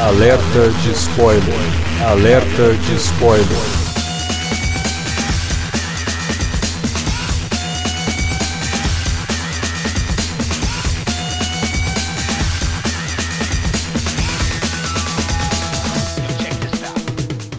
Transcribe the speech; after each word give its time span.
Alerta 0.00 0.70
de 0.82 0.94
spoiler. 0.94 1.60
Alerta 2.06 2.72
de 2.72 2.98
spoiler. 2.98 3.89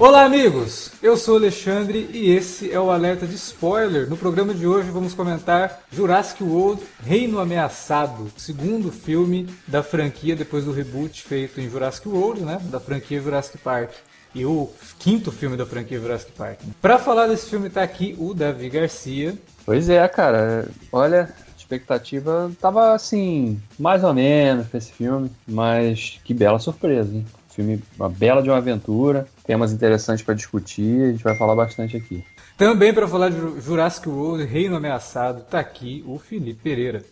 Olá, 0.03 0.23
amigos! 0.23 0.91
Eu 0.99 1.15
sou 1.15 1.35
Alexandre 1.35 2.09
e 2.11 2.31
esse 2.31 2.71
é 2.71 2.79
o 2.79 2.89
Alerta 2.89 3.27
de 3.27 3.35
Spoiler. 3.35 4.09
No 4.09 4.17
programa 4.17 4.51
de 4.51 4.65
hoje 4.65 4.89
vamos 4.89 5.13
comentar 5.13 5.83
Jurassic 5.91 6.43
World 6.43 6.81
Reino 7.05 7.37
Ameaçado, 7.37 8.31
segundo 8.35 8.91
filme 8.91 9.47
da 9.67 9.83
franquia 9.83 10.35
depois 10.35 10.65
do 10.65 10.71
reboot 10.71 11.21
feito 11.21 11.61
em 11.61 11.69
Jurassic 11.69 12.09
World, 12.09 12.41
né? 12.41 12.59
Da 12.71 12.79
franquia 12.79 13.21
Jurassic 13.21 13.59
Park. 13.59 13.91
E 14.33 14.43
o 14.43 14.71
quinto 14.97 15.31
filme 15.31 15.55
da 15.55 15.67
franquia 15.67 15.99
Jurassic 15.99 16.31
Park. 16.31 16.63
Né? 16.63 16.73
Para 16.81 16.97
falar 16.97 17.27
desse 17.27 17.47
filme 17.47 17.69
tá 17.69 17.83
aqui 17.83 18.15
o 18.17 18.33
Davi 18.33 18.69
Garcia. 18.69 19.37
Pois 19.63 19.87
é, 19.87 20.07
cara. 20.07 20.67
Olha, 20.91 21.31
expectativa 21.55 22.51
tava 22.59 22.93
assim, 22.93 23.61
mais 23.77 24.03
ou 24.03 24.15
menos 24.15 24.65
pra 24.65 24.79
esse 24.79 24.91
filme, 24.91 25.31
mas 25.47 26.19
que 26.23 26.33
bela 26.33 26.57
surpresa, 26.57 27.13
hein? 27.13 27.23
Filme, 27.49 27.83
uma 27.97 28.07
bela 28.07 28.41
de 28.41 28.49
uma 28.49 28.57
aventura, 28.57 29.27
temas 29.51 29.73
interessantes 29.73 30.23
para 30.23 30.33
discutir, 30.33 31.01
a 31.01 31.11
gente 31.11 31.25
vai 31.25 31.35
falar 31.35 31.53
bastante 31.53 31.97
aqui. 31.97 32.23
Também 32.57 32.93
para 32.93 33.05
falar 33.05 33.27
de 33.27 33.59
Jurassic 33.59 34.07
World, 34.07 34.45
Reino 34.45 34.77
Ameaçado, 34.77 35.43
tá 35.43 35.59
aqui 35.59 36.01
o 36.07 36.17
Felipe 36.17 36.61
Pereira. 36.63 37.03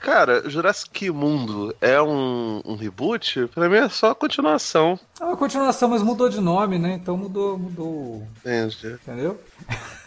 Cara, 0.00 0.48
Jurassic 0.48 1.10
Mundo 1.10 1.74
é 1.80 2.00
um, 2.00 2.62
um 2.64 2.76
reboot? 2.76 3.46
Pra 3.48 3.68
mim 3.68 3.76
é 3.76 3.88
só 3.88 4.14
continuação. 4.14 4.98
É 5.20 5.24
uma 5.24 5.36
continuação, 5.36 5.88
mas 5.88 6.02
mudou 6.02 6.28
de 6.28 6.40
nome, 6.40 6.78
né? 6.78 6.94
Então 6.94 7.16
mudou. 7.16 7.58
mudou... 7.58 8.26
Entendi. 8.44 8.98
Entendeu? 9.02 9.40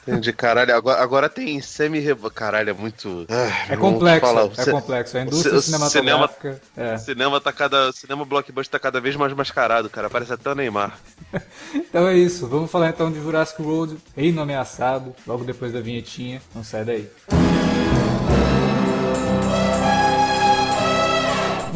Entendi, 0.07 0.31
caralho. 0.31 0.73
Agora, 0.73 1.01
agora 1.01 1.29
tem 1.29 1.59
semi 1.61 2.01
Caralho, 2.33 2.69
é 2.69 2.73
muito. 2.73 3.25
Ah, 3.29 3.73
é 3.73 3.75
complexo. 3.75 4.61
É 4.61 4.71
complexo. 4.71 5.17
A 5.17 5.21
indústria 5.21 5.55
o 5.55 5.61
cinematográfica. 5.61 6.61
Cinema, 6.73 6.93
é. 6.93 6.97
cinema 6.97 7.41
tá 7.41 7.51
cada. 7.51 7.91
Cinema 7.91 8.23
blockbuster 8.23 8.71
tá 8.71 8.79
cada 8.79 9.01
vez 9.01 9.15
mais 9.15 9.33
mascarado, 9.33 9.89
cara. 9.89 10.09
Parece 10.09 10.33
até 10.33 10.49
o 10.49 10.55
Neymar. 10.55 10.97
então 11.75 12.07
é 12.07 12.15
isso. 12.15 12.47
Vamos 12.47 12.71
falar 12.71 12.89
então 12.89 13.11
de 13.11 13.19
Jurassic 13.19 13.61
World, 13.61 13.97
Reino 14.15 14.41
Ameaçado, 14.41 15.13
logo 15.25 15.43
depois 15.43 15.73
da 15.73 15.81
vinhetinha. 15.81 16.41
Não 16.55 16.63
sai 16.63 16.85
daí. 16.85 17.09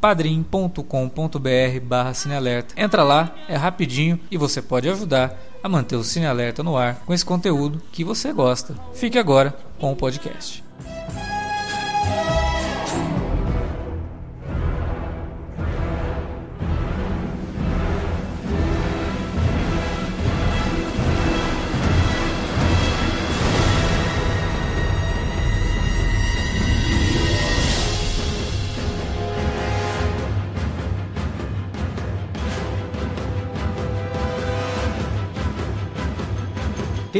padrim.com.br 0.00 1.80
barra 1.82 2.14
cinealerta. 2.14 2.74
Entra 2.76 3.02
lá, 3.02 3.34
é 3.48 3.56
rapidinho 3.56 4.18
e 4.30 4.36
você 4.36 4.62
pode 4.62 4.88
ajudar 4.88 5.38
a 5.62 5.68
manter 5.68 5.96
o 5.96 6.04
Cine 6.04 6.26
Alerta 6.26 6.62
no 6.62 6.76
ar 6.76 7.02
com 7.04 7.12
esse 7.12 7.24
conteúdo 7.24 7.82
que 7.92 8.02
você 8.02 8.32
gosta. 8.32 8.74
Fique 8.94 9.18
agora 9.18 9.54
com 9.78 9.92
o 9.92 9.96
podcast. 9.96 10.69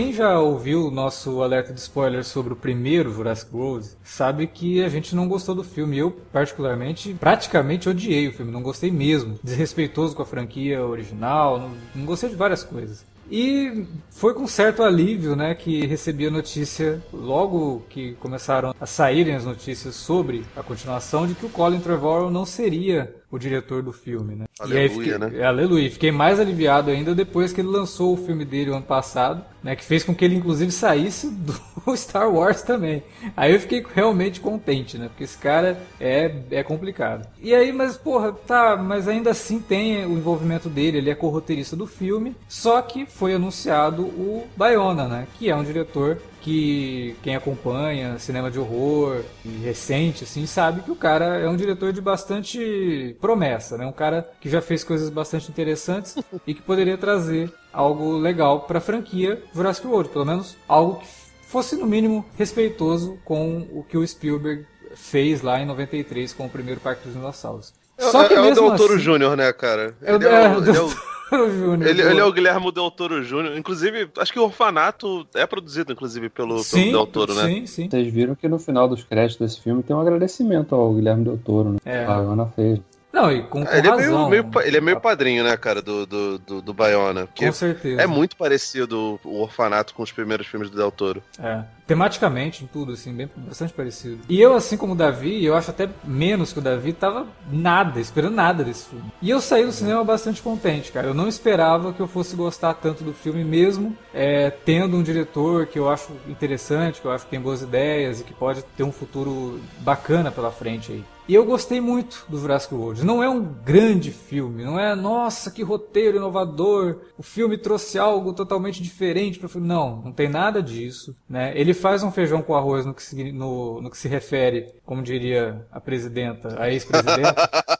Quem 0.00 0.14
já 0.14 0.40
ouviu 0.40 0.86
o 0.86 0.90
nosso 0.90 1.42
alerta 1.42 1.74
de 1.74 1.78
spoilers 1.78 2.26
sobre 2.26 2.54
o 2.54 2.56
primeiro 2.56 3.12
Jurassic 3.12 3.54
World 3.54 3.86
sabe 4.02 4.46
que 4.46 4.82
a 4.82 4.88
gente 4.88 5.14
não 5.14 5.28
gostou 5.28 5.54
do 5.54 5.62
filme. 5.62 5.98
Eu, 5.98 6.10
particularmente, 6.32 7.12
praticamente 7.12 7.86
odiei 7.86 8.26
o 8.26 8.32
filme, 8.32 8.50
não 8.50 8.62
gostei 8.62 8.90
mesmo. 8.90 9.38
Desrespeitoso 9.44 10.16
com 10.16 10.22
a 10.22 10.26
franquia 10.26 10.82
original, 10.82 11.60
não, 11.60 11.72
não 11.94 12.06
gostei 12.06 12.30
de 12.30 12.34
várias 12.34 12.64
coisas. 12.64 13.04
E 13.30 13.84
foi 14.10 14.32
com 14.32 14.46
certo 14.46 14.82
alívio, 14.82 15.36
né, 15.36 15.54
que 15.54 15.86
recebi 15.86 16.26
a 16.26 16.30
notícia 16.30 17.02
logo 17.12 17.82
que 17.90 18.14
começaram 18.14 18.74
a 18.80 18.86
saírem 18.86 19.34
as 19.34 19.44
notícias 19.44 19.96
sobre 19.96 20.46
a 20.56 20.62
continuação 20.62 21.26
de 21.26 21.34
que 21.34 21.44
o 21.44 21.50
Colin 21.50 21.78
Trevorrow 21.78 22.30
não 22.30 22.46
seria 22.46 23.14
o 23.30 23.38
diretor 23.38 23.82
do 23.82 23.92
filme, 23.92 24.34
né? 24.34 24.46
Aleluia, 24.58 24.80
e 24.80 24.82
aí 24.82 24.88
fiquei, 24.88 25.18
né? 25.18 25.30
É, 25.34 25.44
aleluia. 25.44 25.90
Fiquei 25.90 26.10
mais 26.10 26.40
aliviado 26.40 26.90
ainda 26.90 27.14
depois 27.14 27.52
que 27.52 27.60
ele 27.60 27.68
lançou 27.68 28.12
o 28.12 28.16
filme 28.16 28.44
dele 28.44 28.70
o 28.70 28.74
ano 28.74 28.82
passado, 28.82 29.44
né? 29.62 29.76
Que 29.76 29.84
fez 29.84 30.02
com 30.02 30.14
que 30.14 30.24
ele 30.24 30.34
inclusive 30.34 30.72
saísse 30.72 31.30
do 31.30 31.96
Star 31.96 32.28
Wars 32.28 32.62
também. 32.62 33.02
Aí 33.36 33.52
eu 33.52 33.60
fiquei 33.60 33.84
realmente 33.94 34.40
contente, 34.40 34.98
né? 34.98 35.08
Porque 35.08 35.24
esse 35.24 35.38
cara 35.38 35.80
é, 36.00 36.34
é 36.50 36.62
complicado. 36.62 37.28
E 37.40 37.54
aí, 37.54 37.72
mas 37.72 37.96
porra, 37.96 38.32
tá, 38.32 38.76
mas 38.76 39.06
ainda 39.06 39.30
assim 39.30 39.60
tem 39.60 40.04
o 40.04 40.12
envolvimento 40.12 40.68
dele, 40.68 40.98
ele 40.98 41.10
é 41.10 41.14
co-roteirista 41.14 41.76
do 41.76 41.86
filme, 41.86 42.34
só 42.48 42.82
que 42.82 43.06
foi 43.06 43.34
anunciado 43.34 44.02
o 44.02 44.46
Bayona, 44.56 45.06
né? 45.06 45.26
Que 45.38 45.50
é 45.50 45.54
um 45.54 45.64
diretor 45.64 46.18
que 46.40 47.16
quem 47.22 47.36
acompanha 47.36 48.18
cinema 48.18 48.50
de 48.50 48.58
horror 48.58 49.22
e 49.44 49.48
recente, 49.58 50.24
assim, 50.24 50.46
sabe 50.46 50.82
que 50.82 50.90
o 50.90 50.96
cara 50.96 51.38
é 51.38 51.48
um 51.48 51.56
diretor 51.56 51.92
de 51.92 52.00
bastante 52.00 53.16
promessa, 53.20 53.76
né? 53.76 53.86
Um 53.86 53.92
cara 53.92 54.28
que 54.40 54.48
já 54.48 54.60
fez 54.60 54.82
coisas 54.82 55.10
bastante 55.10 55.50
interessantes 55.50 56.16
e 56.46 56.54
que 56.54 56.62
poderia 56.62 56.96
trazer 56.96 57.52
algo 57.72 58.16
legal 58.16 58.60
para 58.60 58.78
a 58.78 58.80
franquia 58.80 59.42
Jurassic 59.54 59.86
World, 59.86 60.10
pelo 60.10 60.24
menos 60.24 60.56
algo 60.66 60.96
que 60.96 61.06
fosse 61.46 61.76
no 61.76 61.86
mínimo 61.86 62.24
respeitoso 62.38 63.18
com 63.24 63.68
o 63.72 63.84
que 63.84 63.98
o 63.98 64.06
Spielberg 64.06 64.64
fez 64.94 65.42
lá 65.42 65.60
em 65.60 65.66
93 65.66 66.32
com 66.32 66.46
o 66.46 66.50
primeiro 66.50 66.80
Parque 66.80 67.04
dos 67.04 67.14
Dinossauros. 67.14 67.72
É, 67.98 68.04
Só 68.10 68.24
que 68.24 68.34
é, 68.34 68.36
é 68.36 68.40
o 68.40 68.54
Del 68.54 68.76
Toro 68.76 68.94
assim, 68.94 69.02
Júnior, 69.02 69.36
né, 69.36 69.52
cara? 69.52 69.94
É, 70.02 70.14
ele 70.14 70.26
é, 70.26 70.30
é, 70.30 70.48
o, 70.48 70.58
ele 70.58 70.76
é 70.76 70.80
o... 70.80 70.90
Júnior. 71.30 71.88
Ele, 71.88 72.02
ele, 72.02 72.20
é 72.20 72.24
o 72.24 72.32
Guilherme 72.32 72.72
Del 72.72 72.90
Toro 72.90 73.22
Júnior. 73.22 73.56
Inclusive, 73.56 74.10
acho 74.18 74.32
que 74.32 74.38
o 74.38 74.44
Orfanato 74.44 75.26
é 75.34 75.46
produzido, 75.46 75.92
inclusive, 75.92 76.28
pelo, 76.28 76.58
sim, 76.62 76.90
pelo 76.90 76.92
Del 76.92 77.06
Toro, 77.06 77.34
né? 77.34 77.46
Sim, 77.46 77.66
sim. 77.66 77.88
Vocês 77.90 78.12
viram 78.12 78.34
que 78.34 78.48
no 78.48 78.58
final 78.58 78.88
dos 78.88 79.02
créditos 79.02 79.38
desse 79.38 79.60
filme 79.60 79.82
tem 79.82 79.94
um 79.94 80.00
agradecimento 80.00 80.74
ao 80.74 80.94
Guilherme 80.94 81.24
Del 81.24 81.38
Toro, 81.38 81.72
né? 81.72 81.78
É. 81.84 82.04
A 82.04 82.16
Ana 82.16 82.46
fez. 82.46 82.80
Não, 83.12 83.30
e 83.30 83.42
com, 83.42 83.64
com 83.64 83.72
ele 83.72 83.88
razão. 83.88 84.26
É 84.26 84.30
meio, 84.30 84.44
meio, 84.44 84.66
ele 84.66 84.76
é 84.76 84.80
meio 84.80 85.00
padrinho, 85.00 85.42
né, 85.42 85.56
cara, 85.56 85.82
do, 85.82 86.06
do, 86.06 86.38
do, 86.38 86.62
do 86.62 86.74
Bayona. 86.74 87.28
Com 87.36 87.52
certeza. 87.52 88.00
É 88.00 88.06
muito 88.06 88.36
parecido 88.36 89.18
o 89.24 89.40
Orfanato 89.40 89.94
com 89.94 90.02
os 90.02 90.12
primeiros 90.12 90.46
filmes 90.46 90.70
do 90.70 90.76
Del 90.76 90.90
Toro. 90.92 91.22
É. 91.38 91.62
Tematicamente, 91.86 92.62
em 92.62 92.68
tudo, 92.68 92.92
assim, 92.92 93.12
bem, 93.12 93.28
bastante 93.36 93.72
parecido. 93.72 94.20
E 94.28 94.40
eu, 94.40 94.54
assim 94.54 94.76
como 94.76 94.92
o 94.92 94.96
Davi, 94.96 95.44
eu 95.44 95.56
acho 95.56 95.70
até 95.70 95.88
menos 96.04 96.52
que 96.52 96.60
o 96.60 96.62
Davi, 96.62 96.92
tava 96.92 97.26
nada, 97.50 97.98
esperando 97.98 98.34
nada 98.36 98.62
desse 98.62 98.88
filme. 98.90 99.12
E 99.20 99.28
eu 99.28 99.40
saí 99.40 99.66
do 99.66 99.72
cinema 99.72 100.04
bastante 100.04 100.40
contente, 100.40 100.92
cara. 100.92 101.08
Eu 101.08 101.14
não 101.14 101.26
esperava 101.26 101.92
que 101.92 101.98
eu 101.98 102.06
fosse 102.06 102.36
gostar 102.36 102.74
tanto 102.74 103.02
do 103.02 103.12
filme, 103.12 103.42
mesmo 103.42 103.96
é, 104.14 104.50
tendo 104.50 104.96
um 104.96 105.02
diretor 105.02 105.66
que 105.66 105.80
eu 105.80 105.90
acho 105.90 106.12
interessante, 106.28 107.00
que 107.00 107.06
eu 107.06 107.10
acho 107.10 107.24
que 107.24 107.30
tem 107.30 107.40
boas 107.40 107.60
ideias 107.60 108.20
e 108.20 108.24
que 108.24 108.32
pode 108.32 108.62
ter 108.76 108.84
um 108.84 108.92
futuro 108.92 109.60
bacana 109.80 110.30
pela 110.30 110.52
frente 110.52 110.92
aí. 110.92 111.04
E 111.28 111.34
eu 111.34 111.44
gostei 111.44 111.80
muito 111.80 112.24
do 112.28 112.38
Jurassic 112.38 112.74
World. 112.74 113.04
Não 113.04 113.22
é 113.22 113.28
um 113.28 113.42
grande 113.42 114.10
filme, 114.10 114.64
não 114.64 114.78
é, 114.78 114.94
nossa, 114.94 115.50
que 115.50 115.62
roteiro 115.62 116.16
inovador. 116.16 117.02
O 117.16 117.22
filme 117.22 117.56
trouxe 117.56 117.98
algo 117.98 118.32
totalmente 118.32 118.82
diferente 118.82 119.38
para 119.38 119.46
o 119.46 119.48
filme. 119.48 119.68
Não, 119.68 120.02
não 120.02 120.12
tem 120.12 120.28
nada 120.28 120.62
disso. 120.62 121.16
Né? 121.28 121.52
Ele 121.54 121.72
faz 121.72 122.02
um 122.02 122.10
feijão 122.10 122.42
com 122.42 122.54
arroz 122.54 122.84
no 122.84 122.92
que 122.92 123.02
se, 123.02 123.32
no, 123.32 123.80
no 123.80 123.90
que 123.90 123.98
se 123.98 124.08
refere, 124.08 124.74
como 124.84 125.02
diria 125.02 125.66
a 125.70 125.80
presidenta, 125.80 126.60
a 126.60 126.70
ex-presidenta. 126.70 127.48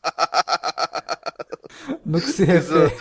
no 2.04 2.20
que 2.20 2.28
se 2.28 2.44
refere. 2.44 2.92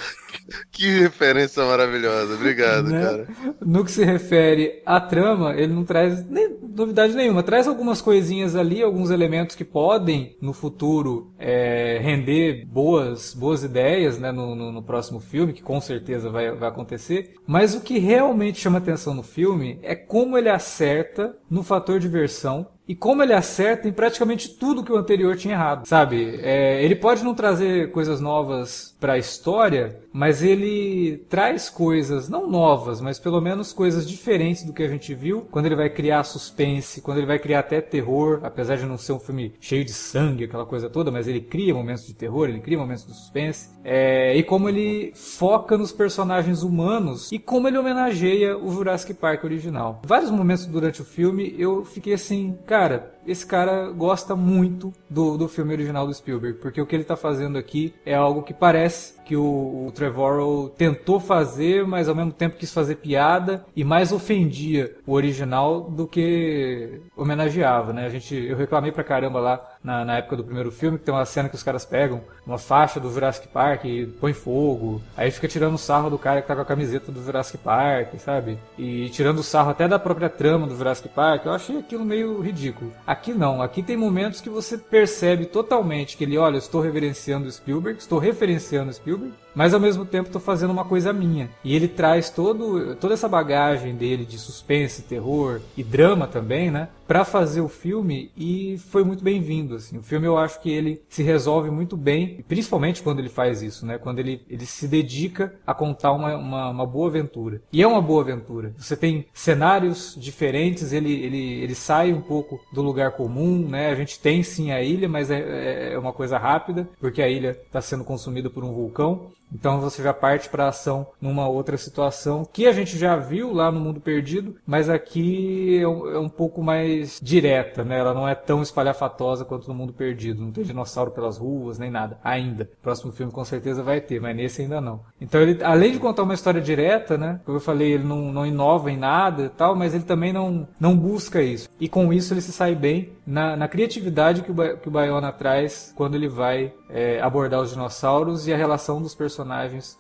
Que 0.72 1.02
referência 1.02 1.64
maravilhosa. 1.66 2.34
Obrigado, 2.36 2.90
né? 2.90 3.02
cara. 3.02 3.28
No 3.62 3.84
que 3.84 3.92
se 3.92 4.04
refere 4.04 4.82
à 4.86 5.00
trama, 5.00 5.54
ele 5.56 5.74
não 5.74 5.84
traz 5.84 6.26
nem 6.28 6.58
novidade 6.62 7.14
nenhuma. 7.14 7.44
Traz 7.44 7.68
algumas 7.68 8.02
coisinhas 8.02 8.56
ali, 8.56 8.82
alguns 8.82 9.10
elementos 9.10 9.56
que 9.56 9.66
podem, 9.66 10.38
no 10.42 10.54
futuro, 10.54 11.34
é, 11.38 12.00
render 12.02 12.66
boas, 12.66 13.34
boas 13.34 13.64
ideias 13.64 14.18
né, 14.18 14.32
no, 14.32 14.56
no, 14.56 14.72
no, 14.72 14.84
próximo 14.84 15.20
filme, 15.20 15.54
que 15.54 15.62
com 15.62 15.80
certeza 15.82 16.30
vai, 16.30 16.52
vai 16.52 16.70
acontecer. 16.70 17.34
Mas 17.46 17.76
o 17.76 17.82
que 17.82 18.00
realmente 18.00 18.60
chama 18.60 18.78
atenção 18.78 19.14
no 19.14 19.24
filme 19.24 19.80
é 19.82 19.96
como 19.96 20.38
ele 20.38 20.50
acerta 20.50 21.36
no 21.50 21.64
fator 21.64 22.00
diversão 22.00 22.68
e 22.90 22.96
como 22.96 23.22
ele 23.22 23.34
acerta 23.34 23.88
em 23.88 23.92
praticamente 23.92 24.50
tudo 24.50 24.84
que 24.84 24.92
o 24.92 24.98
anterior 24.98 25.38
tinha 25.38 25.54
errado, 25.54 25.86
sabe? 25.86 26.40
É, 26.42 26.84
ele 26.84 26.96
pode 26.96 27.24
não 27.24 27.36
trazer 27.36 27.92
coisas 27.92 28.20
novas 28.20 28.96
para 29.00 29.14
a 29.14 29.18
história, 29.18 30.02
mas 30.12 30.44
ele 30.44 31.24
traz 31.30 31.70
coisas 31.70 32.28
não 32.28 32.50
novas, 32.50 33.00
mas 33.00 33.20
pelo 33.20 33.40
menos 33.40 33.72
coisas 33.72 34.08
diferentes 34.08 34.64
do 34.64 34.74
que 34.74 34.84
a 34.84 34.88
gente 34.88 35.14
viu 35.14 35.48
quando 35.50 35.68
ele 35.68 35.76
vai 35.76 35.90
criar 35.90 36.24
suspense, 36.24 37.02
quando 37.02 37.20
ele 37.20 37.28
vai 37.28 37.40
criar 37.40 37.60
até 37.60 37.80
terror, 37.80 38.42
apesar 38.44 38.76
de 38.76 38.86
não 38.86 38.98
ser 38.98 39.14
um 39.14 39.20
filme 39.20 39.54
cheio 39.60 39.86
de 39.86 39.94
sangue, 39.94 40.44
aquela 40.44 40.66
coisa 40.66 40.90
toda, 40.90 41.12
mas 41.12 41.28
ele 41.28 41.42
cria 41.42 41.74
momentos 41.74 42.06
de 42.06 42.14
terror, 42.14 42.50
ele 42.50 42.60
cria 42.60 42.78
momentos 42.78 43.06
de 43.06 43.14
suspense, 43.14 43.70
é, 43.84 44.36
e 44.36 44.44
como 44.44 44.68
ele 44.68 45.14
foca 45.16 45.78
nos 45.78 45.92
personagens 45.92 46.64
humanos 46.64 47.32
e 47.32 47.40
como 47.40 47.68
ele 47.68 47.78
homenageia 47.78 48.58
o 48.58 48.72
Jurassic 48.72 49.14
Park 49.14 49.44
original. 49.44 50.02
Vários 50.06 50.32
momentos 50.32 50.66
durante 50.66 51.02
o 51.02 51.06
filme 51.06 51.56
eu 51.58 51.86
fiquei 51.86 52.14
assim, 52.14 52.58
cara 52.66 52.90
cara, 52.90 53.14
esse 53.26 53.46
cara 53.46 53.90
gosta 53.92 54.36
muito 54.36 54.94
do, 55.10 55.38
do 55.38 55.48
filme 55.48 55.74
original 55.74 56.08
do 56.08 56.14
Spielberg, 56.14 56.60
porque 56.60 56.82
o 56.82 56.86
que 56.86 56.96
ele 56.96 57.04
está 57.04 57.16
fazendo 57.16 57.58
aqui 57.58 57.94
é 58.06 58.16
algo 58.16 58.44
que 58.44 58.54
parece 58.54 59.20
que 59.24 59.36
o, 59.36 59.88
o 59.88 59.92
Trevorrow 59.94 60.70
tentou 60.70 61.20
fazer, 61.20 61.86
mas 61.86 62.10
ao 62.10 62.16
mesmo 62.16 62.32
tempo 62.32 62.58
quis 62.58 62.74
fazer 62.74 62.96
piada 62.96 63.64
e 63.76 63.84
mais 63.84 64.12
ofendia 64.12 64.96
o 65.06 65.14
original 65.14 65.82
do 65.82 66.08
que 66.08 67.02
homenageava, 67.16 67.94
né? 67.94 68.06
A 68.06 68.10
gente, 68.10 68.36
eu 68.36 68.58
reclamei 68.58 68.92
pra 68.92 69.04
caramba 69.04 69.40
lá 69.40 69.78
na, 69.84 70.04
na 70.04 70.18
época 70.18 70.36
do 70.36 70.44
primeiro 70.44 70.72
filme, 70.72 70.98
que 70.98 71.06
tem 71.06 71.14
uma 71.14 71.26
cena 71.26 71.50
que 71.50 71.56
os 71.56 71.64
caras 71.64 71.86
pegam 71.86 72.22
uma 72.46 72.58
faixa 72.58 73.00
do 73.00 73.12
Jurassic 73.12 73.48
Park 73.48 73.86
e 73.86 74.06
põe 74.06 74.34
fogo, 74.34 75.02
aí 75.16 75.30
fica 75.32 75.48
tirando 75.48 75.78
sarro 75.78 76.10
do 76.10 76.18
cara 76.18 76.42
que 76.42 76.48
tá 76.48 76.56
com 76.56 76.62
a 76.62 76.66
camiseta 76.66 77.12
do 77.12 77.24
Jurassic 77.24 77.58
Park, 77.60 78.16
sabe? 78.18 78.58
E 78.78 79.10
tirando 79.10 79.44
sarro 79.44 79.70
até 79.70 79.88
da 79.88 80.00
própria 80.00 80.30
trama 80.30 80.68
do 80.68 80.76
Jurassic 80.76 81.10
Park, 81.10 81.46
eu 81.46 81.54
achei 81.54 81.78
aquilo 81.78 82.04
meio 82.04 82.42
ridículo. 82.42 82.92
Aqui 83.06 83.34
não, 83.34 83.62
aqui 83.62 83.84
tem 83.84 83.96
momentos 83.96 84.42
que 84.42 84.50
você 84.50 84.78
percebe 84.78 85.46
totalmente 85.46 86.18
que 86.18 86.24
ele, 86.24 86.38
olha, 86.38 86.56
eu 86.56 86.60
estou 86.60 86.82
reverenciando 86.82 87.52
Spielberg, 87.52 88.00
estou 88.00 88.20
referenciando 88.20 88.92
Spielberg, 88.92 89.34
mas 89.54 89.74
ao 89.74 89.80
mesmo 89.80 90.06
tempo 90.06 90.28
estou 90.28 90.42
fazendo 90.42 90.72
uma 90.72 90.86
coisa 90.86 91.12
minha. 91.12 91.50
E 91.64 91.76
ele 91.76 91.88
traz 91.88 92.30
todo, 92.30 92.96
toda 92.96 93.14
essa 93.14 93.28
bagagem 93.28 93.96
dele 93.96 94.26
de 94.26 94.38
suspense, 94.38 95.04
terror 95.04 95.62
e 95.76 95.84
drama 95.84 96.28
também, 96.28 96.72
né? 96.72 96.90
Para 97.08 97.26
fazer 97.26 97.62
o 97.62 97.68
filme 97.68 98.32
e 98.38 98.78
foi 98.90 99.04
muito 99.04 99.24
bem-vindo. 99.24 99.76
Assim. 99.76 99.98
O 99.98 100.04
filme 100.04 100.28
eu 100.28 100.38
acho 100.38 100.62
que 100.62 100.72
ele 100.72 101.02
se 101.10 101.24
resolve 101.24 101.72
muito 101.72 101.98
bem, 101.98 102.44
principalmente 102.48 103.02
quando 103.02 103.20
ele 103.20 103.30
faz 103.30 103.62
isso, 103.62 103.86
né? 103.86 103.98
Quando 103.98 104.20
ele, 104.20 104.42
ele 104.50 104.66
se 104.66 104.88
dedica 104.88 105.54
a 105.66 105.74
contar 105.74 106.12
uma, 106.12 106.36
uma, 106.36 106.70
uma 106.70 106.86
boa 106.86 107.08
aventura. 107.08 107.62
E 107.74 107.82
é 107.82 107.88
uma 107.88 108.02
boa 108.02 108.22
aventura. 108.22 108.74
Você 108.78 108.96
tem 108.96 109.26
cenários 109.34 110.16
diferentes, 110.18 110.94
ele, 110.94 111.12
ele, 111.12 111.64
ele 111.64 111.76
sai 111.76 112.14
um 112.14 112.22
pouco 112.22 112.60
do 112.72 112.82
lugar 112.82 113.12
comum, 113.12 113.68
né? 113.68 113.90
A 113.90 113.96
gente 113.96 114.20
tem 114.20 114.44
sim 114.44 114.72
a 114.72 114.82
ilha, 114.82 115.10
mas 115.10 115.32
é, 115.32 115.40
é, 115.40 115.94
é 115.94 116.00
uma 116.00 116.14
coisa 116.14 116.38
rápida, 116.38 116.88
porque 117.00 117.22
a 117.22 117.28
ilha 117.28 117.58
está 117.66 117.82
sendo 117.82 118.04
consumida 118.04 118.50
por 118.50 118.64
um 118.64 118.72
vulcão. 118.72 119.32
Então 119.54 119.80
você 119.82 120.04
já 120.04 120.14
parte 120.14 120.50
para 120.50 120.68
ação 120.68 121.08
numa 121.20 121.48
outra 121.48 121.78
situação 121.78 122.48
que 122.52 122.68
a 122.68 122.72
gente 122.72 122.98
já 122.98 123.16
viu 123.16 123.52
lá 123.52 123.72
no 123.72 123.80
Mundo 123.80 124.00
Perdido, 124.00 124.56
mas 124.66 124.90
aqui 124.90 125.80
é 125.82 125.88
um, 125.88 126.08
é 126.08 126.20
um, 126.20 126.30
pouco 126.30 126.62
mais 126.62 127.20
direta, 127.22 127.84
né? 127.84 128.00
Ela 128.00 128.14
não 128.14 128.28
é 128.28 128.36
tão 128.36 128.62
espalhafatosa 128.62 129.44
quanto 129.44 129.68
no 129.68 129.74
Mundo 129.74 129.94
Perdido. 129.94 130.44
Não 130.44 130.52
tem 130.52 130.64
dinossauro 130.64 131.12
pelas 131.12 131.38
ruas 131.38 131.80
nem 131.80 131.90
nada 131.90 132.20
ainda. 132.24 132.70
Próximo 132.82 133.12
filme 133.12 133.32
com 133.32 133.44
certeza 133.44 133.84
vai 133.84 134.00
ter, 134.00 134.22
mas 134.22 134.36
nesse 134.36 134.62
ainda 134.62 134.80
não. 134.80 135.02
Então 135.20 135.42
ele, 135.42 135.64
além 135.64 135.92
de 135.92 136.00
contar 136.00 136.24
uma 136.24 136.34
história 136.34 136.62
direta, 136.62 137.18
né? 137.18 137.42
Como 137.46 137.58
eu 137.58 137.62
falei, 137.62 137.94
ele 137.94 138.04
não, 138.04 138.32
não 138.32 138.46
inova 138.46 138.92
em 138.92 138.98
nada 138.98 139.44
e 139.44 139.50
tal, 139.50 139.76
mas 139.76 139.94
ele 139.94 140.04
também 140.04 140.32
não, 140.32 140.68
não 140.80 140.96
busca 140.96 141.42
isso. 141.42 141.68
E 141.80 141.90
com 141.90 142.14
isso 142.14 142.34
ele 142.34 142.42
se 142.42 142.52
sai 142.52 142.76
bem 142.76 143.14
na, 143.26 143.56
na 143.56 143.68
criatividade 143.68 144.44
que 144.44 144.52
o, 144.52 144.78
que 144.78 144.88
o 144.88 144.92
Bayona 144.92 145.32
traz 145.32 145.94
quando 145.96 146.16
ele 146.16 146.28
vai 146.28 146.74
é, 146.90 147.20
abordar 147.22 147.62
os 147.62 147.72
dinossauros 147.72 148.48
e 148.48 148.54
a 148.54 148.58
relação 148.58 149.02
dos 149.02 149.16
personagens 149.16 149.39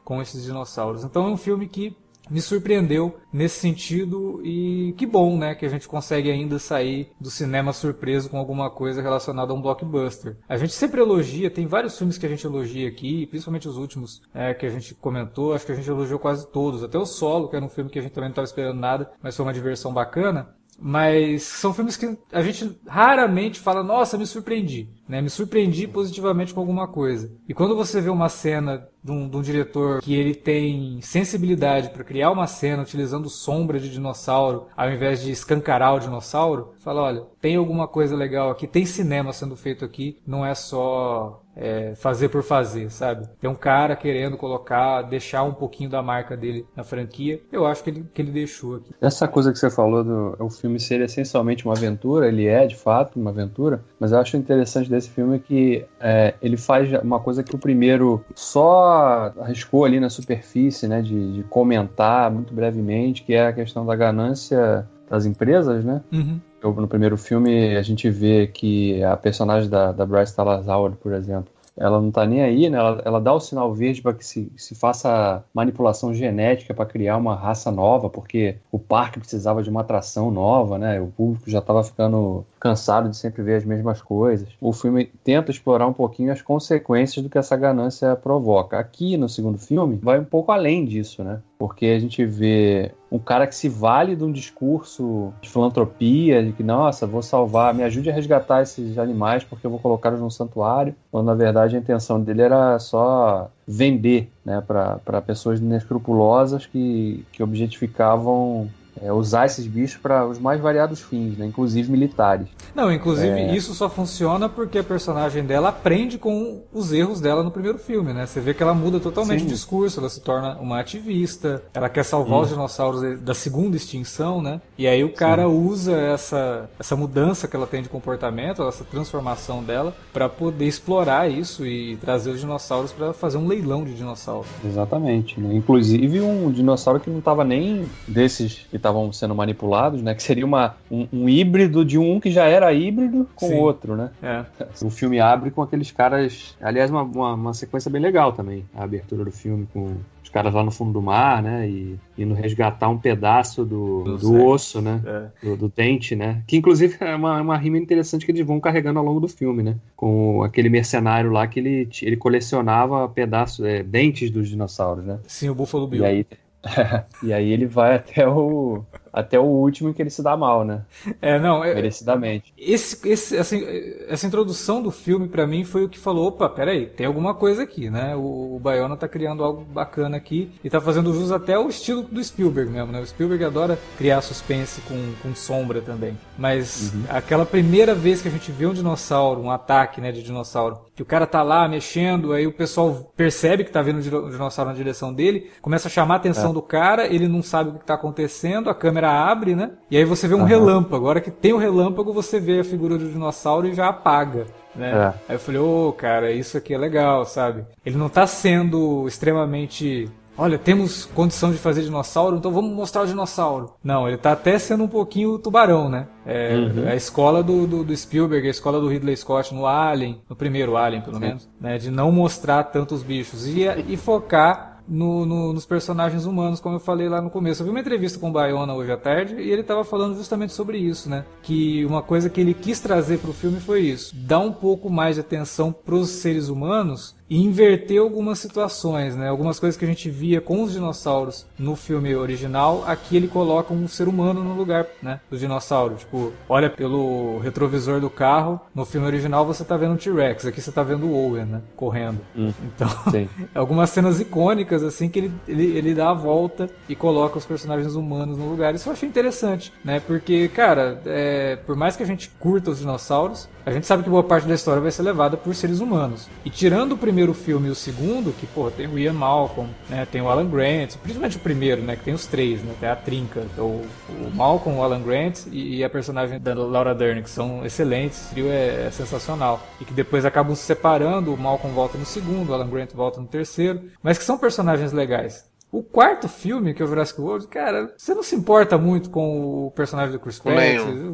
com 0.03 0.21
esses 0.21 0.43
dinossauros. 0.43 1.03
Então 1.03 1.27
é 1.27 1.29
um 1.29 1.37
filme 1.37 1.67
que 1.67 1.95
me 2.29 2.41
surpreendeu 2.41 3.19
nesse 3.33 3.59
sentido 3.59 4.39
e 4.45 4.93
que 4.97 5.05
bom, 5.05 5.37
né, 5.37 5.55
que 5.55 5.65
a 5.65 5.69
gente 5.69 5.87
consegue 5.87 6.29
ainda 6.29 6.59
sair 6.59 7.11
do 7.19 7.29
cinema 7.29 7.73
surpreso 7.73 8.29
com 8.29 8.37
alguma 8.37 8.69
coisa 8.69 9.01
relacionada 9.01 9.51
a 9.51 9.55
um 9.55 9.61
blockbuster. 9.61 10.37
A 10.47 10.57
gente 10.57 10.73
sempre 10.73 11.01
elogia, 11.01 11.49
tem 11.49 11.65
vários 11.65 11.97
filmes 11.97 12.17
que 12.17 12.25
a 12.25 12.29
gente 12.29 12.45
elogia 12.45 12.87
aqui, 12.87 13.25
principalmente 13.25 13.67
os 13.67 13.77
últimos 13.77 14.21
é, 14.33 14.53
que 14.53 14.65
a 14.65 14.69
gente 14.69 14.93
comentou, 14.93 15.53
acho 15.53 15.65
que 15.65 15.71
a 15.71 15.75
gente 15.75 15.89
elogiou 15.89 16.19
quase 16.19 16.47
todos, 16.51 16.83
até 16.83 16.97
o 16.97 17.05
Solo, 17.05 17.49
que 17.49 17.55
era 17.55 17.65
um 17.65 17.69
filme 17.69 17.89
que 17.89 17.99
a 17.99 18.01
gente 18.01 18.11
também 18.11 18.29
não 18.29 18.33
estava 18.33 18.45
esperando 18.45 18.79
nada, 18.79 19.11
mas 19.21 19.35
foi 19.35 19.45
uma 19.45 19.53
diversão 19.53 19.93
bacana. 19.93 20.55
Mas 20.81 21.43
são 21.43 21.73
filmes 21.73 21.97
que 21.97 22.17
a 22.31 22.41
gente 22.41 22.79
raramente 22.87 23.59
fala, 23.59 23.83
nossa, 23.83 24.17
me 24.17 24.25
surpreendi. 24.25 24.87
Né? 25.09 25.21
Me 25.21 25.29
surpreendi 25.29 25.87
positivamente 25.87 26.53
com 26.53 26.59
alguma 26.59 26.87
coisa. 26.87 27.31
E 27.47 27.53
quando 27.53 27.75
você 27.75 27.99
vê 27.99 28.11
uma 28.11 28.29
cena 28.29 28.87
de 29.03 29.11
um, 29.11 29.27
de 29.27 29.37
um 29.37 29.41
diretor 29.41 30.01
que 30.01 30.13
ele 30.13 30.35
tem 30.35 30.99
sensibilidade 31.01 31.89
para 31.89 32.03
criar 32.03 32.31
uma 32.31 32.47
cena 32.47 32.83
utilizando 32.83 33.29
sombra 33.29 33.79
de 33.79 33.89
dinossauro 33.89 34.67
ao 34.75 34.91
invés 34.91 35.21
de 35.21 35.31
escancarar 35.31 35.95
o 35.95 35.99
dinossauro, 35.99 36.73
fala, 36.79 37.01
olha, 37.01 37.23
tem 37.41 37.55
alguma 37.55 37.87
coisa 37.87 38.15
legal 38.15 38.49
aqui, 38.51 38.67
tem 38.67 38.85
cinema 38.85 39.33
sendo 39.33 39.55
feito 39.55 39.83
aqui, 39.85 40.17
não 40.27 40.45
é 40.45 40.53
só 40.53 41.41
é, 41.55 41.93
fazer 41.95 42.29
por 42.29 42.43
fazer, 42.43 42.89
sabe? 42.89 43.27
Tem 43.39 43.49
um 43.49 43.55
cara 43.55 43.95
querendo 43.95 44.37
colocar, 44.37 45.01
deixar 45.03 45.43
um 45.43 45.53
pouquinho 45.53 45.89
da 45.89 46.01
marca 46.01 46.37
dele 46.37 46.65
na 46.75 46.83
franquia. 46.83 47.41
Eu 47.51 47.65
acho 47.65 47.83
que 47.83 47.89
ele, 47.89 48.05
que 48.13 48.21
ele 48.21 48.31
deixou 48.31 48.77
aqui. 48.77 48.93
Essa 49.01 49.27
coisa 49.27 49.51
que 49.51 49.59
você 49.59 49.69
falou 49.69 50.03
do 50.03 50.35
o 50.39 50.49
filme 50.49 50.79
ser 50.79 51.01
essencialmente 51.01 51.65
uma 51.65 51.73
aventura, 51.73 52.27
ele 52.27 52.45
é 52.45 52.65
de 52.65 52.75
fato 52.75 53.19
uma 53.19 53.31
aventura, 53.31 53.83
mas 53.99 54.11
eu 54.11 54.19
acho 54.19 54.37
interessante 54.37 54.89
desse 54.99 55.09
filme 55.09 55.39
que 55.39 55.85
é, 55.99 56.33
ele 56.41 56.57
faz 56.57 56.91
uma 57.01 57.19
coisa 57.19 57.41
que 57.41 57.55
o 57.55 57.57
primeiro 57.57 58.23
só 58.35 59.33
arriscou 59.39 59.85
ali 59.85 59.99
na 59.99 60.09
superfície, 60.09 60.87
né, 60.87 61.01
de, 61.01 61.33
de 61.33 61.43
comentar 61.43 62.29
muito 62.29 62.53
brevemente, 62.53 63.23
que 63.23 63.33
é 63.33 63.47
a 63.47 63.53
questão 63.53 63.85
da 63.85 63.95
ganância 63.95 64.87
das 65.09 65.25
empresas, 65.25 65.83
né? 65.83 66.01
Uhum. 66.11 66.39
No 66.61 66.87
primeiro 66.87 67.17
filme, 67.17 67.75
a 67.77 67.81
gente 67.81 68.09
vê 68.09 68.45
que 68.45 69.01
a 69.01 69.15
personagem 69.15 69.69
da, 69.69 69.93
da 69.93 70.05
Bryce 70.05 70.35
Dallas 70.35 70.67
Howard, 70.67 70.97
por 70.97 71.13
exemplo, 71.13 71.49
ela 71.79 71.99
não 72.01 72.09
está 72.09 72.25
nem 72.25 72.41
aí, 72.43 72.69
né? 72.69 72.77
Ela, 72.77 73.01
ela 73.05 73.21
dá 73.21 73.33
o 73.33 73.39
sinal 73.39 73.73
verde 73.73 74.01
para 74.01 74.13
que 74.13 74.25
se, 74.25 74.51
se 74.57 74.75
faça 74.75 75.43
manipulação 75.53 76.13
genética 76.13 76.73
para 76.73 76.85
criar 76.85 77.15
uma 77.17 77.35
raça 77.35 77.71
nova, 77.71 78.09
porque 78.09 78.57
o 78.69 78.77
parque 78.77 79.19
precisava 79.19 79.63
de 79.63 79.69
uma 79.69 79.81
atração 79.81 80.29
nova, 80.29 80.77
né? 80.77 80.99
O 80.99 81.07
público 81.07 81.49
já 81.49 81.59
estava 81.59 81.81
ficando 81.83 82.45
cansado 82.59 83.09
de 83.09 83.15
sempre 83.15 83.41
ver 83.41 83.55
as 83.55 83.65
mesmas 83.65 84.01
coisas. 84.01 84.49
O 84.59 84.73
filme 84.73 85.05
tenta 85.23 85.51
explorar 85.51 85.87
um 85.87 85.93
pouquinho 85.93 86.33
as 86.33 86.41
consequências 86.41 87.23
do 87.23 87.29
que 87.29 87.37
essa 87.37 87.55
ganância 87.55 88.15
provoca. 88.15 88.77
Aqui 88.77 89.15
no 89.15 89.29
segundo 89.29 89.57
filme, 89.57 89.97
vai 90.01 90.19
um 90.19 90.25
pouco 90.25 90.51
além 90.51 90.83
disso, 90.83 91.23
né? 91.23 91.41
Porque 91.59 91.87
a 91.87 91.99
gente 91.99 92.25
vê 92.25 92.93
um 93.11 93.19
cara 93.19 93.45
que 93.45 93.53
se 93.53 93.67
vale 93.67 94.15
de 94.15 94.23
um 94.23 94.31
discurso 94.31 95.33
de 95.41 95.49
filantropia, 95.49 96.41
de 96.41 96.53
que, 96.53 96.63
nossa, 96.63 97.05
vou 97.05 97.21
salvar, 97.21 97.73
me 97.73 97.83
ajude 97.83 98.09
a 98.09 98.13
resgatar 98.13 98.61
esses 98.61 98.97
animais 98.97 99.43
porque 99.43 99.67
eu 99.67 99.69
vou 99.69 99.77
colocá-los 99.77 100.21
num 100.21 100.29
santuário, 100.29 100.95
quando 101.11 101.25
na 101.25 101.33
verdade 101.33 101.75
a 101.75 101.79
intenção 101.79 102.21
dele 102.21 102.43
era 102.43 102.79
só 102.79 103.51
vender 103.67 104.31
né, 104.45 104.63
para 104.65 105.21
pessoas 105.21 105.59
inescrupulosas 105.59 106.65
que, 106.65 107.25
que 107.33 107.43
objetificavam 107.43 108.69
é, 109.01 109.11
usar 109.11 109.45
esses 109.45 109.65
bichos 109.65 109.97
para 109.97 110.25
os 110.25 110.39
mais 110.39 110.59
variados 110.59 111.01
fins, 111.01 111.37
né? 111.37 111.45
inclusive 111.45 111.91
militares. 111.91 112.47
Não, 112.75 112.91
inclusive 112.91 113.27
é... 113.27 113.55
isso 113.55 113.73
só 113.73 113.89
funciona 113.89 114.47
porque 114.47 114.79
a 114.79 114.83
personagem 114.83 115.43
dela 115.43 115.69
aprende 115.69 116.17
com 116.17 116.61
os 116.73 116.91
erros 116.91 117.21
dela 117.21 117.43
no 117.43 117.51
primeiro 117.51 117.77
filme, 117.77 118.13
né? 118.13 118.25
Você 118.25 118.39
vê 118.39 118.53
que 118.53 118.63
ela 118.63 118.73
muda 118.73 118.99
totalmente 118.99 119.41
Sim. 119.41 119.47
o 119.47 119.49
discurso, 119.49 119.99
ela 119.99 120.09
se 120.09 120.21
torna 120.21 120.57
uma 120.59 120.79
ativista, 120.79 121.63
ela 121.73 121.89
quer 121.89 122.03
salvar 122.03 122.41
os 122.41 122.49
dinossauros 122.49 123.19
da 123.21 123.33
segunda 123.33 123.75
extinção, 123.75 124.41
né? 124.41 124.61
E 124.77 124.87
aí 124.87 125.03
o 125.03 125.13
cara 125.13 125.43
Sim. 125.43 125.49
usa 125.49 125.97
essa, 125.97 126.69
essa 126.79 126.95
mudança 126.95 127.47
que 127.47 127.55
ela 127.55 127.67
tem 127.67 127.81
de 127.81 127.89
comportamento, 127.89 128.63
essa 128.63 128.83
transformação 128.83 129.63
dela, 129.63 129.95
para 130.13 130.27
poder 130.29 130.65
explorar 130.65 131.29
isso 131.29 131.65
e 131.65 131.97
trazer 131.97 132.31
os 132.31 132.39
dinossauros 132.39 132.91
para 132.91 133.13
fazer 133.13 133.37
um 133.37 133.47
leilão 133.47 133.83
de 133.83 133.93
dinossauros. 133.93 134.49
Exatamente. 134.63 135.39
Né? 135.39 135.53
Inclusive 135.55 136.21
um 136.21 136.51
dinossauro 136.51 136.99
que 136.99 137.09
não 137.09 137.19
estava 137.19 137.43
nem 137.43 137.85
desses 138.07 138.65
que 138.69 138.78
estavam 138.79 139.11
sendo 139.13 139.35
manipulados, 139.35 140.01
né? 140.01 140.15
Que 140.15 140.23
seria 140.23 140.45
uma, 140.45 140.75
um, 140.89 141.07
um, 141.11 141.29
híbrido 141.29 141.85
de 141.85 141.97
um 141.97 142.19
que 142.19 142.31
já 142.31 142.45
era 142.45 142.73
híbrido 142.73 143.27
com 143.35 143.47
o 143.49 143.57
outro, 143.57 143.95
né? 143.95 144.11
É. 144.21 144.45
O 144.81 144.89
filme 144.89 145.19
abre 145.19 145.51
com 145.51 145.61
aqueles 145.61 145.91
caras. 145.91 146.55
Aliás, 146.61 146.89
uma, 146.89 147.03
uma, 147.03 147.33
uma, 147.33 147.53
sequência 147.53 147.91
bem 147.91 148.01
legal 148.01 148.31
também. 148.31 148.65
A 148.73 148.83
abertura 148.83 149.25
do 149.25 149.31
filme 149.31 149.67
com 149.73 149.97
os 150.23 150.29
caras 150.29 150.53
lá 150.53 150.63
no 150.63 150.71
fundo 150.71 150.93
do 150.93 151.01
mar, 151.01 151.41
né? 151.41 151.67
E 151.67 151.97
indo 152.17 152.33
resgatar 152.33 152.87
um 152.87 152.97
pedaço 152.97 153.65
do, 153.65 154.17
do 154.17 154.45
osso, 154.45 154.79
né? 154.81 155.01
É. 155.05 155.45
Do, 155.45 155.57
do, 155.57 155.73
dente, 155.75 156.15
né? 156.15 156.43
Que 156.47 156.55
inclusive 156.55 156.95
é 157.01 157.15
uma, 157.15 157.41
uma 157.41 157.57
rima 157.57 157.77
interessante 157.77 158.25
que 158.25 158.31
eles 158.31 158.45
vão 158.45 158.59
carregando 158.59 158.99
ao 158.99 159.05
longo 159.05 159.19
do 159.19 159.27
filme, 159.27 159.63
né? 159.63 159.75
Com 159.95 160.43
aquele 160.43 160.69
mercenário 160.69 161.31
lá 161.31 161.47
que 161.47 161.59
ele, 161.59 161.89
ele 162.01 162.15
colecionava 162.15 163.09
pedaços, 163.09 163.65
é, 163.65 163.83
dentes 163.83 164.29
dos 164.29 164.47
dinossauros, 164.47 165.03
né? 165.03 165.19
Sim, 165.27 165.49
o 165.49 165.55
Buffalo 165.55 165.87
Bill. 165.87 166.03
E 166.03 166.05
aí, 166.05 166.25
e 167.23 167.31
aí 167.33 167.51
ele 167.51 167.65
vai 167.65 167.95
até 167.95 168.27
o 168.27 168.85
até 169.11 169.39
o 169.39 169.43
último 169.43 169.89
em 169.89 169.93
que 169.93 170.01
ele 170.01 170.09
se 170.09 170.23
dá 170.23 170.35
mal, 170.35 170.63
né? 170.63 170.81
É, 171.21 171.37
não. 171.37 171.63
É, 171.63 171.73
Merecidamente. 171.75 172.53
Esse, 172.57 173.07
esse, 173.07 173.37
assim, 173.37 173.63
essa 174.07 174.25
introdução 174.25 174.81
do 174.81 174.89
filme, 174.89 175.27
para 175.27 175.45
mim, 175.45 175.63
foi 175.63 175.83
o 175.83 175.89
que 175.89 175.99
falou: 175.99 176.27
opa, 176.27 176.47
peraí, 176.47 176.85
tem 176.85 177.05
alguma 177.05 177.33
coisa 177.33 177.63
aqui, 177.63 177.89
né? 177.89 178.15
O, 178.15 178.55
o 178.55 178.59
Bayona 178.59 178.95
tá 178.95 179.07
criando 179.07 179.43
algo 179.43 179.65
bacana 179.65 180.17
aqui 180.17 180.51
e 180.63 180.69
tá 180.69 180.79
fazendo 180.79 181.13
jus 181.13 181.31
até 181.31 181.57
o 181.57 181.67
estilo 181.67 182.03
do 182.03 182.23
Spielberg 182.23 182.71
mesmo, 182.71 182.91
né? 182.91 183.01
O 183.01 183.05
Spielberg 183.05 183.43
adora 183.43 183.77
criar 183.97 184.21
suspense 184.21 184.81
com, 184.81 185.13
com 185.21 185.35
sombra 185.35 185.81
também. 185.81 186.17
Mas 186.37 186.93
uhum. 186.93 187.03
aquela 187.09 187.45
primeira 187.45 187.93
vez 187.93 188.21
que 188.21 188.27
a 188.27 188.31
gente 188.31 188.51
vê 188.51 188.65
um 188.65 188.73
dinossauro, 188.73 189.41
um 189.41 189.51
ataque 189.51 189.99
né, 189.99 190.11
de 190.11 190.23
dinossauro, 190.23 190.79
que 190.95 191.03
o 191.03 191.05
cara 191.05 191.25
tá 191.25 191.41
lá 191.41 191.67
mexendo, 191.67 192.33
aí 192.33 192.45
o 192.45 192.51
pessoal 192.51 193.11
percebe 193.15 193.63
que 193.63 193.71
tá 193.71 193.81
vindo 193.81 193.99
um 193.99 194.29
dinossauro 194.29 194.69
na 194.69 194.75
direção 194.75 195.13
dele, 195.13 195.49
começa 195.61 195.87
a 195.87 195.91
chamar 195.91 196.15
a 196.15 196.17
atenção 196.17 196.51
é. 196.51 196.53
do 196.53 196.61
cara, 196.61 197.07
ele 197.07 197.27
não 197.27 197.41
sabe 197.41 197.69
o 197.69 197.73
que 197.79 197.85
tá 197.85 197.93
acontecendo, 197.93 198.69
a 198.69 198.75
câmera 198.75 198.98
câmera 198.99 199.11
abre, 199.11 199.55
né? 199.55 199.71
E 199.89 199.97
aí 199.97 200.03
você 200.03 200.27
vê 200.27 200.35
um 200.35 200.39
uhum. 200.39 200.45
relâmpago. 200.45 200.95
Agora 200.95 201.21
que 201.21 201.31
tem 201.31 201.53
o 201.53 201.55
um 201.55 201.59
relâmpago, 201.59 202.13
você 202.13 202.39
vê 202.39 202.59
a 202.59 202.63
figura 202.63 202.97
do 202.97 203.09
dinossauro 203.09 203.67
e 203.67 203.73
já 203.73 203.87
apaga. 203.87 204.45
Né? 204.75 204.91
É. 204.91 205.13
Aí 205.29 205.35
eu 205.35 205.39
falei, 205.39 205.59
ô, 205.59 205.89
oh, 205.89 205.93
cara, 205.93 206.31
isso 206.31 206.57
aqui 206.57 206.73
é 206.73 206.77
legal, 206.77 207.25
sabe? 207.25 207.65
Ele 207.85 207.97
não 207.97 208.09
tá 208.09 208.27
sendo 208.27 209.07
extremamente 209.07 210.09
olha, 210.37 210.57
temos 210.57 211.05
condição 211.05 211.51
de 211.51 211.57
fazer 211.57 211.81
dinossauro, 211.81 212.37
então 212.37 212.49
vamos 212.49 212.71
mostrar 212.71 213.01
o 213.01 213.05
dinossauro. 213.05 213.73
Não, 213.83 214.07
ele 214.07 214.15
tá 214.15 214.31
até 214.31 214.57
sendo 214.57 214.85
um 214.85 214.87
pouquinho 214.87 215.37
tubarão, 215.37 215.89
né? 215.89 216.07
É 216.25 216.55
uhum. 216.55 216.87
a 216.87 216.95
escola 216.95 217.43
do, 217.43 217.67
do, 217.67 217.83
do, 217.83 217.97
Spielberg, 217.97 218.47
a 218.47 218.51
escola 218.51 218.79
do 218.79 218.87
Ridley 218.87 219.17
Scott 219.17 219.53
no 219.53 219.67
Alien, 219.67 220.21
no 220.29 220.37
primeiro 220.37 220.77
Alien, 220.77 221.01
pelo 221.01 221.17
Sim. 221.17 221.21
menos, 221.21 221.49
né? 221.59 221.77
De 221.77 221.91
não 221.91 222.09
mostrar 222.09 222.63
tantos 222.63 223.03
bichos 223.03 223.45
e, 223.47 223.65
e 223.89 223.97
focar 223.97 224.68
no, 224.89 225.25
no, 225.25 225.53
nos 225.53 225.65
personagens 225.65 226.25
humanos, 226.25 226.59
como 226.59 226.75
eu 226.75 226.79
falei 226.79 227.07
lá 227.07 227.21
no 227.21 227.29
começo. 227.29 227.61
Eu 227.61 227.65
vi 227.65 227.69
uma 227.69 227.79
entrevista 227.79 228.19
com 228.19 228.29
o 228.29 228.31
Bayona 228.31 228.73
hoje 228.73 228.91
à 228.91 228.97
tarde 228.97 229.35
e 229.35 229.51
ele 229.51 229.61
estava 229.61 229.83
falando 229.83 230.17
justamente 230.17 230.53
sobre 230.53 230.77
isso, 230.77 231.09
né? 231.09 231.25
Que 231.43 231.85
uma 231.85 232.01
coisa 232.01 232.29
que 232.29 232.41
ele 232.41 232.53
quis 232.53 232.79
trazer 232.79 233.19
para 233.19 233.29
o 233.29 233.33
filme 233.33 233.59
foi 233.59 233.81
isso: 233.81 234.15
dar 234.15 234.39
um 234.39 234.51
pouco 234.51 234.89
mais 234.89 235.15
de 235.15 235.21
atenção 235.21 235.71
para 235.71 235.95
os 235.95 236.09
seres 236.09 236.49
humanos 236.49 237.18
e 237.29 237.41
inverter 237.41 238.01
algumas 238.01 238.39
situações, 238.39 239.15
né? 239.15 239.29
Algumas 239.29 239.59
coisas 239.59 239.77
que 239.77 239.85
a 239.85 239.87
gente 239.87 240.09
via 240.09 240.41
com 240.41 240.63
os 240.63 240.73
dinossauros 240.73 241.45
no 241.57 241.75
filme 241.75 242.15
original, 242.15 242.83
aqui 242.87 243.15
ele 243.15 243.27
coloca 243.27 243.73
um 243.73 243.87
ser 243.87 244.07
humano 244.07 244.43
no 244.43 244.53
lugar, 244.53 244.87
né, 245.01 245.19
do 245.29 245.37
dinossauro. 245.37 245.95
Tipo, 245.95 246.33
olha 246.47 246.69
pelo 246.69 247.39
retrovisor 247.39 247.99
do 247.99 248.09
carro, 248.09 248.59
no 248.73 248.85
filme 248.85 249.05
original 249.05 249.45
você 249.45 249.63
tá 249.63 249.77
vendo 249.77 249.93
um 249.93 249.97
T-Rex, 249.97 250.45
aqui 250.45 250.61
você 250.61 250.71
tá 250.71 250.81
vendo 250.81 251.05
o 251.05 251.13
Owen, 251.13 251.45
né, 251.45 251.61
correndo. 251.75 252.19
Hum, 252.35 252.51
então, 252.63 252.89
algumas 253.53 253.89
cenas 253.89 254.19
icônicas 254.19 254.83
assim 254.83 255.09
que 255.09 255.19
ele, 255.19 255.31
ele, 255.47 255.77
ele 255.77 255.93
dá 255.93 256.09
a 256.09 256.13
volta 256.13 256.69
e 256.87 256.95
coloca 256.95 257.37
os 257.37 257.45
personagens 257.45 257.95
humanos 257.95 258.37
no 258.37 258.49
lugar. 258.49 258.73
Isso 258.73 258.89
eu 258.89 258.93
achei 258.93 259.07
interessante, 259.07 259.71
né? 259.83 259.99
Porque, 259.99 260.47
cara, 260.49 261.01
é, 261.05 261.57
por 261.57 261.75
mais 261.75 261.95
que 261.95 262.03
a 262.03 262.05
gente 262.05 262.29
curta 262.39 262.71
os 262.71 262.79
dinossauros, 262.79 263.47
a 263.69 263.71
gente 263.71 263.85
sabe 263.85 264.01
que 264.01 264.09
boa 264.09 264.23
parte 264.23 264.47
da 264.47 264.55
história 264.55 264.81
vai 264.81 264.89
ser 264.89 265.03
levada 265.03 265.37
por 265.37 265.53
seres 265.53 265.79
humanos. 265.79 266.27
E 266.43 266.49
tirando 266.49 266.93
o 266.93 266.97
primeiro 266.97 267.35
filme 267.35 267.67
e 267.67 267.71
o 267.71 267.75
segundo, 267.75 268.33
que, 268.33 268.47
pô, 268.47 268.71
tem 268.71 268.87
o 268.87 268.97
Ian 268.97 269.13
Malcolm, 269.13 269.69
né, 269.87 270.07
tem 270.11 270.21
o 270.21 270.27
Alan 270.27 270.49
Grant, 270.49 270.95
principalmente 270.97 271.37
o 271.37 271.39
primeiro, 271.39 271.81
né, 271.83 271.95
que 271.95 272.03
tem 272.03 272.13
os 272.13 272.25
três, 272.25 272.63
né, 272.63 272.73
tem 272.79 272.89
a 272.89 272.95
trinca, 272.95 273.45
o, 273.59 273.85
o 274.09 274.31
Malcolm, 274.33 274.79
o 274.79 274.83
Alan 274.83 275.01
Grant 275.01 275.45
e, 275.51 275.77
e, 275.77 275.83
a 275.83 275.89
personagem 275.89 276.39
da 276.39 276.55
Laura 276.55 276.95
Dern, 276.95 277.21
que 277.21 277.29
são 277.29 277.63
excelentes, 277.63 278.27
o 278.27 278.29
trio 278.31 278.47
é, 278.47 278.87
é, 278.87 278.91
sensacional. 278.91 279.61
E 279.79 279.85
que 279.85 279.93
depois 279.93 280.25
acabam 280.25 280.55
se 280.55 280.63
separando, 280.63 281.31
o 281.31 281.37
Malcolm 281.37 281.73
volta 281.73 281.95
no 281.95 282.05
segundo, 282.05 282.49
o 282.49 282.53
Alan 282.55 282.69
Grant 282.69 282.91
volta 282.93 283.21
no 283.21 283.27
terceiro, 283.27 283.83
mas 284.01 284.17
que 284.17 284.23
são 284.23 284.37
personagens 284.37 284.91
legais. 284.91 285.48
O 285.71 285.83
quarto 285.83 286.27
filme, 286.27 286.73
que 286.73 286.81
é 286.81 286.85
o 286.85 286.87
Jurassic 286.87 287.21
World, 287.21 287.47
cara, 287.47 287.93
você 287.95 288.15
não 288.15 288.23
se 288.23 288.35
importa 288.35 288.75
muito 288.75 289.11
com 289.11 289.67
o 289.67 289.71
personagem 289.71 290.11
do 290.11 290.19
Chris 290.19 290.39
Pratt, 290.39 290.57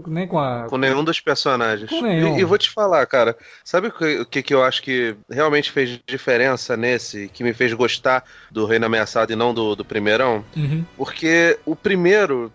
nem 0.07 0.27
com 0.27 0.39
a... 0.39 0.67
Com 0.69 0.77
nenhum 0.77 1.03
dos 1.03 1.19
personagens. 1.19 1.89
Com 1.89 2.01
nenhum. 2.01 2.37
E, 2.37 2.39
e 2.39 2.43
vou 2.45 2.57
te 2.57 2.69
falar, 2.69 3.05
cara, 3.05 3.35
sabe 3.65 3.89
o 3.89 4.25
que, 4.25 4.41
que 4.41 4.53
eu 4.53 4.63
acho 4.63 4.81
que 4.81 5.13
realmente 5.29 5.71
fez 5.71 5.99
diferença 6.07 6.77
nesse, 6.77 7.27
que 7.33 7.43
me 7.43 7.53
fez 7.53 7.73
gostar 7.73 8.23
do 8.49 8.65
Reino 8.65 8.85
Ameaçado 8.85 9.33
e 9.33 9.35
não 9.35 9.53
do, 9.53 9.75
do 9.75 9.83
primeirão? 9.83 10.45
Uhum. 10.55 10.85
Porque 10.95 11.59
o 11.65 11.75
primeiro 11.75 12.49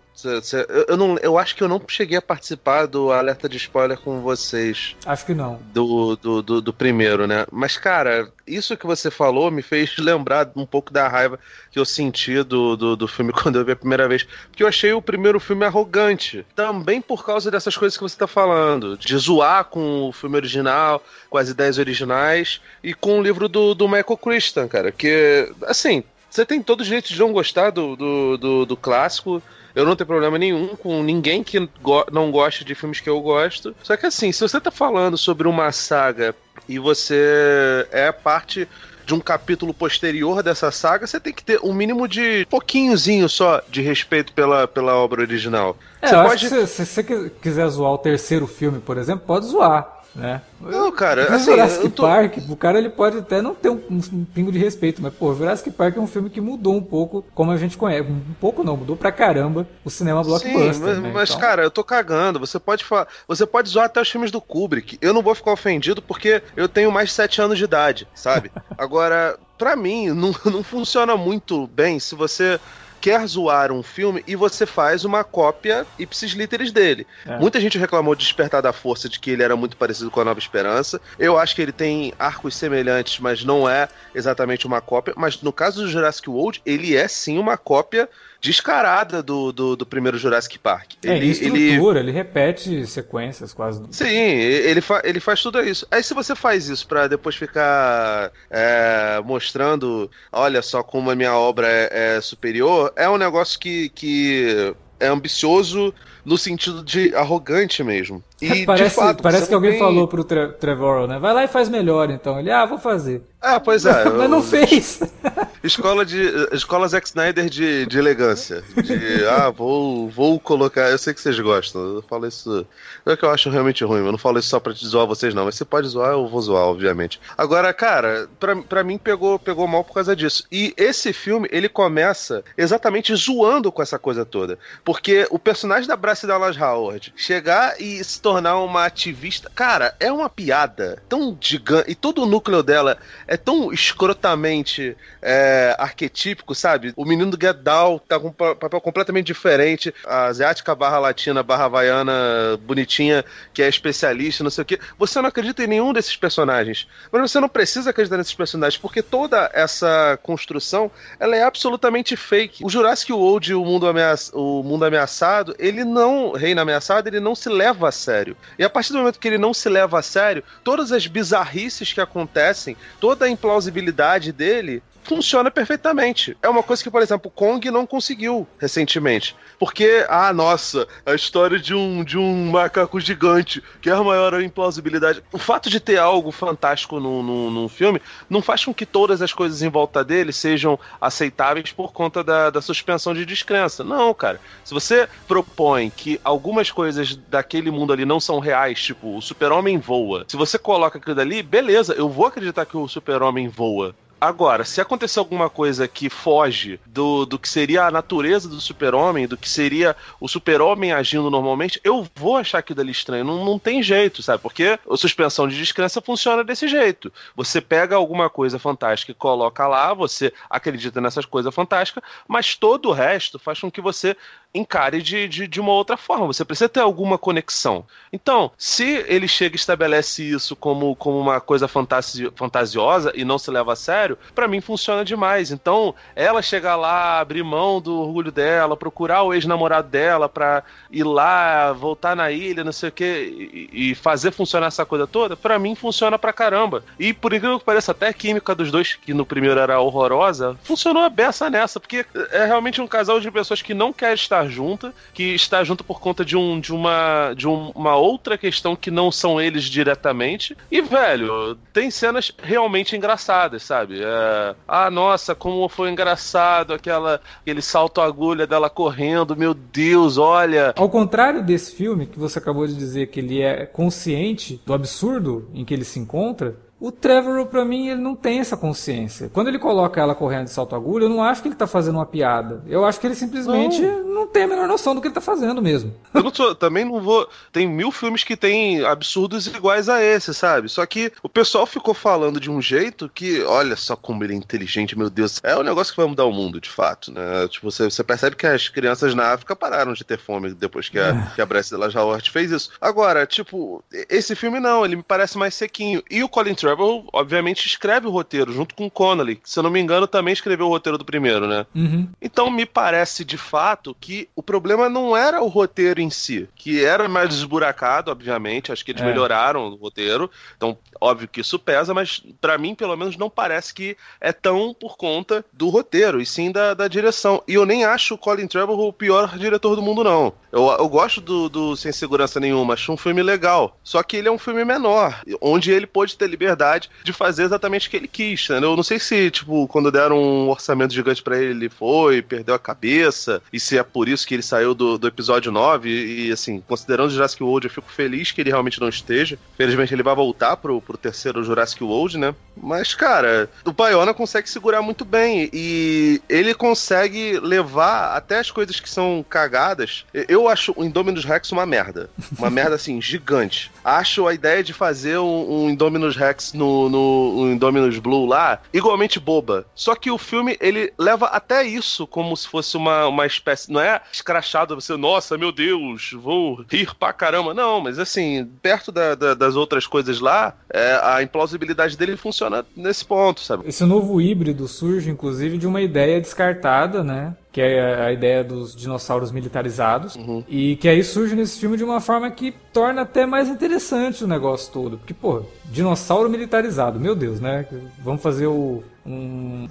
eu, 0.87 0.97
não, 0.97 1.17
eu 1.17 1.37
acho 1.37 1.55
que 1.55 1.63
eu 1.63 1.67
não 1.67 1.81
cheguei 1.87 2.17
a 2.17 2.21
participar 2.21 2.85
do 2.85 3.11
alerta 3.11 3.47
de 3.47 3.57
spoiler 3.57 3.97
com 3.97 4.21
vocês. 4.21 4.95
Acho 5.05 5.25
que 5.25 5.33
não. 5.33 5.59
Do, 5.73 6.15
do, 6.15 6.41
do, 6.41 6.61
do, 6.61 6.73
primeiro, 6.73 7.27
né? 7.27 7.45
Mas, 7.51 7.77
cara, 7.77 8.31
isso 8.45 8.77
que 8.77 8.85
você 8.85 9.11
falou 9.11 9.51
me 9.51 9.61
fez 9.61 9.97
lembrar 9.99 10.49
um 10.55 10.65
pouco 10.65 10.91
da 10.91 11.07
raiva 11.07 11.39
que 11.71 11.79
eu 11.79 11.85
senti 11.85 12.43
do, 12.43 12.75
do, 12.75 12.95
do 12.95 13.07
filme 13.07 13.31
quando 13.33 13.57
eu 13.57 13.65
vi 13.65 13.71
a 13.71 13.75
primeira 13.75 14.07
vez. 14.07 14.27
Porque 14.49 14.63
eu 14.63 14.67
achei 14.67 14.93
o 14.93 15.01
primeiro 15.01 15.39
filme 15.39 15.65
arrogante. 15.65 16.45
Também 16.55 17.01
por 17.01 17.25
causa 17.25 17.49
dessas 17.49 17.75
coisas 17.75 17.97
que 17.97 18.03
você 18.03 18.17
tá 18.17 18.27
falando. 18.27 18.97
De 18.97 19.17
zoar 19.17 19.65
com 19.65 20.09
o 20.09 20.11
filme 20.11 20.35
original, 20.35 21.03
com 21.29 21.37
as 21.37 21.49
ideias 21.49 21.77
originais 21.77 22.61
e 22.83 22.93
com 22.93 23.19
o 23.19 23.23
livro 23.23 23.47
do, 23.47 23.73
do 23.73 23.87
Michael 23.87 24.17
Christian, 24.17 24.67
cara. 24.67 24.91
Que, 24.91 25.51
assim, 25.63 26.03
você 26.31 26.45
tem 26.45 26.61
todo 26.61 26.79
o 26.79 26.83
direito 26.83 27.09
de 27.09 27.19
não 27.19 27.33
gostar 27.33 27.71
do, 27.71 27.93
do, 27.95 28.37
do, 28.37 28.65
do 28.65 28.77
clássico 28.77 29.43
eu 29.75 29.85
não 29.85 29.95
tenho 29.95 30.07
problema 30.07 30.37
nenhum 30.37 30.75
com 30.75 31.01
ninguém 31.03 31.43
que 31.43 31.59
go 31.81 32.05
não 32.11 32.31
goste 32.31 32.63
de 32.65 32.75
filmes 32.75 32.99
que 32.99 33.09
eu 33.09 33.19
gosto. 33.21 33.75
Só 33.83 33.95
que 33.95 34.05
assim, 34.05 34.31
se 34.31 34.41
você 34.41 34.59
tá 34.59 34.71
falando 34.71 35.17
sobre 35.17 35.47
uma 35.47 35.71
saga 35.71 36.35
e 36.67 36.77
você 36.79 37.87
é 37.91 38.11
parte 38.11 38.67
de 39.05 39.13
um 39.13 39.19
capítulo 39.19 39.73
posterior 39.73 40.43
dessa 40.43 40.71
saga, 40.71 41.07
você 41.07 41.19
tem 41.19 41.33
que 41.33 41.43
ter 41.43 41.59
um 41.63 41.73
mínimo 41.73 42.07
de 42.07 42.45
pouquinhozinho 42.49 43.27
só 43.27 43.61
de 43.69 43.81
respeito 43.81 44.31
pela, 44.33 44.67
pela 44.67 44.95
obra 44.95 45.21
original. 45.21 45.75
É, 46.01 46.07
você 46.07 46.15
pode... 46.15 46.49
se, 46.49 46.67
se 46.67 46.85
você 46.85 47.31
quiser 47.41 47.67
zoar 47.67 47.93
o 47.93 47.97
terceiro 47.97 48.47
filme, 48.47 48.79
por 48.79 48.97
exemplo, 48.97 49.25
pode 49.25 49.47
zoar 49.47 50.00
né? 50.13 50.41
Não, 50.59 50.91
cara, 50.91 51.33
assim, 51.33 51.45
Jurassic 51.51 51.89
tô... 51.89 52.03
Park, 52.03 52.37
o 52.49 52.55
cara 52.55 52.77
ele 52.77 52.89
pode 52.89 53.17
até 53.17 53.41
não 53.41 53.55
ter 53.55 53.69
um, 53.69 53.81
um, 53.89 54.25
pingo 54.25 54.51
de 54.51 54.59
respeito, 54.59 55.01
mas 55.01 55.13
pô, 55.13 55.33
Jurassic 55.33 55.71
Park 55.71 55.97
é 55.97 55.99
um 55.99 56.07
filme 56.07 56.29
que 56.29 56.41
mudou 56.41 56.75
um 56.75 56.83
pouco 56.83 57.23
como 57.33 57.51
a 57.51 57.57
gente 57.57 57.77
conhece, 57.77 58.09
um 58.09 58.35
pouco 58.39 58.63
não, 58.63 58.75
mudou 58.75 58.95
pra 58.95 59.11
caramba 59.11 59.67
o 59.85 59.89
cinema 59.89 60.23
blockbuster. 60.23 60.73
Sim, 60.73 60.79
mas, 60.81 60.99
né? 60.99 61.11
mas 61.13 61.29
então... 61.29 61.41
cara, 61.41 61.63
eu 61.63 61.71
tô 61.71 61.83
cagando. 61.83 62.39
Você 62.39 62.59
pode 62.59 62.83
falar, 62.83 63.07
você 63.27 63.45
pode 63.45 63.69
zoar 63.69 63.85
até 63.85 64.01
os 64.01 64.09
filmes 64.09 64.31
do 64.31 64.41
Kubrick. 64.41 64.97
Eu 65.01 65.13
não 65.13 65.21
vou 65.21 65.33
ficar 65.33 65.53
ofendido 65.53 66.01
porque 66.01 66.43
eu 66.55 66.67
tenho 66.67 66.91
mais 66.91 67.09
de 67.09 67.15
7 67.15 67.41
anos 67.41 67.57
de 67.57 67.63
idade, 67.63 68.07
sabe? 68.13 68.51
Agora, 68.77 69.37
para 69.57 69.75
mim, 69.75 70.09
não, 70.09 70.33
não 70.51 70.63
funciona 70.63 71.15
muito 71.15 71.67
bem 71.67 71.99
se 71.99 72.15
você 72.15 72.59
quer 73.01 73.25
zoar 73.25 73.71
um 73.71 73.81
filme 73.81 74.23
e 74.27 74.35
você 74.35 74.65
faz 74.65 75.03
uma 75.03 75.23
cópia 75.23 75.85
ipsis 75.97 76.31
literis 76.31 76.71
dele. 76.71 77.07
É. 77.25 77.37
Muita 77.39 77.59
gente 77.59 77.77
reclamou 77.77 78.15
de 78.15 78.23
Despertar 78.23 78.61
da 78.61 78.71
Força, 78.71 79.09
de 79.09 79.19
que 79.19 79.31
ele 79.31 79.41
era 79.41 79.55
muito 79.55 79.75
parecido 79.75 80.11
com 80.11 80.21
a 80.21 80.25
Nova 80.25 80.39
Esperança. 80.39 81.01
Eu 81.17 81.37
acho 81.37 81.55
que 81.55 81.61
ele 81.61 81.71
tem 81.71 82.13
arcos 82.19 82.55
semelhantes, 82.55 83.19
mas 83.19 83.43
não 83.43 83.67
é 83.67 83.89
exatamente 84.13 84.67
uma 84.67 84.79
cópia. 84.79 85.15
Mas 85.17 85.41
no 85.41 85.51
caso 85.51 85.81
do 85.81 85.89
Jurassic 85.89 86.29
World, 86.29 86.61
ele 86.63 86.95
é 86.95 87.07
sim 87.07 87.39
uma 87.39 87.57
cópia 87.57 88.07
descarada 88.41 89.21
do, 89.21 89.51
do, 89.51 89.75
do, 89.75 89.85
primeiro 89.85 90.17
Jurassic 90.17 90.57
Park. 90.57 90.93
É, 91.05 91.15
ele, 91.15 91.27
estrutura, 91.27 91.99
ele... 91.99 92.09
ele 92.09 92.11
repete 92.11 92.87
sequências 92.87 93.53
quase. 93.53 93.83
Sim, 93.91 94.07
ele, 94.07 94.81
fa 94.81 95.01
ele 95.05 95.19
faz 95.19 95.43
tudo 95.43 95.61
isso. 95.61 95.85
Aí 95.91 96.01
se 96.01 96.15
você 96.15 96.35
faz 96.35 96.67
isso 96.67 96.87
para 96.87 97.07
depois 97.07 97.35
ficar 97.35 98.31
é, 98.49 99.21
mostrando, 99.23 100.09
olha 100.31 100.63
só 100.63 100.81
como 100.81 101.11
a 101.11 101.15
minha 101.15 101.35
obra 101.35 101.67
é, 101.67 102.15
é 102.17 102.21
superior, 102.21 102.91
é 102.95 103.07
um 103.07 103.17
negócio 103.17 103.59
que, 103.59 103.89
que 103.89 104.75
é 104.99 105.07
ambicioso 105.07 105.93
no 106.25 106.37
sentido 106.37 106.83
de 106.83 107.13
arrogante 107.15 107.83
mesmo. 107.83 108.23
E, 108.41 108.65
parece 108.65 108.95
fato, 108.95 109.21
parece 109.21 109.47
que 109.47 109.53
alguém 109.53 109.71
tem... 109.71 109.79
falou 109.79 110.07
pro 110.07 110.23
Tre 110.23 110.47
Trevor, 110.53 111.07
né? 111.07 111.19
Vai 111.19 111.33
lá 111.33 111.43
e 111.43 111.47
faz 111.47 111.69
melhor, 111.69 112.09
então. 112.09 112.39
Ele, 112.39 112.51
ah, 112.51 112.65
vou 112.65 112.79
fazer. 112.79 113.21
Ah, 113.39 113.59
pois 113.59 113.85
é. 113.85 114.05
Mas 114.09 114.29
não 114.29 114.41
fez. 114.41 114.99
Escola 115.63 116.03
de 116.03 116.19
escola 116.51 116.87
Zack 116.87 117.07
Snyder 117.07 117.47
de, 117.47 117.85
de 117.85 117.99
elegância. 117.99 118.63
De, 118.75 119.25
ah, 119.25 119.51
vou, 119.51 120.09
vou 120.09 120.39
colocar. 120.39 120.89
Eu 120.89 120.97
sei 120.97 121.13
que 121.13 121.21
vocês 121.21 121.39
gostam. 121.39 121.81
Eu 121.81 122.01
falo 122.01 122.27
isso. 122.27 122.65
Não 123.05 123.13
é 123.13 123.17
que 123.17 123.23
eu 123.23 123.29
acho 123.29 123.47
realmente 123.51 123.83
ruim. 123.83 124.03
Eu 124.03 124.11
não 124.11 124.17
falo 124.17 124.39
isso 124.39 124.49
só 124.49 124.59
pra 124.59 124.73
te 124.73 124.83
zoar 124.87 125.05
vocês, 125.05 125.35
não. 125.35 125.45
Mas 125.45 125.53
você 125.53 125.63
pode 125.63 125.87
zoar, 125.87 126.13
eu 126.13 126.27
vou 126.27 126.41
zoar, 126.41 126.63
obviamente. 126.63 127.21
Agora, 127.37 127.71
cara, 127.73 128.27
pra, 128.39 128.55
pra 128.55 128.83
mim 128.83 128.97
pegou, 128.97 129.37
pegou 129.37 129.67
mal 129.67 129.83
por 129.83 129.93
causa 129.93 130.15
disso. 130.15 130.45
E 130.51 130.73
esse 130.75 131.13
filme, 131.13 131.47
ele 131.51 131.69
começa 131.69 132.43
exatamente 132.57 133.13
zoando 133.13 133.71
com 133.71 133.83
essa 133.83 133.99
coisa 133.99 134.25
toda. 134.25 134.57
Porque 134.83 135.27
o 135.29 135.37
personagem 135.37 135.87
da 135.87 135.95
Brace 135.95 136.25
Dallas 136.25 136.59
Howard 136.59 137.13
chegar 137.15 137.79
e 137.79 138.03
se 138.03 138.19
tornar 138.19 138.30
uma 138.39 138.85
ativista. 138.85 139.51
Cara, 139.53 139.95
é 139.99 140.11
uma 140.11 140.29
piada 140.29 141.01
tão 141.09 141.37
gigante. 141.39 141.91
E 141.91 141.95
todo 141.95 142.23
o 142.23 142.25
núcleo 142.25 142.63
dela 142.63 142.97
é 143.27 143.37
tão 143.37 143.73
escrotamente 143.73 144.95
é, 145.21 145.75
arquetípico, 145.77 146.55
sabe? 146.55 146.93
O 146.95 147.05
menino 147.05 147.31
do 147.31 147.39
Get 147.39 147.57
Down 147.57 147.99
tá 147.99 148.19
com 148.19 148.29
um 148.29 148.31
papel 148.31 148.81
completamente 148.81 149.27
diferente. 149.27 149.93
A 150.05 150.25
asiática 150.25 150.73
barra 150.75 150.99
latina, 150.99 151.43
barra 151.43 151.65
havaiana, 151.65 152.13
bonitinha, 152.61 153.23
que 153.53 153.61
é 153.61 153.67
especialista, 153.67 154.43
não 154.43 154.51
sei 154.51 154.61
o 154.61 154.65
quê. 154.65 154.79
Você 154.97 155.21
não 155.21 155.29
acredita 155.29 155.63
em 155.63 155.67
nenhum 155.67 155.93
desses 155.93 156.15
personagens. 156.15 156.87
Mas 157.11 157.31
você 157.31 157.39
não 157.39 157.49
precisa 157.49 157.89
acreditar 157.89 158.17
nesses 158.17 158.33
personagens, 158.33 158.79
porque 158.79 159.01
toda 159.01 159.49
essa 159.53 160.19
construção 160.21 160.91
ela 161.19 161.35
é 161.35 161.43
absolutamente 161.43 162.15
fake. 162.15 162.63
O 162.63 162.69
Jurassic 162.69 163.11
World, 163.11 163.53
o 163.53 163.65
mundo, 163.65 163.87
ameaça, 163.87 164.35
o 164.35 164.63
mundo 164.63 164.85
ameaçado, 164.85 165.55
ele 165.57 165.83
não. 165.83 166.31
Reino 166.31 166.61
ameaçado, 166.61 167.07
ele 167.07 167.19
não 167.19 167.35
se 167.35 167.49
leva 167.49 167.89
a 167.89 167.91
sério. 167.91 168.20
E 168.57 168.63
a 168.63 168.69
partir 168.69 168.93
do 168.93 168.99
momento 168.99 169.19
que 169.19 169.27
ele 169.27 169.37
não 169.37 169.53
se 169.53 169.67
leva 169.69 169.99
a 169.99 170.01
sério, 170.01 170.43
todas 170.63 170.91
as 170.91 171.07
bizarrices 171.07 171.93
que 171.93 172.01
acontecem, 172.01 172.77
toda 172.99 173.25
a 173.25 173.29
implausibilidade 173.29 174.31
dele 174.31 174.81
funciona 175.03 175.51
perfeitamente. 175.51 176.37
É 176.41 176.49
uma 176.49 176.63
coisa 176.63 176.83
que, 176.83 176.89
por 176.89 177.01
exemplo, 177.01 177.31
Kong 177.31 177.69
não 177.71 177.85
conseguiu 177.85 178.47
recentemente. 178.59 179.35
Porque, 179.59 180.05
ah, 180.09 180.33
nossa, 180.33 180.87
a 181.05 181.13
história 181.13 181.59
de 181.59 181.73
um, 181.73 182.03
de 182.03 182.17
um 182.17 182.49
macaco 182.49 182.99
gigante, 182.99 183.61
que 183.81 183.89
é 183.89 183.93
a 183.93 184.03
maior 184.03 184.41
implausibilidade. 184.41 185.23
O 185.31 185.37
fato 185.37 185.69
de 185.69 185.79
ter 185.79 185.97
algo 185.97 186.31
fantástico 186.31 186.99
num, 186.99 187.21
num, 187.21 187.51
num, 187.51 187.69
filme 187.69 188.01
não 188.29 188.41
faz 188.41 188.65
com 188.65 188.73
que 188.73 188.85
todas 188.85 189.21
as 189.21 189.33
coisas 189.33 189.61
em 189.61 189.69
volta 189.69 190.03
dele 190.03 190.33
sejam 190.33 190.79
aceitáveis 190.99 191.71
por 191.71 191.93
conta 191.93 192.23
da, 192.23 192.49
da 192.49 192.61
suspensão 192.61 193.13
de 193.13 193.25
descrença. 193.25 193.83
Não, 193.83 194.13
cara. 194.13 194.39
Se 194.63 194.73
você 194.73 195.07
propõe 195.27 195.89
que 195.89 196.19
algumas 196.23 196.71
coisas 196.71 197.15
daquele 197.15 197.69
mundo 197.69 197.93
ali 197.93 198.05
não 198.05 198.19
são 198.19 198.39
reais, 198.39 198.81
tipo, 198.81 199.17
o 199.17 199.21
super-homem 199.21 199.77
voa, 199.77 200.25
se 200.27 200.37
você 200.37 200.57
coloca 200.57 200.97
aquilo 200.97 201.15
dali, 201.15 201.43
beleza, 201.43 201.93
eu 201.93 202.09
vou 202.09 202.25
acreditar 202.25 202.65
que 202.65 202.77
o 202.77 202.87
super-homem 202.87 203.47
voa. 203.47 203.95
Agora, 204.21 204.63
se 204.63 204.79
acontecer 204.79 205.17
alguma 205.17 205.49
coisa 205.49 205.87
que 205.87 206.07
foge 206.07 206.79
do, 206.85 207.25
do 207.25 207.39
que 207.39 207.49
seria 207.49 207.85
a 207.85 207.91
natureza 207.91 208.47
do 208.47 208.61
super-homem, 208.61 209.27
do 209.27 209.35
que 209.35 209.49
seria 209.49 209.95
o 210.19 210.27
super-homem 210.27 210.91
agindo 210.91 211.31
normalmente, 211.31 211.81
eu 211.83 212.07
vou 212.15 212.37
achar 212.37 212.59
aquilo 212.59 212.81
ali 212.81 212.91
estranho. 212.91 213.25
Não, 213.25 213.43
não 213.43 213.57
tem 213.57 213.81
jeito, 213.81 214.21
sabe? 214.21 214.43
Porque 214.43 214.77
a 214.87 214.95
suspensão 214.95 215.47
de 215.47 215.57
descrença 215.57 215.99
funciona 216.01 216.43
desse 216.43 216.67
jeito. 216.67 217.11
Você 217.35 217.59
pega 217.59 217.95
alguma 217.95 218.29
coisa 218.29 218.59
fantástica 218.59 219.11
e 219.11 219.15
coloca 219.15 219.65
lá, 219.67 219.91
você 219.91 220.31
acredita 220.47 221.01
nessas 221.01 221.25
coisas 221.25 221.51
fantásticas, 221.51 222.03
mas 222.27 222.53
todo 222.53 222.89
o 222.89 222.93
resto 222.93 223.39
faz 223.39 223.59
com 223.59 223.71
que 223.71 223.81
você 223.81 224.15
encare 224.53 225.01
de, 225.01 225.27
de, 225.27 225.47
de, 225.47 225.61
uma 225.61 225.71
outra 225.71 225.97
forma. 225.97 226.27
Você 226.27 226.43
precisa 226.43 226.69
ter 226.69 226.81
alguma 226.81 227.17
conexão. 227.17 227.85
Então, 228.11 228.51
se 228.57 229.03
ele 229.07 229.27
chega 229.27 229.55
e 229.55 229.59
estabelece 229.59 230.23
isso 230.23 230.55
como, 230.55 230.95
como 230.95 231.17
uma 231.19 231.39
coisa 231.39 231.67
fantasi 231.67 232.29
fantasiosa 232.35 233.11
e 233.15 233.23
não 233.23 233.39
se 233.39 233.49
leva 233.49 233.73
a 233.73 233.75
sério, 233.75 234.10
para 234.33 234.47
mim 234.47 234.61
funciona 234.61 235.03
demais. 235.03 235.51
Então, 235.51 235.93
ela 236.15 236.41
chegar 236.41 236.75
lá, 236.75 237.19
abrir 237.19 237.43
mão 237.43 237.81
do 237.81 237.99
orgulho 237.99 238.31
dela, 238.31 238.77
procurar 238.77 239.23
o 239.23 239.33
ex-namorado 239.33 239.89
dela 239.89 240.27
pra 240.27 240.63
ir 240.91 241.03
lá, 241.03 241.71
voltar 241.73 242.15
na 242.15 242.31
ilha, 242.31 242.63
não 242.63 242.71
sei 242.71 242.89
o 242.89 242.91
que, 242.91 243.69
e, 243.71 243.95
fazer 243.95 244.31
funcionar 244.31 244.67
essa 244.67 244.85
coisa 244.85 245.05
toda, 245.07 245.35
para 245.35 245.59
mim 245.59 245.75
funciona 245.75 246.17
pra 246.17 246.33
caramba. 246.33 246.83
E 246.99 247.13
por 247.13 247.33
incrível 247.33 247.59
que 247.59 247.65
pareça, 247.65 247.91
até 247.91 248.07
a 248.07 248.13
química 248.13 248.55
dos 248.55 248.71
dois, 248.71 248.95
que 248.95 249.13
no 249.13 249.25
primeiro 249.25 249.59
era 249.59 249.79
horrorosa, 249.79 250.57
funcionou 250.63 251.03
a 251.03 251.09
beça 251.09 251.49
nessa, 251.49 251.79
porque 251.79 252.05
é 252.31 252.45
realmente 252.45 252.81
um 252.81 252.87
casal 252.87 253.19
de 253.19 253.31
pessoas 253.31 253.61
que 253.61 253.73
não 253.73 253.93
quer 253.93 254.13
estar 254.13 254.47
junta, 254.47 254.93
que 255.13 255.35
está 255.35 255.63
junto 255.63 255.83
por 255.83 255.99
conta 255.99 256.23
de, 256.23 256.35
um, 256.37 256.59
de, 256.59 256.73
uma, 256.73 257.33
de 257.35 257.47
um, 257.47 257.71
uma 257.75 257.95
outra 257.95 258.37
questão 258.37 258.75
que 258.75 258.91
não 258.91 259.11
são 259.11 259.39
eles 259.39 259.63
diretamente. 259.65 260.57
E, 260.69 260.81
velho, 260.81 261.57
tem 261.73 261.89
cenas 261.91 262.31
realmente 262.41 262.95
engraçadas, 262.95 263.63
sabe? 263.63 264.00
É, 264.03 264.55
ah, 264.67 264.89
nossa, 264.89 265.35
como 265.35 265.67
foi 265.69 265.91
engraçado 265.91 266.73
aquela, 266.73 267.21
aquele 267.41 267.61
salto 267.61 268.01
agulha 268.01 268.47
dela 268.47 268.69
correndo, 268.69 269.35
meu 269.35 269.53
Deus, 269.53 270.17
olha. 270.17 270.73
Ao 270.75 270.89
contrário 270.89 271.43
desse 271.43 271.75
filme, 271.75 272.05
que 272.05 272.19
você 272.19 272.39
acabou 272.39 272.67
de 272.67 272.75
dizer 272.75 273.07
que 273.07 273.19
ele 273.19 273.41
é 273.41 273.65
consciente 273.65 274.61
do 274.65 274.73
absurdo 274.73 275.49
em 275.53 275.63
que 275.63 275.73
ele 275.73 275.85
se 275.85 275.99
encontra, 275.99 276.55
o 276.81 276.91
Trevor, 276.91 277.45
pra 277.45 277.63
mim, 277.63 277.89
ele 277.89 278.01
não 278.01 278.15
tem 278.15 278.39
essa 278.39 278.57
consciência. 278.57 279.29
Quando 279.31 279.49
ele 279.49 279.59
coloca 279.59 280.01
ela 280.01 280.15
correndo 280.15 280.45
de 280.45 280.49
salto 280.49 280.75
agulha, 280.75 281.05
eu 281.05 281.09
não 281.09 281.23
acho 281.23 281.39
que 281.43 281.47
ele 281.47 281.53
tá 281.53 281.67
fazendo 281.67 281.95
uma 281.95 282.07
piada. 282.07 282.63
Eu 282.65 282.83
acho 282.83 282.99
que 282.99 283.05
ele 283.05 283.13
simplesmente 283.13 283.79
não, 283.79 284.03
não 284.21 284.27
tem 284.27 284.43
a 284.43 284.47
menor 284.47 284.67
noção 284.67 284.95
do 284.95 284.99
que 284.99 285.07
ele 285.07 285.13
tá 285.13 285.21
fazendo 285.21 285.61
mesmo. 285.61 285.93
Eu 286.11 286.23
não 286.23 286.31
tô, 286.31 286.55
também 286.55 286.83
não 286.83 286.99
vou. 286.99 287.29
Tem 287.51 287.67
mil 287.67 287.91
filmes 287.91 288.23
que 288.23 288.35
tem 288.35 288.83
absurdos 288.83 289.45
iguais 289.47 289.89
a 289.89 290.03
esse, 290.03 290.33
sabe? 290.33 290.69
Só 290.69 290.85
que 290.85 291.11
o 291.21 291.29
pessoal 291.29 291.65
ficou 291.65 291.93
falando 291.93 292.39
de 292.39 292.49
um 292.49 292.61
jeito 292.61 293.09
que, 293.13 293.43
olha 293.43 293.75
só 293.75 293.95
como 293.95 294.23
ele 294.23 294.33
é 294.33 294.37
inteligente, 294.37 294.97
meu 294.97 295.09
Deus. 295.09 295.39
É 295.43 295.55
um 295.55 295.63
negócio 295.63 295.93
que 295.93 295.99
vai 295.99 296.07
mudar 296.07 296.25
o 296.25 296.33
mundo, 296.33 296.59
de 296.59 296.69
fato, 296.69 297.11
né? 297.11 297.47
Tipo, 297.47 297.71
você, 297.71 297.85
você 297.85 298.03
percebe 298.03 298.35
que 298.35 298.47
as 298.47 298.69
crianças 298.69 299.13
na 299.13 299.33
África 299.33 299.55
pararam 299.55 299.93
de 299.93 300.03
ter 300.03 300.17
fome 300.17 300.53
depois 300.53 300.89
que 300.89 300.99
a, 300.99 301.07
é. 301.07 301.31
que 301.35 301.41
a 301.41 301.45
Bryce 301.45 301.71
Dallas 301.71 301.95
Howard 301.95 302.29
fez 302.29 302.51
isso. 302.51 302.71
Agora, 302.81 303.25
tipo, 303.25 303.83
esse 304.09 304.35
filme 304.35 304.59
não, 304.59 304.83
ele 304.83 304.95
me 304.95 305.03
parece 305.03 305.37
mais 305.37 305.53
sequinho. 305.53 306.03
E 306.09 306.23
o 306.23 306.29
Colin 306.29 306.55
Trevor 306.55 306.70
Trevor, 306.71 307.03
obviamente, 307.11 307.65
escreve 307.65 308.07
o 308.07 308.11
roteiro 308.11 308.53
junto 308.53 308.73
com 308.75 308.85
o 308.85 308.91
Connolly, 308.91 309.35
que, 309.35 309.49
se 309.49 309.59
eu 309.59 309.63
não 309.63 309.69
me 309.69 309.79
engano, 309.79 310.07
também 310.07 310.31
escreveu 310.31 310.67
o 310.67 310.69
roteiro 310.69 310.97
do 310.97 311.03
primeiro, 311.03 311.47
né? 311.47 311.65
Uhum. 311.75 312.07
Então, 312.21 312.49
me 312.49 312.65
parece 312.65 313.25
de 313.25 313.37
fato 313.37 313.95
que 313.99 314.29
o 314.35 314.41
problema 314.41 314.87
não 314.87 315.15
era 315.15 315.41
o 315.41 315.47
roteiro 315.47 315.99
em 315.99 316.09
si, 316.09 316.47
que 316.55 316.83
era 316.83 317.09
mais 317.09 317.29
desburacado, 317.29 318.09
obviamente. 318.09 318.71
Acho 318.71 318.85
que 318.85 318.91
eles 318.91 319.01
é. 319.01 319.05
melhoraram 319.05 319.67
o 319.67 319.75
roteiro. 319.75 320.31
Então, 320.55 320.77
óbvio 320.99 321.27
que 321.27 321.41
isso 321.41 321.59
pesa, 321.59 321.93
mas 321.93 322.23
para 322.39 322.57
mim, 322.57 322.73
pelo 322.73 322.95
menos, 322.95 323.17
não 323.17 323.29
parece 323.29 323.73
que 323.73 323.97
é 324.19 324.31
tão 324.31 324.73
por 324.73 324.95
conta 324.95 325.43
do 325.51 325.69
roteiro, 325.69 326.21
e 326.21 326.25
sim 326.25 326.51
da, 326.51 326.73
da 326.73 326.87
direção. 326.87 327.43
E 327.47 327.55
eu 327.55 327.65
nem 327.65 327.83
acho 327.83 328.13
o 328.13 328.17
Colin 328.17 328.47
Trevor 328.47 328.79
o 328.79 328.93
pior 328.93 329.37
diretor 329.37 329.75
do 329.75 329.81
mundo, 329.81 330.03
não. 330.03 330.33
Eu, 330.51 330.69
eu 330.69 330.87
gosto 330.87 331.19
do, 331.19 331.49
do 331.49 331.75
Sem 331.75 331.91
Segurança 331.91 332.39
Nenhuma, 332.39 332.75
acho 332.75 332.91
um 332.91 332.97
filme 332.97 333.21
legal. 333.21 333.77
Só 333.83 334.01
que 334.03 334.15
ele 334.15 334.27
é 334.27 334.31
um 334.31 334.37
filme 334.37 334.63
menor, 334.63 335.21
onde 335.41 335.71
ele 335.71 335.85
pode 335.85 336.17
ter 336.17 336.27
liberdade 336.27 336.60
de 337.03 337.13
fazer 337.13 337.43
exatamente 337.43 337.87
o 337.87 337.91
que 337.91 337.97
ele 337.97 338.07
quis? 338.07 338.47
Eu 338.49 338.75
não 338.75 338.83
sei 338.83 338.99
se, 338.99 339.31
tipo, 339.31 339.67
quando 339.67 339.91
deram 339.91 340.17
um 340.17 340.49
orçamento 340.49 340.93
gigante 340.93 341.21
para 341.21 341.37
ele, 341.37 341.51
ele 341.51 341.69
foi, 341.69 342.21
perdeu 342.21 342.55
a 342.55 342.59
cabeça, 342.59 343.41
e 343.51 343.59
se 343.59 343.77
é 343.77 343.83
por 343.83 344.07
isso 344.07 344.25
que 344.27 344.33
ele 344.33 344.43
saiu 344.43 344.73
do, 344.73 344.97
do 344.97 345.07
episódio 345.07 345.51
9, 345.51 345.89
e, 345.89 346.27
e 346.27 346.31
assim, 346.31 346.61
considerando 346.61 347.11
Jurassic 347.11 347.43
World, 347.43 347.67
eu 347.67 347.73
fico 347.73 347.91
feliz 347.91 348.31
que 348.31 348.41
ele 348.41 348.49
realmente 348.49 348.79
não 348.79 348.89
esteja. 348.89 349.37
Felizmente 349.57 349.93
ele 349.93 350.03
vai 350.03 350.15
voltar 350.15 350.57
pro, 350.57 350.81
pro 350.81 350.97
terceiro 350.97 351.43
Jurassic 351.43 351.83
World, 351.83 352.17
né? 352.17 352.35
Mas, 352.55 352.93
cara, 352.93 353.49
o 353.65 353.71
Bayona 353.71 354.13
consegue 354.13 354.49
segurar 354.49 354.81
muito 354.81 355.05
bem, 355.05 355.49
e 355.53 356.21
ele 356.29 356.53
consegue 356.53 357.39
levar 357.39 358.15
até 358.15 358.39
as 358.39 358.51
coisas 358.51 358.79
que 358.79 358.89
são 358.89 359.25
cagadas. 359.27 360.05
Eu 360.13 360.47
acho 360.47 360.73
o 360.75 360.83
Indominus 360.83 361.25
Rex 361.25 361.51
uma 361.51 361.65
merda. 361.65 362.09
Uma 362.37 362.49
merda, 362.49 362.75
assim, 362.75 362.99
gigante. 363.01 363.71
Acho 363.83 364.27
a 364.27 364.33
ideia 364.33 364.63
de 364.63 364.73
fazer 364.73 365.17
um, 365.17 365.65
um 365.65 365.69
Indominus 365.69 366.15
Rex 366.15 366.50
no, 366.53 366.89
no, 366.89 367.51
Indominus 367.51 367.97
Blue 367.99 368.25
lá 368.25 368.59
igualmente 368.73 369.19
boba. 369.19 369.65
Só 369.75 369.95
que 369.95 370.11
o 370.11 370.17
filme, 370.17 370.57
ele 370.59 370.93
leva 370.97 371.27
até 371.27 371.63
isso 371.63 372.05
como 372.07 372.35
se 372.35 372.47
fosse 372.47 372.77
uma, 372.77 373.07
uma 373.07 373.25
espécie. 373.25 373.71
Não 373.71 373.81
é 373.81 374.01
escrachado 374.11 374.75
você, 374.75 374.95
nossa, 374.97 375.37
meu 375.37 375.51
Deus, 375.51 376.11
vou 376.13 376.63
rir 376.69 376.93
pra 376.95 377.13
caramba. 377.13 377.53
Não, 377.53 377.81
mas 377.81 377.99
assim, 377.99 378.49
perto 378.61 378.91
da, 378.91 379.15
da, 379.15 379.33
das 379.33 379.55
outras 379.55 379.87
coisas 379.87 380.19
lá, 380.19 380.55
é, 380.73 380.99
a 381.03 381.23
implausibilidade 381.23 381.97
dele 381.97 382.17
funciona 382.17 382.65
nesse 382.75 383.05
ponto, 383.05 383.41
sabe? 383.41 383.67
Esse 383.67 383.83
novo 383.83 384.21
híbrido 384.21 384.67
surge, 384.67 385.09
inclusive, 385.09 385.57
de 385.57 385.67
uma 385.67 385.81
ideia 385.81 386.19
descartada, 386.19 387.03
né? 387.03 387.35
Que 387.51 387.59
é 387.59 388.05
a 388.05 388.11
ideia 388.13 388.43
dos 388.43 388.73
dinossauros 388.75 389.31
militarizados, 389.31 390.15
uhum. 390.15 390.43
e 390.47 390.77
que 390.77 390.87
aí 390.87 391.03
surge 391.03 391.35
nesse 391.35 391.59
filme 391.59 391.75
de 391.75 391.83
uma 391.83 391.99
forma 391.99 392.31
que 392.31 392.53
torna 392.71 393.01
até 393.01 393.25
mais 393.25 393.49
interessante 393.49 394.23
o 394.23 394.27
negócio 394.27 394.71
todo. 394.71 394.97
Porque, 394.97 395.13
pô, 395.13 395.43
dinossauro 395.65 396.29
militarizado, 396.29 396.99
meu 396.99 397.13
Deus, 397.13 397.41
né? 397.41 397.65
Vamos 397.99 398.21
fazer 398.21 398.47
o, 398.47 398.81
um, 399.05 399.67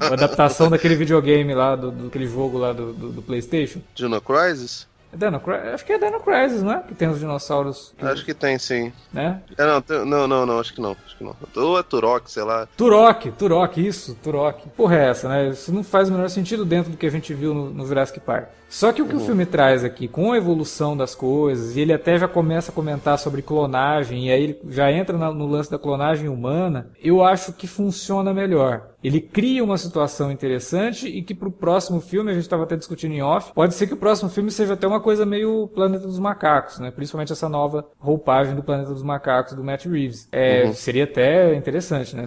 uma 0.00 0.12
adaptação 0.12 0.70
daquele 0.70 0.94
videogame 0.94 1.54
lá, 1.54 1.74
do, 1.74 1.90
do, 1.90 2.06
aquele 2.06 2.28
jogo 2.28 2.56
lá 2.56 2.72
do, 2.72 2.92
do, 2.92 3.12
do 3.12 3.22
PlayStation. 3.22 3.80
Dino 3.94 4.20
Crisis? 4.20 4.86
É 5.14 5.16
Dino 5.16 5.40
Acho 5.72 5.84
que 5.84 5.92
é 5.92 5.98
Dino 5.98 6.20
Crisis, 6.20 6.62
não 6.62 6.72
é? 6.72 6.80
Que 6.80 6.94
tem 6.94 7.08
os 7.08 7.20
dinossauros. 7.20 7.94
Que... 7.96 8.04
Acho 8.04 8.24
que 8.24 8.34
tem, 8.34 8.58
sim. 8.58 8.92
Né? 9.12 9.40
É, 9.56 9.64
não, 9.64 10.04
não, 10.04 10.28
não, 10.28 10.46
não, 10.46 10.58
acho 10.58 10.74
que 10.74 10.80
não. 10.80 10.96
Acho 11.06 11.16
que 11.16 11.24
não. 11.24 11.36
Ou 11.56 11.78
é 11.78 11.82
Turok, 11.82 12.30
sei 12.30 12.42
lá. 12.42 12.66
Turok, 12.76 13.30
Turok, 13.32 13.86
isso, 13.86 14.14
Turok. 14.22 14.68
Porra, 14.70 14.96
é 14.96 15.10
essa, 15.10 15.28
né? 15.28 15.48
Isso 15.50 15.72
não 15.72 15.84
faz 15.84 16.08
o 16.08 16.12
menor 16.12 16.28
sentido 16.28 16.64
dentro 16.64 16.90
do 16.90 16.96
que 16.96 17.06
a 17.06 17.10
gente 17.10 17.32
viu 17.32 17.54
no, 17.54 17.70
no 17.70 17.86
Jurassic 17.86 18.18
Park. 18.20 18.48
Só 18.74 18.92
que 18.92 19.00
o 19.00 19.06
que 19.06 19.14
uhum. 19.14 19.22
o 19.22 19.24
filme 19.24 19.46
traz 19.46 19.84
aqui, 19.84 20.08
com 20.08 20.32
a 20.32 20.36
evolução 20.36 20.96
das 20.96 21.14
coisas, 21.14 21.76
e 21.76 21.80
ele 21.80 21.92
até 21.92 22.18
já 22.18 22.26
começa 22.26 22.72
a 22.72 22.74
comentar 22.74 23.16
sobre 23.20 23.40
clonagem, 23.40 24.26
e 24.26 24.32
aí 24.32 24.42
ele 24.42 24.60
já 24.68 24.90
entra 24.90 25.16
no 25.16 25.46
lance 25.46 25.70
da 25.70 25.78
clonagem 25.78 26.28
humana, 26.28 26.90
eu 27.00 27.22
acho 27.22 27.52
que 27.52 27.68
funciona 27.68 28.34
melhor. 28.34 28.90
ele 29.04 29.20
cria 29.20 29.62
uma 29.62 29.76
situação 29.76 30.32
interessante 30.32 31.06
e 31.06 31.22
que 31.22 31.34
pro 31.34 31.50
próximo 31.50 32.00
filme, 32.00 32.30
a 32.30 32.34
gente 32.34 32.44
estava 32.44 32.62
até 32.62 32.74
discutindo 32.74 33.12
em 33.12 33.22
off, 33.22 33.52
pode 33.52 33.74
ser 33.74 33.86
que 33.86 33.92
o 33.92 33.98
próximo 33.98 34.30
filme 34.30 34.50
seja 34.50 34.72
até 34.72 34.86
uma 34.86 35.00
coisa 35.00 35.26
meio 35.26 35.68
Planeta 35.68 36.06
dos 36.06 36.18
Macacos, 36.18 36.78
né? 36.78 36.90
Principalmente 36.90 37.30
essa 37.30 37.48
nova 37.48 37.86
roupagem 37.98 38.54
do 38.54 38.62
Planeta 38.62 38.90
dos 38.90 39.02
Macacos 39.02 39.52
do 39.52 39.62
Matt 39.62 39.84
Reeves. 39.84 40.26
É, 40.32 40.64
uhum. 40.64 40.72
Seria 40.72 41.04
até 41.04 41.54
interessante, 41.54 42.16
né? 42.16 42.24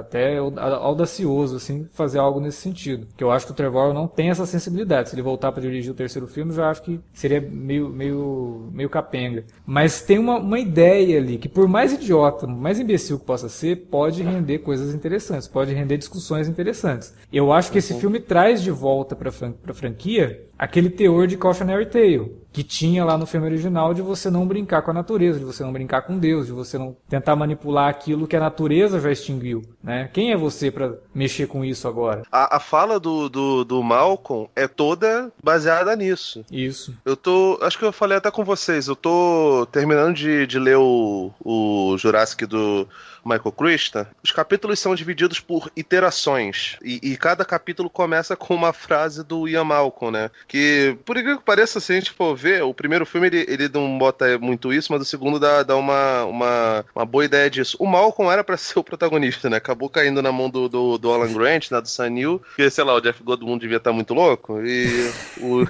Até 0.00 0.38
audacioso, 0.38 1.54
assim, 1.54 1.86
fazer 1.92 2.18
algo 2.18 2.40
nesse 2.40 2.58
sentido. 2.58 3.06
Que 3.16 3.22
eu 3.22 3.30
acho 3.30 3.46
que 3.46 3.52
o 3.52 3.54
Trevor 3.54 3.94
não 3.94 4.08
tem 4.08 4.30
essa 4.30 4.44
sensibilidade. 4.44 5.10
Se 5.10 5.14
ele 5.14 5.22
voltar 5.22 5.52
para 5.52 5.62
dirigir 5.62 5.77
o 5.86 5.94
terceiro 5.94 6.26
filme, 6.26 6.52
já 6.52 6.70
acho 6.70 6.82
que 6.82 7.00
seria 7.12 7.40
meio, 7.40 7.88
meio, 7.88 8.68
meio 8.72 8.88
capenga. 8.88 9.44
Mas 9.66 10.02
tem 10.02 10.18
uma, 10.18 10.38
uma 10.38 10.58
ideia 10.58 11.18
ali 11.18 11.38
que, 11.38 11.48
por 11.48 11.68
mais 11.68 11.92
idiota, 11.92 12.46
mais 12.46 12.80
imbecil 12.80 13.18
que 13.18 13.24
possa 13.24 13.48
ser, 13.48 13.88
pode 13.90 14.22
render 14.22 14.58
coisas 14.58 14.94
interessantes, 14.94 15.46
pode 15.46 15.74
render 15.74 15.98
discussões 15.98 16.48
interessantes. 16.48 17.14
Eu 17.32 17.52
acho 17.52 17.70
que 17.70 17.78
esse 17.78 17.92
uhum. 17.92 18.00
filme 18.00 18.20
traz 18.20 18.62
de 18.62 18.70
volta 18.70 19.14
para 19.14 19.28
a 19.30 19.74
franquia 19.74 20.47
aquele 20.58 20.90
teor 20.90 21.26
de 21.26 21.36
Cautionary 21.36 21.86
Tale, 21.86 22.36
que 22.52 22.64
tinha 22.64 23.04
lá 23.04 23.16
no 23.16 23.26
filme 23.26 23.46
original 23.46 23.94
de 23.94 24.02
você 24.02 24.30
não 24.30 24.46
brincar 24.46 24.82
com 24.82 24.90
a 24.90 24.94
natureza, 24.94 25.38
de 25.38 25.44
você 25.44 25.62
não 25.62 25.72
brincar 25.72 26.02
com 26.02 26.18
Deus, 26.18 26.46
de 26.46 26.52
você 26.52 26.76
não 26.76 26.96
tentar 27.08 27.36
manipular 27.36 27.88
aquilo 27.88 28.26
que 28.26 28.34
a 28.34 28.40
natureza 28.40 28.98
já 28.98 29.12
extinguiu, 29.12 29.62
né? 29.82 30.10
Quem 30.12 30.32
é 30.32 30.36
você 30.36 30.70
para 30.70 30.94
mexer 31.14 31.46
com 31.46 31.64
isso 31.64 31.86
agora? 31.86 32.22
A, 32.32 32.56
a 32.56 32.60
fala 32.60 32.98
do, 32.98 33.28
do, 33.28 33.64
do, 33.64 33.82
Malcolm 33.82 34.48
é 34.56 34.66
toda 34.66 35.30
baseada 35.42 35.94
nisso. 35.94 36.44
Isso. 36.50 36.94
Eu 37.04 37.16
tô, 37.16 37.58
acho 37.62 37.78
que 37.78 37.84
eu 37.84 37.92
falei 37.92 38.18
até 38.18 38.30
com 38.30 38.44
vocês, 38.44 38.88
eu 38.88 38.96
tô 38.96 39.66
terminando 39.70 40.14
de, 40.14 40.46
de 40.46 40.58
ler 40.58 40.78
o, 40.78 41.30
o 41.44 41.96
Jurassic 41.96 42.44
do 42.46 42.88
Michael 43.28 43.52
Christa, 43.52 44.10
os 44.22 44.32
capítulos 44.32 44.78
são 44.78 44.94
divididos 44.94 45.40
por 45.40 45.70
iterações. 45.76 46.76
E, 46.82 47.00
e, 47.02 47.16
cada 47.16 47.44
capítulo 47.44 47.90
começa 47.90 48.36
com 48.36 48.54
uma 48.54 48.72
frase 48.72 49.22
do 49.22 49.46
Ian 49.46 49.64
Malcolm, 49.64 50.12
né? 50.12 50.30
Que, 50.46 50.96
por 51.04 51.16
incrível 51.16 51.38
que 51.38 51.44
pareça, 51.44 51.80
se 51.80 51.92
a 51.92 51.94
gente 51.94 52.10
for 52.10 52.34
ver, 52.34 52.62
o 52.62 52.72
primeiro 52.72 53.04
filme 53.04 53.26
ele, 53.26 53.46
ele 53.48 53.68
não 53.68 53.98
bota 53.98 54.38
muito 54.38 54.72
isso, 54.72 54.92
mas 54.92 55.02
o 55.02 55.04
segundo 55.04 55.38
dá, 55.38 55.62
dá 55.62 55.76
uma, 55.76 56.24
uma, 56.24 56.84
uma 56.94 57.04
boa 57.04 57.24
ideia 57.24 57.50
disso. 57.50 57.76
O 57.78 57.86
Malcolm 57.86 58.32
era 58.32 58.42
para 58.42 58.56
ser 58.58 58.78
o 58.78 58.84
protagonista, 58.84 59.50
né? 59.50 59.56
Acabou 59.58 59.88
caindo 59.88 60.22
na 60.22 60.32
mão 60.32 60.48
do, 60.48 60.68
do, 60.68 60.98
do 60.98 61.12
Alan 61.12 61.32
Grant, 61.32 61.70
né? 61.70 61.80
Do 61.80 61.88
Sam 61.88 62.10
Neill, 62.10 62.42
que, 62.56 62.70
sei 62.70 62.84
lá, 62.84 62.94
o 62.94 63.00
Jeff 63.00 63.22
Goldblum 63.22 63.58
devia 63.58 63.76
estar 63.76 63.92
muito 63.92 64.14
louco. 64.14 64.60
E 64.62 65.10
o, 65.40 65.66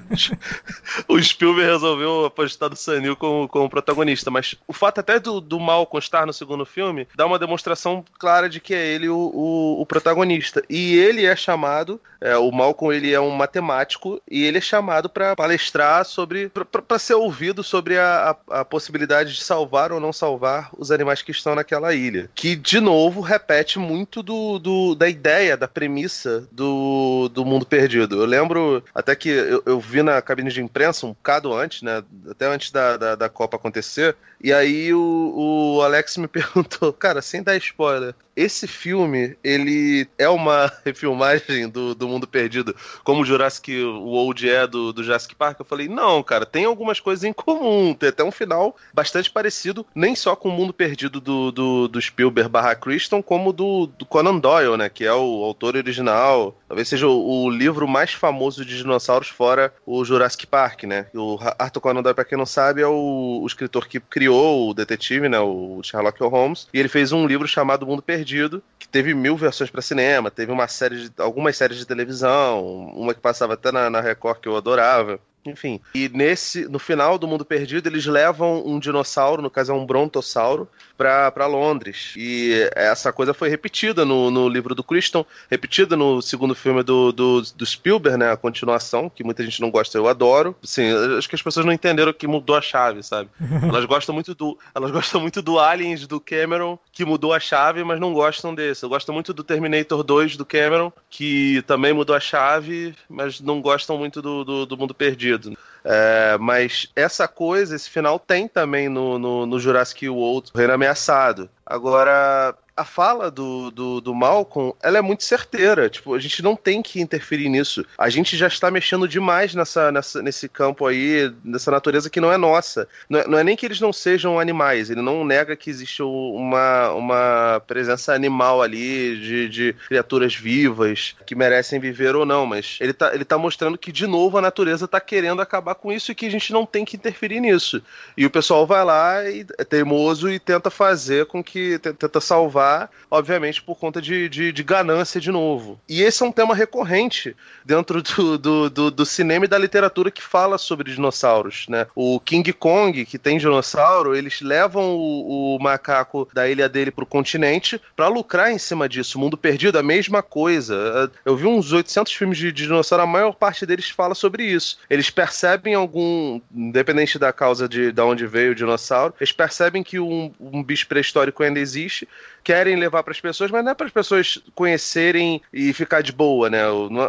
o 1.09 1.23
Spielberg 1.23 1.71
resolveu 1.71 2.27
apostar 2.27 2.69
do 2.69 2.77
Sam 2.77 3.01
Neill 3.01 3.17
como, 3.17 3.49
como 3.49 3.71
protagonista. 3.71 4.31
Mas 4.31 4.55
o 4.67 4.73
fato 4.73 5.01
até 5.01 5.19
do, 5.19 5.41
do 5.41 5.59
Malcolm 5.59 5.99
estar 5.99 6.27
no 6.27 6.33
segundo 6.33 6.65
filme 6.65 7.09
dá 7.17 7.27
uma 7.27 7.39
demonstração 7.49 8.05
clara 8.19 8.49
de 8.49 8.61
que 8.61 8.75
é 8.75 8.87
ele 8.87 9.09
o, 9.09 9.17
o, 9.17 9.81
o 9.81 9.87
protagonista. 9.87 10.63
E 10.69 10.97
ele 10.97 11.25
é 11.25 11.35
chamado, 11.35 11.99
é, 12.21 12.37
o 12.37 12.53
Malcolm 12.53 12.95
ele 12.95 13.13
é 13.13 13.21
um 13.21 13.31
matemático 13.31 14.21
e 14.31 14.45
ele 14.45 14.59
é 14.59 14.61
chamado 14.61 15.09
para 15.09 15.35
palestrar 15.35 16.05
sobre, 16.05 16.51
para 16.51 16.99
ser 16.99 17.15
ouvido 17.15 17.65
sobre 17.65 17.99
a, 17.99 18.37
a, 18.51 18.61
a, 18.61 18.65
possibilidade 18.65 19.35
de 19.35 19.43
salvar 19.43 19.93
ou 19.93 19.99
não 19.99 20.13
salvar 20.13 20.71
os 20.77 20.91
animais 20.91 21.23
que 21.23 21.31
estão 21.31 21.55
naquela 21.55 21.95
ilha. 21.95 22.29
Que, 22.35 22.55
de 22.55 22.81
novo, 22.81 23.23
repete 23.23 23.79
muito 23.79 24.23
do, 24.23 24.59
do 24.59 24.95
da 24.95 25.09
ideia, 25.09 25.57
da 25.57 25.67
premissa 25.67 26.47
do, 26.53 27.31
do 27.33 27.45
mundo 27.45 27.65
perdido. 27.65 28.21
Eu 28.21 28.27
lembro 28.27 28.83
até 28.95 29.15
que 29.15 29.31
eu, 29.31 29.63
eu 29.65 29.81
vi 29.81 30.03
na 30.03 30.21
cabine 30.21 30.51
de 30.51 30.61
imprensa 30.61 31.07
um 31.07 31.11
bocado 31.11 31.55
antes, 31.55 31.83
né? 31.83 32.03
Até 32.31 32.47
antes 32.47 32.71
da, 32.71 32.97
da, 32.97 33.15
da 33.15 33.29
Copa 33.29 33.57
acontecer. 33.57 34.17
E 34.43 34.53
aí 34.53 34.93
o, 34.95 35.79
o 35.79 35.83
Alex 35.83 36.17
me 36.17 36.29
perguntou, 36.29 36.93
cara, 36.93 37.21
sem 37.39 37.45
dar 37.45 37.61
spoiler, 37.61 38.15
esse 38.39 38.69
filme, 38.69 39.37
ele 39.43 40.07
é 40.17 40.29
uma 40.29 40.73
refilmagem 40.87 41.69
do, 41.69 41.93
do 41.93 42.07
Mundo 42.07 42.27
Perdido, 42.27 42.75
como 43.03 43.23
o 43.23 43.25
Jurassic 43.25 43.83
World 43.83 44.49
é 44.49 44.65
do, 44.65 44.93
do 44.93 45.03
Jurassic 45.03 45.35
Park? 45.35 45.59
Eu 45.59 45.65
falei, 45.65 45.89
não, 45.89 46.23
cara, 46.23 46.47
tem 46.47 46.65
algumas 46.65 47.01
coisas 47.01 47.25
em 47.25 47.33
comum, 47.33 47.93
tem 47.93 48.11
até 48.11 48.23
um 48.23 48.31
final 48.31 48.77
bastante 48.95 49.29
parecido, 49.29 49.85
nem 49.93 50.15
só 50.15 50.37
com 50.37 50.49
o 50.49 50.53
Mundo 50.53 50.73
Perdido 50.73 51.21
do, 51.21 51.51
do, 51.51 51.89
do 51.89 52.01
Spielberg 52.01 52.49
barra 52.49 52.77
Christian, 52.77 53.21
como 53.21 53.53
do, 53.53 53.87
do 53.87 54.07
Conan 54.07 54.39
Doyle, 54.39 54.77
né, 54.77 54.89
que 54.89 55.05
é 55.05 55.13
o 55.13 55.43
autor 55.43 55.75
original, 55.75 56.57
talvez 56.69 56.87
seja 56.87 57.09
o, 57.09 57.45
o, 57.45 57.51
livro 57.51 57.89
mais 57.89 58.13
famoso 58.13 58.65
de 58.65 58.77
dinossauros 58.77 59.29
fora 59.29 59.75
o 59.85 60.05
Jurassic 60.05 60.47
Park, 60.47 60.85
né, 60.85 61.07
o 61.13 61.39
Arthur 61.59 61.81
Conan 61.81 62.03
Doyle, 62.03 62.15
pra 62.15 62.25
quem 62.25 62.39
não 62.39 62.47
sabe, 62.47 62.83
é 62.83 62.87
o, 62.87 63.41
o 63.43 63.47
escritor 63.47 63.89
que 63.89 63.99
criou 63.99 64.71
o 64.71 64.75
detetive, 64.75 65.29
né, 65.29 65.41
o 65.41 65.81
Sherlock 65.83 66.23
Holmes, 66.23 66.69
e 66.73 66.79
ele 66.79 66.89
fez 66.89 67.11
um 67.11 67.27
livro 67.27 67.49
chamado 67.49 67.85
Mundo 67.85 68.01
Perdido, 68.01 68.28
Perdido, 68.29 68.63
que 68.79 68.87
teve 68.87 69.15
mil 69.15 69.39
versões 69.39 69.71
para 69.71 69.81
cinema, 69.81 70.31
teve 70.31 70.53
uma 70.53 70.69
série 70.69 71.09
de, 71.09 71.13
algumas 71.17 71.57
séries 71.57 71.79
de 71.79 71.87
televisão, 71.87 72.63
uma 72.95 73.15
que 73.15 73.21
passava 73.21 73.55
até 73.55 73.73
na, 73.73 73.89
na 73.89 74.03
Record 74.03 74.41
que 74.41 74.49
eu 74.49 74.57
adorava. 74.57 75.19
Enfim, 75.49 75.81
e 75.95 76.09
nesse, 76.09 76.69
no 76.69 76.79
final 76.79 77.19
do 77.19 77.27
Mundo 77.27 77.45
Perdido, 77.45 77.89
eles 77.89 78.07
levam 78.07 78.67
um 78.67 78.79
dinossauro, 78.79 79.43
no 79.43 79.51
caso 79.51 79.73
é 79.73 79.75
um 79.75 79.87
brontossauro, 79.87 80.69
para 80.99 81.47
Londres. 81.47 82.13
E 82.17 82.69
essa 82.75 83.13
coisa 83.13 83.33
foi 83.33 83.49
repetida 83.49 84.05
no, 84.05 84.31
no 84.31 84.49
livro 84.49 84.75
do 84.75 84.83
Christian, 84.83 85.25
repetida 85.49 85.97
no 85.97 86.21
segundo 86.21 86.55
filme 86.55 86.83
do, 86.83 87.13
do, 87.13 87.43
do, 87.43 87.65
Spielberg, 87.65 88.19
né? 88.19 88.33
A 88.33 88.37
continuação, 88.37 89.09
que 89.09 89.23
muita 89.23 89.45
gente 89.45 89.61
não 89.61 89.71
gosta, 89.71 89.97
eu 89.97 90.09
adoro. 90.09 90.57
Sim, 90.63 90.91
acho 91.17 91.29
que 91.29 91.37
as 91.37 91.43
pessoas 91.43 91.65
não 91.65 91.73
entenderam 91.73 92.13
que 92.13 92.27
mudou 92.27 92.57
a 92.57 92.61
chave, 92.61 93.03
sabe? 93.05 93.31
Elas 93.63 93.85
gostam 93.85 94.13
muito 94.13 94.35
do. 94.35 94.59
Elas 94.75 94.91
gostam 94.91 95.21
muito 95.21 95.41
do 95.41 95.59
Aliens 95.59 96.07
do 96.07 96.19
Cameron, 96.21 96.79
que 96.93 97.05
mudou 97.05 97.33
a 97.33 97.39
chave, 97.39 97.85
mas 97.85 98.01
não 98.01 98.13
gostam 98.13 98.55
desse. 98.55 98.83
Eu 98.83 98.89
gosto 98.89 99.13
muito 99.13 99.33
do 99.33 99.45
Terminator 99.45 100.03
2 100.03 100.37
do 100.37 100.45
Cameron, 100.45 100.93
que 101.09 101.63
também 101.63 101.93
mudou 101.93 102.17
a 102.17 102.21
chave, 102.21 102.95
mas 103.09 103.41
não 103.41 103.61
gostam 103.61 103.97
muito 103.97 104.21
do, 104.21 104.45
do, 104.45 104.67
do 104.67 104.77
Mundo 104.77 104.95
Perdido. 104.95 105.38
É, 105.85 106.37
mas 106.39 106.89
essa 106.95 107.27
coisa, 107.27 107.75
esse 107.75 107.89
final 107.89 108.19
tem 108.19 108.49
também 108.49 108.89
no, 108.89 109.19
no, 109.19 109.47
no 109.47 109.59
Jurassic 109.59 110.09
World, 110.09 110.51
Reino 110.55 110.73
Ameaçado. 110.73 111.49
Agora, 111.69 112.57
a 112.79 112.85
fala 112.85 113.29
do, 113.31 113.71
do, 113.71 114.01
do, 114.01 114.15
Malcolm, 114.15 114.73
ela 114.81 114.99
é 114.99 115.03
muito 115.03 115.25
certeira. 115.25 115.91
Tipo, 115.91 116.15
a 116.15 116.19
gente 116.21 116.43
não 116.43 116.55
tem 116.55 116.81
que 116.81 117.01
interferir 117.01 117.49
nisso. 117.49 117.85
A 117.99 118.09
gente 118.09 118.37
já 118.37 118.47
está 118.47 118.71
mexendo 118.71 119.09
demais 119.09 119.55
nessa, 119.55 119.91
nessa, 119.91 120.23
nesse 120.23 120.49
campo 120.49 120.87
aí, 120.87 121.33
nessa 121.45 121.73
natureza 121.73 122.09
que 122.09 122.21
não 122.21 122.33
é 122.33 122.37
nossa. 122.37 122.87
Não 123.09 123.19
é, 123.19 123.27
não 123.27 123.39
é, 123.39 123.45
nem 123.45 123.57
que 123.57 123.67
eles 123.67 123.81
não 123.81 123.93
sejam 123.93 124.39
animais, 124.39 124.91
ele 124.91 125.03
não 125.03 125.25
nega 125.25 125.57
que 125.57 125.69
existe 125.69 126.03
uma, 126.03 126.93
uma 126.93 127.63
presença 127.67 128.15
animal 128.15 128.63
ali, 128.63 129.19
de, 129.19 129.49
de 129.49 129.77
criaturas 129.89 130.35
vivas, 130.37 131.17
que 131.27 131.35
merecem 131.35 131.81
viver 131.81 132.15
ou 132.15 132.25
não, 132.25 132.47
mas 132.47 132.79
ele 132.81 132.93
está 132.93 133.13
ele 133.13 133.25
tá 133.25 133.37
mostrando 133.37 133.77
que, 133.77 133.91
de 133.91 134.07
novo, 134.07 134.39
a 134.39 134.43
natureza 134.43 134.85
está 134.85 135.01
querendo 135.01 135.43
acabar 135.43 135.75
com 135.75 135.91
isso 135.91 136.13
e 136.13 136.15
que 136.15 136.27
a 136.27 136.31
gente 136.31 136.53
não 136.53 136.65
tem 136.65 136.85
que 136.85 136.97
interferir 136.97 137.41
nisso. 137.41 137.83
E 138.17 138.25
o 138.25 138.31
pessoal 138.31 138.67
vai 138.67 138.85
lá 138.85 139.29
e 139.29 139.45
é 139.59 139.65
teimoso 139.65 140.31
e 140.31 140.39
tenta 140.39 140.71
fazer 140.71 141.27
com 141.27 141.43
que, 141.43 141.58
tenta 141.79 142.21
salvar 142.21 142.91
obviamente 143.11 143.63
por 143.63 143.77
conta 143.79 144.01
de, 144.01 144.29
de, 144.29 144.53
de, 144.53 144.63
ganância 144.63 145.21
de 145.21 145.31
novo. 145.31 145.81
E 145.89 146.03
esse 146.03 146.23
é 146.23 146.27
um 146.27 146.33
tema 146.33 146.55
recorrente 146.55 147.35
dentro 147.65 148.03
do, 148.03 148.39
do, 148.39 148.71
do, 148.71 148.91
do, 148.91 149.07
cinema 149.07 149.45
e 149.45 149.49
da 149.49 149.59
literatura 149.59 150.11
que 150.11 150.23
fala 150.23 150.59
sobre 150.59 150.93
dinossauros, 150.93 151.67
né? 151.69 151.87
O 151.95 152.21
King 152.21 152.53
Kong, 152.53 153.05
que 153.05 153.19
tem 153.19 153.39
dinossauro, 153.39 154.15
eles 154.15 154.41
levam 154.41 154.97
o, 154.97 155.57
o 155.57 155.59
macaco 155.59 156.29
da 156.33 156.49
ilha 156.49 156.69
dele 156.69 156.91
pro 156.91 157.07
continente 157.07 157.81
para 157.97 158.09
lucrar 158.09 158.53
em 158.53 158.59
cima 158.59 158.89
disso. 158.89 159.19
O 159.19 159.21
Mundo 159.21 159.37
Perdido, 159.37 159.79
a 159.79 159.83
mesma 159.83 160.23
coisa. 160.23 161.11
Eu 161.25 161.37
vi 161.37 161.47
uns 161.47 161.73
800 161.73 162.13
filmes 162.13 162.39
de, 162.39 162.53
de 162.53 162.65
dinossauro, 162.65 163.05
a 163.05 163.07
maior 163.07 163.35
parte 163.35 163.65
deles 163.65 163.91
fala 163.91 164.15
sobre 164.15 164.45
isso. 164.45 164.79
Eles 164.91 165.11
percebem 165.11 165.75
algum, 165.75 166.41
independente 166.55 167.19
da 167.19 167.33
causa 167.33 167.69
de, 167.69 167.93
de 167.93 168.03
onde 168.03 168.27
veio 168.27 168.53
o 168.53 168.55
dinossauro, 168.55 169.15
eles 169.19 169.33
percebem 169.33 169.83
que 169.83 169.99
um, 169.99 170.33
um 170.41 170.63
bicho 170.63 170.87
pré-histórico 170.87 171.43
ainda 171.49 171.61
existe 171.61 172.09
querem 172.49 172.77
levar 172.77 173.03
para 173.03 173.13
as 173.13 173.21
pessoas, 173.21 173.51
mas 173.51 173.63
não 173.63 173.73
é 173.73 173.75
para 173.75 173.85
as 173.87 173.93
pessoas 173.93 174.39
conhecerem 174.55 175.43
e 175.53 175.71
ficar 175.75 176.01
de 176.01 176.13
boa, 176.13 176.49
né? 176.49 176.63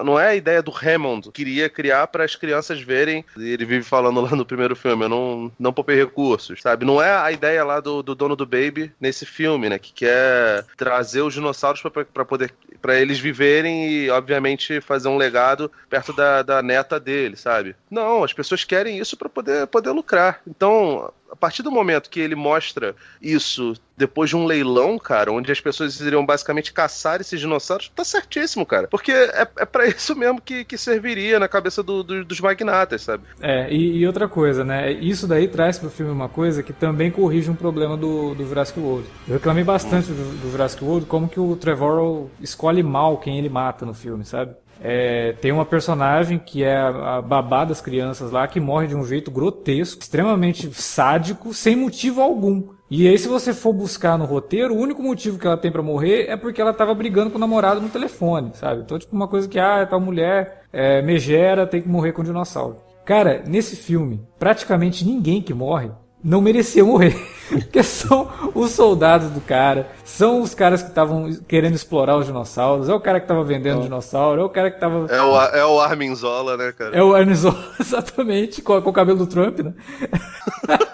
Não 0.03 0.19
é 0.19 0.27
a 0.27 0.35
ideia 0.35 0.61
do 0.61 0.69
Hammond, 0.69 1.31
queria 1.31 1.69
criar 1.69 2.07
para 2.07 2.25
as 2.25 2.35
crianças 2.35 2.81
verem. 2.81 3.23
Ele 3.37 3.63
vive 3.63 3.83
falando 3.83 4.19
lá 4.19 4.35
no 4.35 4.45
primeiro 4.45 4.75
filme, 4.75 5.05
eu 5.05 5.09
não, 5.09 5.51
não 5.57 5.71
poupei 5.71 5.95
recursos, 5.95 6.61
sabe? 6.61 6.83
Não 6.83 7.01
é 7.01 7.11
a 7.11 7.31
ideia 7.31 7.63
lá 7.63 7.79
do, 7.79 8.03
do 8.03 8.13
dono 8.13 8.35
do 8.35 8.45
Baby 8.45 8.91
nesse 8.99 9.25
filme, 9.25 9.69
né? 9.69 9.79
Que 9.79 9.93
quer 9.93 10.65
trazer 10.75 11.21
os 11.21 11.33
dinossauros 11.33 11.81
para 11.81 12.25
poder 12.25 12.53
para 12.81 12.97
eles 12.99 13.19
viverem 13.19 13.89
e, 13.89 14.09
obviamente, 14.09 14.79
fazer 14.79 15.09
um 15.09 15.17
legado 15.17 15.69
perto 15.89 16.13
da, 16.13 16.41
da 16.41 16.63
neta 16.63 16.97
dele, 16.97 17.35
sabe? 17.35 17.75
Não, 17.89 18.23
as 18.23 18.31
pessoas 18.31 18.63
querem 18.63 18.97
isso 18.97 19.17
para 19.17 19.27
poder, 19.27 19.67
poder 19.67 19.91
lucrar. 19.91 20.41
Então, 20.47 21.11
a 21.31 21.35
partir 21.35 21.63
do 21.63 21.71
momento 21.71 22.09
que 22.09 22.19
ele 22.19 22.35
mostra 22.35 22.95
isso 23.21 23.73
depois 23.95 24.29
de 24.29 24.35
um 24.35 24.45
leilão, 24.45 24.97
cara, 24.97 25.31
onde 25.31 25.51
as 25.51 25.59
pessoas 25.59 25.99
iriam 25.99 26.25
basicamente 26.25 26.71
caçar 26.71 27.19
esses 27.19 27.39
dinossauros, 27.39 27.91
tá 27.93 28.03
certíssimo, 28.05 28.65
cara. 28.65 28.87
Porque 28.87 29.11
é, 29.11 29.47
é 29.57 29.65
para 29.65 29.85
isso 29.89 30.15
mesmo 30.15 30.41
que, 30.41 30.63
que 30.63 30.77
serviria 30.77 31.37
na 31.37 31.47
cabeça 31.47 31.83
do, 31.83 32.01
do, 32.01 32.23
dos 32.23 32.39
magnatas, 32.39 33.01
sabe? 33.01 33.23
É, 33.41 33.71
e, 33.71 33.97
e, 33.97 34.07
outra 34.07 34.27
coisa, 34.27 34.63
né? 34.63 34.91
Isso 34.91 35.27
daí 35.27 35.47
traz 35.47 35.77
pro 35.77 35.89
filme 35.89 36.11
uma 36.11 36.29
coisa 36.29 36.63
que 36.63 36.71
também 36.71 37.11
corrige 37.11 37.51
um 37.51 37.55
problema 37.55 37.97
do, 37.97 38.33
do 38.33 38.47
Jurassic 38.47 38.79
World. 38.79 39.07
Eu 39.27 39.33
reclamei 39.33 39.63
bastante 39.63 40.11
hum. 40.11 40.15
do, 40.15 40.41
do 40.43 40.51
Jurassic 40.51 40.83
World, 40.83 41.05
como 41.05 41.27
que 41.27 41.39
o 41.39 41.55
Trevorrow 41.57 42.31
escolhe 42.39 42.81
mal 42.81 43.17
quem 43.17 43.37
ele 43.37 43.49
mata 43.49 43.85
no 43.85 43.93
filme, 43.93 44.23
sabe? 44.23 44.55
É, 44.81 45.33
tem 45.41 45.51
uma 45.51 45.65
personagem 45.65 46.39
que 46.39 46.63
é 46.63 46.77
a 46.77 47.21
babá 47.21 47.65
das 47.65 47.81
crianças 47.81 48.31
lá, 48.31 48.47
que 48.47 48.59
morre 48.59 48.87
de 48.87 48.95
um 48.95 49.05
jeito 49.05 49.29
grotesco, 49.29 50.01
extremamente 50.01 50.71
sádico, 50.73 51.53
sem 51.53 51.75
motivo 51.75 52.21
algum. 52.21 52.63
E 52.89 53.07
aí, 53.07 53.17
se 53.19 53.27
você 53.27 53.53
for 53.53 53.71
buscar 53.71 54.17
no 54.17 54.25
roteiro, 54.25 54.73
o 54.73 54.79
único 54.79 55.03
motivo 55.03 55.37
que 55.37 55.45
ela 55.45 55.57
tem 55.57 55.71
para 55.71 55.83
morrer 55.83 56.27
é 56.27 56.35
porque 56.35 56.59
ela 56.59 56.73
tava 56.73 56.93
brigando 56.95 57.29
com 57.29 57.37
o 57.37 57.39
namorado 57.39 57.79
no 57.79 57.89
telefone, 57.89 58.51
sabe? 58.55 58.81
Então, 58.81 58.97
tipo, 58.97 59.15
uma 59.15 59.27
coisa 59.27 59.47
que, 59.47 59.59
ah, 59.59 59.85
tal 59.85 59.99
mulher 59.99 60.63
é, 60.73 61.01
megera, 61.01 61.67
tem 61.67 61.81
que 61.81 61.89
morrer 61.89 62.13
com 62.13 62.21
o 62.21 62.25
dinossauro. 62.25 62.77
Cara, 63.05 63.43
nesse 63.45 63.75
filme, 63.75 64.21
praticamente 64.39 65.05
ninguém 65.05 65.41
que 65.41 65.53
morre 65.53 65.91
não 66.23 66.41
merecia 66.41 66.83
morrer. 66.83 67.15
Porque 67.49 67.81
são 67.81 68.29
os 68.53 68.71
soldados 68.71 69.31
do 69.31 69.41
cara, 69.41 69.89
são 70.05 70.39
os 70.39 70.53
caras 70.53 70.83
que 70.83 70.89
estavam 70.89 71.33
querendo 71.47 71.73
explorar 71.73 72.15
os 72.15 72.27
dinossauros, 72.27 72.87
é 72.87 72.93
o 72.93 72.99
cara 72.99 73.19
que 73.19 73.23
estava 73.23 73.43
vendendo 73.43 73.79
oh. 73.79 73.83
dinossauro, 73.83 74.41
é 74.41 74.43
o 74.43 74.49
cara 74.49 74.69
que 74.69 74.77
estava. 74.77 75.07
É 75.11 75.21
o, 75.21 75.41
é 75.41 75.65
o 75.65 75.79
Arminzola, 75.79 76.55
né, 76.55 76.71
cara? 76.71 76.95
É 76.95 77.01
o 77.01 77.15
Arminzola, 77.15 77.57
exatamente, 77.79 78.61
com, 78.61 78.79
com 78.81 78.89
o 78.91 78.93
cabelo 78.93 79.17
do 79.17 79.25
Trump, 79.25 79.59
né? 79.59 79.73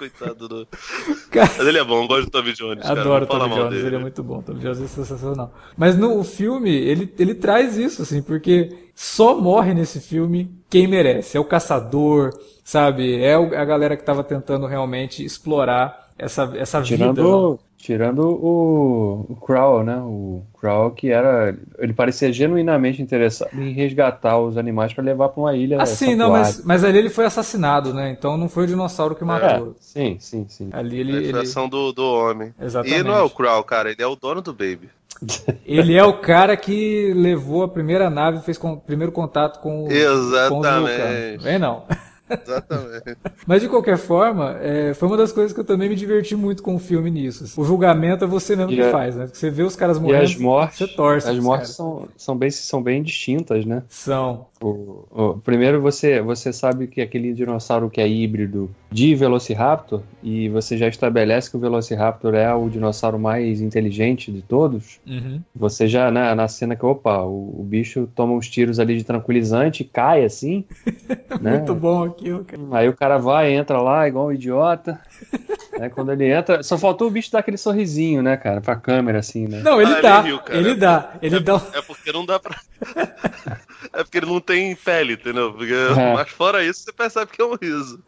Coitado 0.00 0.48
do. 0.48 0.66
Cara... 1.30 1.50
Mas 1.58 1.66
ele 1.66 1.76
é 1.76 1.84
bom, 1.84 2.04
eu 2.04 2.08
gosto 2.08 2.24
do 2.24 2.30
Tommy 2.30 2.54
Jones. 2.54 2.86
Adoro 2.86 3.24
o 3.24 3.28
Tommy 3.28 3.54
Jones, 3.54 3.70
dele. 3.70 3.86
ele 3.88 3.96
é 3.96 3.98
muito 3.98 4.22
bom. 4.22 4.40
Tommy 4.40 4.58
Jones 4.58 4.80
é 4.80 4.86
sensacional. 4.86 5.52
Mas 5.76 5.94
no 5.94 6.24
filme, 6.24 6.70
ele, 6.70 7.12
ele 7.18 7.34
traz 7.34 7.76
isso, 7.76 8.00
assim, 8.00 8.22
porque 8.22 8.74
só 8.94 9.38
morre 9.38 9.74
nesse 9.74 10.00
filme 10.00 10.50
quem 10.70 10.86
merece. 10.86 11.36
É 11.36 11.40
o 11.40 11.44
caçador, 11.44 12.30
sabe? 12.64 13.22
É 13.22 13.34
a 13.34 13.64
galera 13.66 13.94
que 13.94 14.00
estava 14.00 14.24
tentando 14.24 14.66
realmente 14.66 15.22
explorar 15.22 16.08
essa, 16.16 16.50
essa 16.56 16.80
tirando, 16.80 17.56
vida. 17.56 17.64
Tirando 17.80 18.20
o, 18.20 19.24
o 19.26 19.36
Crow, 19.36 19.82
né? 19.82 19.96
O 19.96 20.42
Crow 20.60 20.90
que 20.90 21.10
era. 21.10 21.56
Ele 21.78 21.94
parecia 21.94 22.30
genuinamente 22.30 23.00
interessado 23.00 23.50
em 23.54 23.72
resgatar 23.72 24.38
os 24.38 24.58
animais 24.58 24.92
para 24.92 25.02
levar 25.02 25.30
para 25.30 25.40
uma 25.40 25.56
ilha. 25.56 25.80
Assim, 25.80 26.14
não, 26.14 26.30
mas, 26.30 26.62
mas 26.62 26.84
ali 26.84 26.98
ele 26.98 27.08
foi 27.08 27.24
assassinado, 27.24 27.94
né? 27.94 28.10
Então 28.10 28.36
não 28.36 28.50
foi 28.50 28.64
o 28.64 28.66
dinossauro 28.66 29.14
que 29.14 29.24
matou. 29.24 29.68
É, 29.68 29.80
sim, 29.80 30.16
sim, 30.20 30.46
sim. 30.46 30.68
Ali 30.72 31.00
ele. 31.00 31.30
É 31.30 31.32
a 31.34 31.40
ele... 31.40 31.68
do, 31.70 31.92
do 31.92 32.04
homem. 32.04 32.52
Exatamente. 32.60 33.00
E 33.00 33.02
não 33.02 33.14
é 33.14 33.22
o 33.22 33.30
Crow, 33.30 33.64
cara, 33.64 33.90
ele 33.90 34.02
é 34.02 34.06
o 34.06 34.14
dono 34.14 34.42
do 34.42 34.52
Baby. 34.52 34.90
Ele 35.66 35.94
é 35.94 36.04
o 36.04 36.14
cara 36.14 36.56
que 36.56 37.12
levou 37.14 37.62
a 37.62 37.68
primeira 37.68 38.08
nave 38.08 38.38
e 38.38 38.42
fez 38.42 38.58
o 38.62 38.76
primeiro 38.78 39.12
contato 39.12 39.60
com, 39.60 39.86
Exatamente. 39.90 40.48
com 40.48 40.62
vulcanos. 40.62 41.42
Vem 41.42 41.58
não. 41.58 41.84
Exatamente. 42.30 43.16
Mas 43.46 43.62
de 43.62 43.68
qualquer 43.68 43.96
forma, 43.96 44.56
é, 44.60 44.94
foi 44.94 45.08
uma 45.08 45.16
das 45.16 45.32
coisas 45.32 45.52
que 45.52 45.60
eu 45.60 45.64
também 45.64 45.88
me 45.88 45.96
diverti 45.96 46.36
muito 46.36 46.62
com 46.62 46.74
o 46.74 46.78
filme 46.78 47.10
nisso. 47.10 47.44
Assim. 47.44 47.60
O 47.60 47.64
julgamento 47.64 48.24
é 48.24 48.26
você 48.26 48.54
mesmo 48.56 48.72
e 48.72 48.76
que 48.76 48.82
a... 48.82 48.90
faz, 48.90 49.16
né? 49.16 49.28
Você 49.32 49.50
vê 49.50 49.62
os 49.62 49.76
caras 49.76 49.98
morrendo, 49.98 50.22
e 50.22 50.24
as 50.24 50.36
mortes, 50.36 50.78
você 50.78 50.88
torce. 50.88 51.28
As 51.28 51.38
mortes 51.38 51.70
são, 51.70 52.08
são, 52.16 52.36
bem, 52.36 52.50
são 52.50 52.82
bem 52.82 53.02
distintas, 53.02 53.64
né? 53.64 53.82
São. 53.88 54.46
O, 54.62 55.06
o, 55.10 55.38
primeiro 55.38 55.80
você, 55.80 56.20
você 56.20 56.52
sabe 56.52 56.86
que 56.86 57.00
aquele 57.00 57.32
dinossauro 57.32 57.88
que 57.88 57.98
é 57.98 58.06
híbrido 58.06 58.70
de 58.90 59.14
Velociraptor, 59.14 60.02
e 60.22 60.50
você 60.50 60.76
já 60.76 60.86
estabelece 60.86 61.50
que 61.50 61.56
o 61.56 61.60
Velociraptor 61.60 62.34
é 62.34 62.52
o 62.52 62.68
dinossauro 62.68 63.18
mais 63.18 63.62
inteligente 63.62 64.30
de 64.30 64.42
todos, 64.42 65.00
uhum. 65.06 65.40
você 65.54 65.88
já, 65.88 66.10
na, 66.10 66.34
na 66.34 66.46
cena 66.46 66.76
que, 66.76 66.84
opa, 66.84 67.22
o, 67.22 67.60
o, 67.60 67.64
bicho 67.64 68.06
toma 68.14 68.34
uns 68.34 68.50
tiros 68.50 68.78
ali 68.78 68.98
de 68.98 69.04
tranquilizante, 69.04 69.82
cai 69.82 70.24
assim. 70.24 70.64
né? 71.40 71.56
Muito 71.56 71.74
bom 71.74 72.04
aquilo, 72.04 72.44
cara. 72.44 72.62
Aí 72.72 72.88
o 72.88 72.96
cara 72.96 73.16
vai, 73.16 73.54
entra 73.54 73.80
lá 73.80 74.06
igual 74.06 74.26
um 74.26 74.32
idiota. 74.32 75.00
né? 75.80 75.88
Quando 75.88 76.12
ele 76.12 76.30
entra, 76.30 76.62
só 76.62 76.76
faltou 76.76 77.08
o 77.08 77.10
bicho 77.10 77.32
dar 77.32 77.38
aquele 77.38 77.56
sorrisinho, 77.56 78.22
né, 78.22 78.36
cara, 78.36 78.60
pra 78.60 78.76
câmera 78.76 79.20
assim, 79.20 79.48
né? 79.48 79.62
Não, 79.62 79.80
ele 79.80 79.94
ah, 79.94 80.00
dá. 80.02 80.18
Ele, 80.18 80.28
riu, 80.28 80.40
ele 80.50 80.74
dá. 80.74 81.12
Ele 81.22 81.36
é, 81.36 81.40
dá. 81.40 81.62
É 81.72 81.80
porque 81.80 82.12
não 82.12 82.26
dá 82.26 82.38
pra. 82.38 82.60
é 83.94 84.04
porque 84.04 84.18
ele 84.18 84.26
não 84.26 84.40
tem 84.40 84.76
pele, 84.76 85.14
entendeu? 85.14 85.54
Porque, 85.54 85.72
é. 85.72 86.12
Mas 86.12 86.28
fora 86.28 86.62
isso, 86.62 86.80
você 86.80 86.92
percebe 86.92 87.30
que 87.32 87.40
é 87.40 87.44
um 87.46 87.56
riso. 87.56 87.98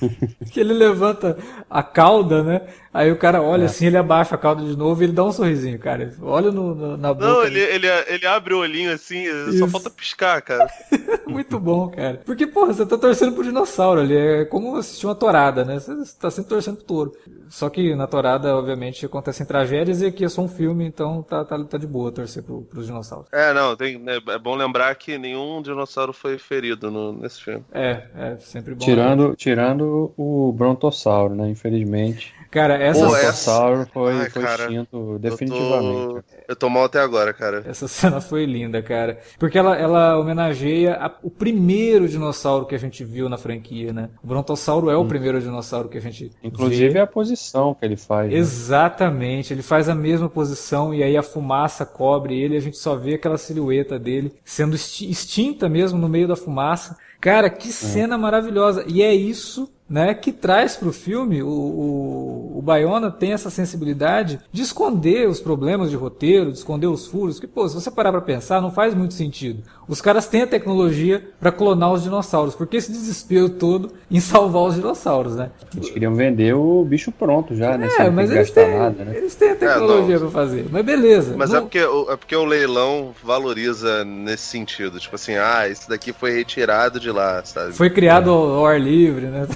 que 0.52 0.60
ele 0.60 0.74
levanta 0.74 1.38
a 1.68 1.82
cauda, 1.82 2.42
né? 2.42 2.60
Aí 2.92 3.10
o 3.10 3.16
cara 3.16 3.42
olha 3.42 3.62
é. 3.62 3.66
assim, 3.66 3.86
ele 3.86 3.96
abaixa 3.96 4.34
a 4.34 4.38
cauda 4.38 4.62
de 4.64 4.76
novo 4.76 5.02
e 5.02 5.06
ele 5.06 5.12
dá 5.12 5.24
um 5.24 5.32
sorrisinho, 5.32 5.78
cara. 5.78 6.14
Olha 6.22 6.52
no, 6.52 6.74
no, 6.74 6.96
na 6.96 7.12
boca. 7.12 7.26
Não, 7.26 7.42
ele, 7.42 7.58
ele, 7.58 7.88
ele 8.06 8.26
abre 8.26 8.54
o 8.54 8.58
olhinho 8.58 8.92
assim, 8.92 9.24
Isso. 9.24 9.58
só 9.58 9.66
falta 9.66 9.90
piscar, 9.90 10.40
cara. 10.42 10.68
Muito 11.26 11.58
bom, 11.58 11.88
cara. 11.88 12.20
Porque, 12.24 12.46
porra, 12.46 12.72
você 12.72 12.86
tá 12.86 12.96
torcendo 12.96 13.32
pro 13.32 13.42
dinossauro 13.42 14.00
ali. 14.00 14.16
É 14.16 14.44
como 14.44 14.76
assistir 14.76 15.06
uma 15.06 15.14
torada, 15.14 15.64
né? 15.64 15.80
Você 15.80 15.92
tá 16.20 16.30
sempre 16.30 16.50
torcendo 16.50 16.76
pro 16.76 16.84
touro. 16.84 17.13
Só 17.48 17.70
que 17.70 17.94
na 17.94 18.06
torada, 18.06 18.56
obviamente, 18.56 19.06
acontecem 19.06 19.46
tragédias 19.46 20.00
e 20.02 20.06
aqui 20.06 20.24
é 20.24 20.28
só 20.28 20.42
um 20.42 20.48
filme, 20.48 20.84
então 20.84 21.22
tá, 21.22 21.44
tá, 21.44 21.62
tá 21.64 21.78
de 21.78 21.86
boa 21.86 22.10
torcer 22.10 22.42
pro, 22.42 22.62
pros 22.62 22.86
dinossauros. 22.86 23.28
É, 23.32 23.52
não, 23.52 23.76
tem, 23.76 24.02
é, 24.06 24.32
é 24.32 24.38
bom 24.38 24.54
lembrar 24.54 24.94
que 24.96 25.16
nenhum 25.18 25.62
dinossauro 25.62 26.12
foi 26.12 26.38
ferido 26.38 26.90
no, 26.90 27.12
nesse 27.12 27.42
filme. 27.42 27.64
É, 27.72 28.02
é 28.14 28.36
sempre 28.38 28.74
bom. 28.74 28.84
Tirando, 28.84 29.34
tirando 29.36 30.12
o 30.16 30.52
brontossauro, 30.52 31.34
né? 31.34 31.48
Infelizmente. 31.48 32.34
Cara, 32.54 32.80
essa 32.80 33.04
Pô, 33.04 33.16
essa... 33.16 33.86
foi, 33.92 34.12
Ai, 34.12 34.30
foi 34.30 34.42
cara, 34.42 34.62
extinto 34.62 35.18
definitivamente. 35.18 35.98
Eu 36.06 36.22
tô... 36.22 36.36
eu 36.50 36.56
tô... 36.56 36.70
mal 36.70 36.84
até 36.84 37.00
agora, 37.00 37.34
cara. 37.34 37.64
Essa 37.66 37.88
cena 37.88 38.20
foi 38.20 38.46
linda, 38.46 38.80
cara. 38.80 39.18
Porque 39.40 39.58
ela, 39.58 39.76
ela 39.76 40.16
homenageia 40.16 40.94
a... 40.94 41.12
o 41.20 41.28
primeiro 41.28 42.08
dinossauro 42.08 42.64
que 42.64 42.76
a 42.76 42.78
gente 42.78 43.02
viu 43.04 43.28
na 43.28 43.36
franquia, 43.36 43.92
né? 43.92 44.08
O 44.22 44.28
Brontossauro 44.28 44.88
é 44.88 44.96
o 44.96 45.00
hum. 45.00 45.08
primeiro 45.08 45.40
dinossauro 45.40 45.88
que 45.88 45.98
a 45.98 46.00
gente 46.00 46.30
Inclusive 46.44 46.90
vê. 46.90 47.00
é 47.00 47.02
a 47.02 47.08
posição 47.08 47.74
que 47.74 47.84
ele 47.84 47.96
faz. 47.96 48.30
Né? 48.30 48.38
Exatamente. 48.38 49.52
Ele 49.52 49.62
faz 49.62 49.88
a 49.88 49.94
mesma 49.94 50.28
posição 50.28 50.94
e 50.94 51.02
aí 51.02 51.16
a 51.16 51.24
fumaça 51.24 51.84
cobre 51.84 52.40
ele 52.40 52.54
e 52.54 52.58
a 52.58 52.62
gente 52.62 52.78
só 52.78 52.94
vê 52.94 53.14
aquela 53.14 53.36
silhueta 53.36 53.98
dele 53.98 54.32
sendo 54.44 54.76
extinta 54.76 55.68
mesmo 55.68 55.98
no 55.98 56.08
meio 56.08 56.28
da 56.28 56.36
fumaça. 56.36 56.96
Cara, 57.24 57.48
que 57.48 57.70
é. 57.70 57.72
cena 57.72 58.16
é. 58.16 58.18
maravilhosa. 58.18 58.84
E 58.86 59.02
é 59.02 59.14
isso 59.14 59.66
né, 59.88 60.14
que 60.14 60.32
traz 60.32 60.76
para 60.76 60.88
o 60.88 60.92
filme, 60.92 61.42
o, 61.42 61.48
o, 61.48 62.58
o 62.58 62.62
Bayona 62.62 63.10
tem 63.10 63.32
essa 63.32 63.50
sensibilidade 63.50 64.40
de 64.50 64.62
esconder 64.62 65.28
os 65.28 65.40
problemas 65.40 65.90
de 65.90 65.96
roteiro, 65.96 66.50
de 66.50 66.58
esconder 66.58 66.86
os 66.86 67.06
furos, 67.06 67.38
que, 67.38 67.46
pô, 67.46 67.68
se 67.68 67.74
você 67.74 67.90
parar 67.90 68.10
para 68.10 68.22
pensar, 68.22 68.62
não 68.62 68.70
faz 68.70 68.94
muito 68.94 69.12
sentido. 69.12 69.62
Os 69.86 70.00
caras 70.00 70.26
têm 70.26 70.42
a 70.42 70.46
tecnologia 70.46 71.30
para 71.38 71.52
clonar 71.52 71.92
os 71.92 72.02
dinossauros, 72.02 72.54
porque 72.54 72.78
esse 72.78 72.90
desespero 72.90 73.50
todo 73.50 73.92
em 74.10 74.20
salvar 74.20 74.62
os 74.62 74.74
dinossauros, 74.74 75.36
né? 75.36 75.50
Eles 75.76 75.90
queriam 75.90 76.14
vender 76.14 76.54
o 76.54 76.82
bicho 76.84 77.12
pronto 77.12 77.54
já, 77.54 77.76
né? 77.76 77.88
É, 77.98 78.08
mas 78.08 78.30
eles 78.30 78.50
têm, 78.50 78.78
nada, 78.78 79.04
né? 79.04 79.16
eles 79.16 79.34
têm 79.34 79.50
a 79.50 79.56
tecnologia 79.56 80.16
é, 80.16 80.18
para 80.18 80.30
fazer, 80.30 80.66
mas 80.70 80.84
beleza. 80.84 81.34
Mas 81.36 81.50
é 81.50 81.52
não... 81.52 81.58
é, 81.58 81.62
porque, 81.62 81.78
é 81.78 82.16
porque 82.16 82.34
o 82.34 82.44
leilão 82.44 83.14
valoriza 83.22 84.02
nesse 84.04 84.44
sentido, 84.44 84.98
tipo 84.98 85.14
assim, 85.14 85.34
ah, 85.34 85.68
esse 85.68 85.88
daqui 85.88 86.12
foi 86.12 86.32
retirado 86.32 86.98
de 86.98 87.12
lá, 87.14 87.44
sabe? 87.44 87.72
Foi 87.72 87.88
criado 87.88 88.28
é. 88.28 88.32
ao 88.32 88.66
ar 88.66 88.80
livre, 88.80 89.26
né? 89.26 89.48